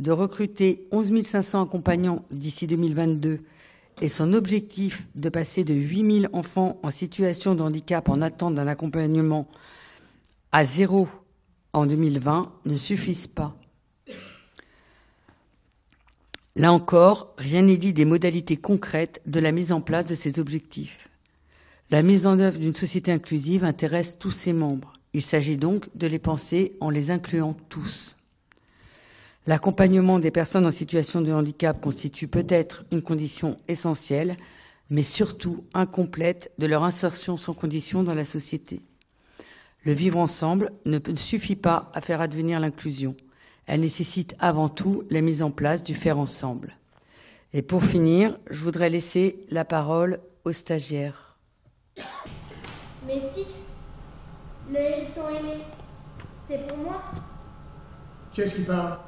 de 0.00 0.10
recruter 0.10 0.86
11 0.92 1.22
500 1.22 1.62
accompagnants 1.62 2.24
d'ici 2.30 2.66
2022 2.66 3.40
et 4.00 4.08
son 4.08 4.32
objectif 4.32 5.08
de 5.14 5.28
passer 5.28 5.64
de 5.64 5.74
8 5.74 6.20
000 6.22 6.34
enfants 6.36 6.78
en 6.82 6.90
situation 6.90 7.54
de 7.54 7.62
handicap 7.62 8.08
en 8.08 8.20
attente 8.20 8.54
d'un 8.54 8.66
accompagnement 8.66 9.48
à 10.52 10.64
zéro 10.64 11.08
en 11.72 11.86
2020 11.86 12.52
ne 12.64 12.76
suffisent 12.76 13.26
pas. 13.26 13.56
Là 16.56 16.72
encore, 16.72 17.34
rien 17.36 17.62
n'est 17.62 17.76
dit 17.76 17.92
des 17.92 18.06
modalités 18.06 18.56
concrètes 18.56 19.20
de 19.26 19.40
la 19.40 19.52
mise 19.52 19.72
en 19.72 19.82
place 19.82 20.06
de 20.06 20.14
ces 20.14 20.40
objectifs. 20.40 21.08
La 21.90 22.02
mise 22.02 22.26
en 22.26 22.40
œuvre 22.40 22.58
d'une 22.58 22.74
société 22.74 23.12
inclusive 23.12 23.62
intéresse 23.62 24.18
tous 24.18 24.30
ses 24.30 24.54
membres. 24.54 24.94
Il 25.12 25.22
s'agit 25.22 25.56
donc 25.56 25.88
de 25.94 26.06
les 26.06 26.18
penser 26.18 26.76
en 26.80 26.90
les 26.90 27.10
incluant 27.10 27.54
tous. 27.68 28.15
L'accompagnement 29.46 30.18
des 30.18 30.32
personnes 30.32 30.66
en 30.66 30.72
situation 30.72 31.20
de 31.20 31.32
handicap 31.32 31.80
constitue 31.80 32.26
peut-être 32.26 32.84
une 32.90 33.02
condition 33.02 33.56
essentielle, 33.68 34.36
mais 34.90 35.02
surtout 35.02 35.64
incomplète 35.72 36.50
de 36.58 36.66
leur 36.66 36.82
insertion 36.82 37.36
sans 37.36 37.54
condition 37.54 38.02
dans 38.02 38.14
la 38.14 38.24
société. 38.24 38.82
Le 39.84 39.92
vivre 39.92 40.18
ensemble 40.18 40.72
ne 40.84 40.98
suffit 41.14 41.54
pas 41.54 41.92
à 41.94 42.00
faire 42.00 42.20
advenir 42.20 42.58
l'inclusion. 42.58 43.14
Elle 43.66 43.80
nécessite 43.80 44.34
avant 44.40 44.68
tout 44.68 45.04
la 45.10 45.20
mise 45.20 45.42
en 45.42 45.52
place 45.52 45.84
du 45.84 45.94
faire 45.94 46.18
ensemble. 46.18 46.76
Et 47.52 47.62
pour 47.62 47.84
finir, 47.84 48.36
je 48.50 48.64
voudrais 48.64 48.90
laisser 48.90 49.46
la 49.50 49.64
parole 49.64 50.18
aux 50.44 50.52
stagiaires. 50.52 51.36
Mais 53.06 53.20
si, 53.32 53.46
le 54.68 54.76
hérisson 54.76 55.28
ailé, 55.28 55.58
c'est 56.48 56.66
pour 56.66 56.78
moi. 56.78 57.00
Qui 58.32 58.40
est-ce 58.40 58.56
qui 58.56 58.62
parle? 58.62 58.98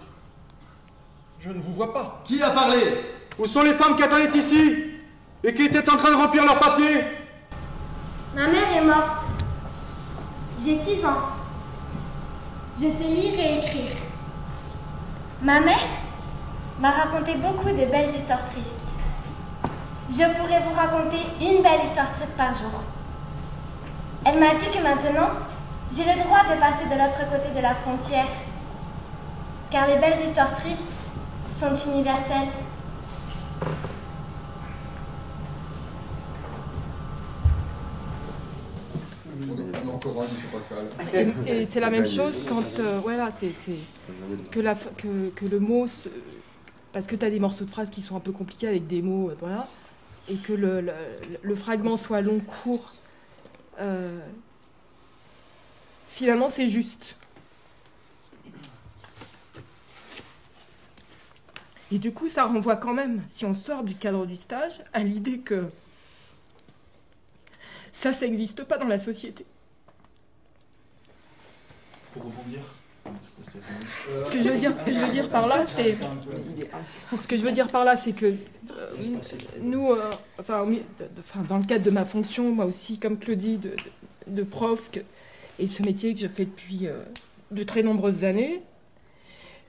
Je 1.41 1.51
ne 1.51 1.61
vous 1.61 1.73
vois 1.73 1.93
pas. 1.93 2.23
Qui 2.25 2.43
a 2.43 2.51
parlé? 2.51 2.79
Où 3.39 3.47
sont 3.47 3.63
les 3.63 3.75
femmes 3.75 3.95
qui 3.95 4.03
attendaient 4.03 4.37
ici 4.37 4.95
et 5.45 5.55
qui 5.55 5.67
étaient 5.67 5.89
en 5.89 5.97
train 5.97 6.11
de 6.11 6.17
remplir 6.17 6.45
leurs 6.45 6.59
papiers? 6.59 7.05
Ma 8.35 8.49
mère 8.49 8.77
est 8.77 8.85
morte. 8.85 9.23
J'ai 10.65 10.81
6 10.81 11.05
ans. 11.05 11.19
Je 12.77 12.89
sais 12.89 13.05
lire 13.05 13.35
et 13.39 13.59
écrire. 13.59 13.97
Ma 15.41 15.61
mère 15.61 15.87
m'a 16.81 16.91
raconté 16.91 17.37
beaucoup 17.37 17.69
de 17.69 17.85
belles 17.87 18.15
histoires 18.17 18.45
tristes. 18.47 18.75
Je 20.11 20.25
pourrais 20.39 20.61
vous 20.61 20.75
raconter 20.75 21.19
une 21.41 21.63
belle 21.63 21.85
histoire 21.85 22.11
triste 22.13 22.37
par 22.37 22.53
jour. 22.55 22.83
Elle 24.25 24.41
m'a 24.41 24.55
dit 24.55 24.67
que 24.67 24.83
maintenant, 24.83 25.31
j'ai 25.95 26.05
le 26.05 26.21
droit 26.25 26.43
de 26.43 26.59
passer 26.59 26.87
de 26.87 26.99
l'autre 26.99 27.31
côté 27.31 27.55
de 27.55 27.63
la 27.63 27.77
frontière, 27.77 28.27
car 29.71 29.87
les 29.87 29.97
belles 29.97 30.25
histoires 30.25 30.53
tristes 30.55 30.83
sont 31.59 31.91
universelles. 31.93 32.49
Et, 41.47 41.65
c'est 41.65 41.81
la 41.81 41.91
même 41.91 42.07
chose 42.07 42.41
quand 42.49 42.79
euh, 42.79 43.01
voilà, 43.03 43.31
c'est 43.31 43.53
que, 44.51 44.61
la, 44.61 44.75
que, 44.75 45.31
que, 45.31 45.47
le 45.47 45.59
mot, 45.59 45.87
parce 46.93 47.07
que 47.07 47.17
tu 47.17 47.25
as 47.25 47.31
des 47.31 47.41
morceaux 47.41 47.65
de 47.65 47.71
phrases 47.71 47.91
qui 47.91 48.01
sont 48.01 48.17
un 48.17 48.21
peu 48.21 48.33
compliqués 48.33 48.69
avec 48.69 48.87
des 48.87 49.03
mots, 49.03 49.31
euh, 49.31 49.37
voilà, 49.41 49.69
et 50.29 50.37
que 50.37 50.53
le, 50.53 50.85
le, 51.43 51.57
fragment 51.57 51.97
soit 51.97 52.21
long, 52.21 52.41
court, 52.41 52.93
euh, 53.81 54.21
finalement 56.11 56.49
c'est 56.49 56.69
juste. 56.69 57.17
Et 61.91 61.99
du 61.99 62.13
coup, 62.13 62.29
ça 62.29 62.45
renvoie 62.45 62.77
quand 62.77 62.93
même, 62.93 63.23
si 63.29 63.45
on 63.45 63.55
sort 63.55 63.83
du 63.83 63.95
cadre 63.95 64.27
du 64.27 64.37
stage, 64.37 64.83
à 64.93 65.03
l'idée 65.03 65.39
que 65.39 65.65
ça, 67.93 68.13
ça 68.13 68.27
n'existe 68.27 68.63
pas 68.65 68.77
dans 68.79 68.87
la 68.87 68.99
société. 68.99 69.47
ce 74.25 74.31
que 74.31 74.43
je 74.43 74.49
veux 74.49 74.59
dire, 74.59 74.77
ce 74.77 74.85
que 74.85 74.93
je 74.93 74.99
veux 74.99 75.13
dire 75.13 75.29
par 75.29 75.47
là, 75.47 75.65
c'est, 75.67 75.97
ce 77.19 77.27
que 77.27 77.37
je 77.37 77.43
veux 77.43 77.53
dire 77.53 77.69
par 77.69 77.85
là, 77.85 77.97
c'est 77.97 78.13
que 78.13 78.27
euh, 78.27 78.35
nous, 79.61 79.91
euh, 79.93 80.11
enfin, 80.39 80.65
dans 81.49 81.59
le 81.59 81.65
cadre 81.65 81.85
de 81.85 81.91
ma 81.91 82.05
fonction, 82.05 82.53
moi 82.53 82.65
aussi, 82.65 82.99
comme 82.99 83.19
Claudie, 83.19 83.59
de, 83.59 83.75
de 84.27 84.43
prof, 84.43 84.91
et 85.59 85.67
ce 85.67 85.83
métier 85.83 86.15
que 86.15 86.21
je 86.21 86.29
fais 86.29 86.45
depuis 86.45 86.87
euh, 86.87 87.03
de 87.51 87.63
très 87.63 87.83
nombreuses 87.83 88.25
années, 88.25 88.63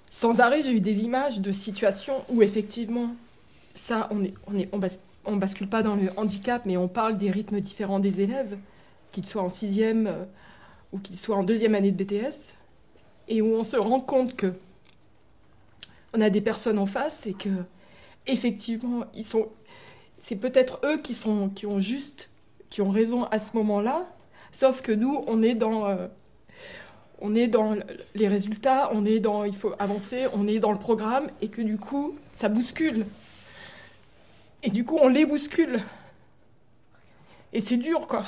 sans 0.10 0.39
arrêt, 0.39 0.64
j'ai 0.64 0.72
eu 0.72 0.82
des 0.82 1.03
images 1.03 1.39
de 1.39 1.51
situations 1.51 2.24
où 2.30 2.41
effectivement, 2.41 3.16
ça, 3.74 4.10
on 4.12 4.24
est, 4.24 4.70
bascule 5.38 5.68
pas 5.68 5.84
dans 5.84 5.95
le 5.95 6.10
handicap, 6.18 6.64
mais 6.66 6.78
on 6.78 6.88
parle 6.88 7.18
des 7.18 7.30
rythmes 7.30 7.60
différents 7.60 7.99
des 7.99 8.22
élèves, 8.22 8.57
qu'ils 9.12 9.26
soient 9.26 9.43
en 9.43 9.49
sixième 9.49 10.14
ou 10.91 10.99
qu'ils 10.99 11.18
soient 11.18 11.36
en 11.36 11.43
deuxième 11.43 11.76
année 11.76 11.91
de 11.91 12.03
BTS, 12.03 12.55
et 13.28 13.41
où 13.41 13.53
on 13.53 13.64
se 13.64 13.78
rend 13.78 13.99
compte 13.99 14.36
que 14.36 14.53
on 16.14 16.22
a 16.22 16.30
des 16.30 16.41
personnes 16.41 16.80
en 16.80 16.86
face 16.86 17.28
et 17.28 17.34
que 17.34 17.49
effectivement 18.28 19.05
ils 19.14 19.24
sont 19.24 19.49
c'est 20.20 20.36
peut-être 20.36 20.80
eux 20.84 20.97
qui 20.97 21.14
sont 21.14 21.49
qui 21.49 21.66
ont 21.66 21.80
juste 21.80 22.30
qui 22.70 22.82
ont 22.82 22.89
raison 22.89 23.26
à 23.26 23.39
ce 23.39 23.55
moment-là 23.57 24.05
sauf 24.51 24.82
que 24.82 24.91
nous 24.91 25.24
on 25.28 25.41
est 25.43 25.53
dans 25.53 25.88
euh, 25.88 26.07
on 27.22 27.36
est 27.36 27.47
dans 27.47 27.76
les 28.15 28.28
résultats 28.28 28.89
on 28.93 29.05
est 29.05 29.20
dans 29.20 29.43
il 29.43 29.55
faut 29.55 29.74
avancer 29.80 30.28
on 30.34 30.47
est 30.47 30.59
dans 30.59 30.72
le 30.72 30.80
programme 30.80 31.28
et 31.41 31.49
que 31.49 31.61
du 31.61 31.78
coup 31.78 32.15
ça 32.34 32.49
bouscule 32.49 33.05
et 34.63 34.70
du 34.70 34.86
coup 34.86 34.97
on 35.01 35.09
les 35.09 35.26
bouscule 35.26 35.82
et 37.53 37.61
c'est 37.61 37.78
dur 37.78 38.07
quoi 38.07 38.26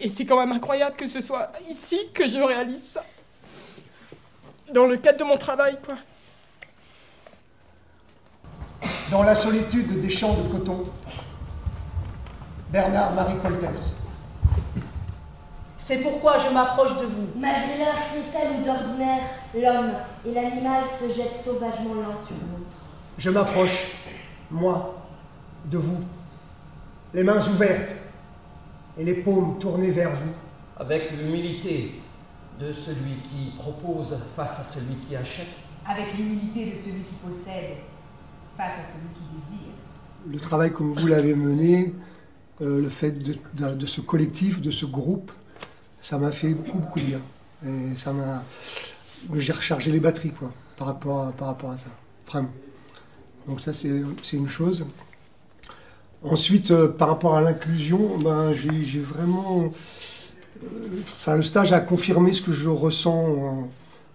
et, 0.00 0.08
c'est 0.08 0.24
quand 0.24 0.38
même 0.38 0.52
incroyable 0.52 0.96
que 0.96 1.06
ce 1.06 1.20
soit 1.20 1.52
ici 1.68 1.98
que 2.12 2.26
je 2.26 2.36
réalise 2.36 2.82
ça. 2.82 3.04
Dans 4.72 4.86
le 4.86 4.96
cadre 4.96 5.18
de 5.18 5.24
mon 5.24 5.36
travail, 5.36 5.78
quoi. 5.84 5.96
Dans 9.10 9.22
la 9.22 9.34
solitude 9.34 10.00
des 10.00 10.10
champs 10.10 10.34
de 10.34 10.48
coton, 10.48 10.84
Bernard-Marie 12.70 13.38
Coltès. 13.42 13.99
C'est 15.90 16.02
pourquoi 16.02 16.38
je 16.38 16.54
m'approche 16.54 17.00
de 17.00 17.06
vous. 17.06 17.26
Malgré 17.36 17.78
l'heure 17.78 17.98
cristal 18.12 18.60
ou 18.60 18.64
d'ordinaire, 18.64 19.22
l'homme 19.52 19.90
et 20.24 20.32
l'animal 20.32 20.84
se 20.84 21.12
jettent 21.12 21.42
sauvagement 21.44 21.94
l'un 21.94 22.16
sur 22.16 22.36
l'autre. 22.36 22.70
Je 23.18 23.28
m'approche, 23.28 23.90
moi, 24.52 25.02
de 25.64 25.78
vous, 25.78 25.98
les 27.12 27.24
mains 27.24 27.44
ouvertes, 27.44 27.90
et 28.98 29.02
les 29.02 29.14
paumes 29.14 29.58
tournées 29.58 29.90
vers 29.90 30.12
vous. 30.14 30.30
Avec 30.78 31.10
l'humilité 31.10 32.00
de 32.60 32.72
celui 32.72 33.16
qui 33.24 33.50
propose 33.56 34.16
face 34.36 34.60
à 34.60 34.62
celui 34.62 34.94
qui 35.08 35.16
achète. 35.16 35.48
Avec 35.84 36.16
l'humilité 36.16 36.70
de 36.70 36.76
celui 36.76 37.02
qui 37.02 37.14
possède 37.14 37.78
face 38.56 38.74
à 38.74 38.84
celui 38.92 39.08
qui 39.12 39.22
désire. 39.34 39.74
Le 40.24 40.38
travail 40.38 40.70
comme 40.70 40.92
vous 40.92 41.08
l'avez 41.08 41.34
mené, 41.34 41.96
euh, 42.60 42.80
le 42.80 42.88
fait 42.90 43.10
de, 43.10 43.86
ce 43.86 44.00
collectif, 44.00 44.60
de 44.60 44.70
ce 44.70 44.86
groupe, 44.86 45.32
ça 46.00 46.18
m'a 46.18 46.32
fait 46.32 46.54
beaucoup, 46.54 46.78
beaucoup 46.78 47.00
de 47.00 47.04
bien. 47.04 47.20
Et 47.66 47.96
ça 47.96 48.12
m'a. 48.12 48.44
J'ai 49.34 49.52
rechargé 49.52 49.90
les 49.90 50.00
batteries, 50.00 50.30
quoi, 50.32 50.52
par 50.76 50.86
rapport 50.86 51.26
à, 51.26 51.32
par 51.32 51.48
rapport 51.48 51.70
à 51.70 51.76
ça. 51.76 51.90
Vraiment. 52.26 52.50
Donc, 53.46 53.60
ça, 53.60 53.72
c'est 53.72 54.36
une 54.36 54.48
chose. 54.48 54.86
Ensuite, 56.22 56.70
euh, 56.70 56.88
par 56.88 57.08
rapport 57.08 57.36
à 57.36 57.42
l'inclusion, 57.42 58.18
ben, 58.18 58.52
j'ai 58.52 59.00
vraiment. 59.00 59.72
Euh, 60.62 60.66
enfin, 61.02 61.36
le 61.36 61.42
stage 61.42 61.72
a 61.72 61.80
confirmé 61.80 62.32
ce 62.34 62.42
que 62.42 62.52
je 62.52 62.68
ressens 62.68 63.26
euh, 63.28 63.50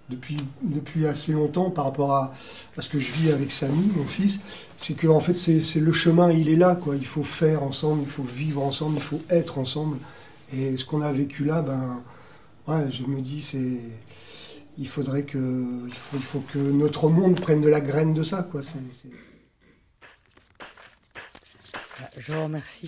depuis, 0.10 0.38
depuis 0.62 1.08
assez 1.08 1.32
longtemps 1.32 1.72
par 1.72 1.86
rapport 1.86 2.14
à, 2.14 2.34
ce 2.78 2.88
que 2.90 3.00
je 3.00 3.12
vis 3.12 3.32
avec 3.32 3.52
Samy, 3.52 3.92
mon 3.96 4.06
fils. 4.06 4.40
C'est 4.78 4.94
que, 4.94 5.08
en 5.08 5.20
fait, 5.20 5.34
c'est 5.34 5.80
le 5.80 5.94
chemin, 5.94 6.32
il 6.32 6.50
est 6.50 6.56
là. 6.56 6.76
Quoi. 6.76 6.96
Il 6.96 7.08
faut 7.08 7.24
faire 7.24 7.64
ensemble, 7.64 8.04
il 8.04 8.08
faut 8.10 8.24
vivre 8.24 8.64
ensemble, 8.64 8.98
il 8.98 9.02
faut 9.02 9.22
être 9.30 9.58
ensemble. 9.58 9.98
Et 10.58 10.78
ce 10.78 10.86
qu'on 10.86 11.02
a 11.02 11.12
vécu 11.12 11.44
là, 11.44 11.62
ben, 11.62 12.02
ouais, 12.68 12.90
je 12.90 13.04
me 13.04 13.22
dis, 13.22 13.42
c'est. 13.42 13.82
Il 14.78 14.88
faudrait 14.88 15.24
que. 15.24 15.86
Il 15.88 15.94
faut, 15.94 16.40
que 16.40 16.60
notre 16.60 17.10
monde 17.10 17.40
prenne 17.40 17.62
de 17.62 17.68
la 17.68 17.82
graine 17.82 18.14
de 18.14 18.24
ça, 18.24 18.44
quoi. 18.44 18.62
C'est. 18.64 19.10
Je 22.18 22.32
vous 22.32 22.44
remercie. 22.44 22.88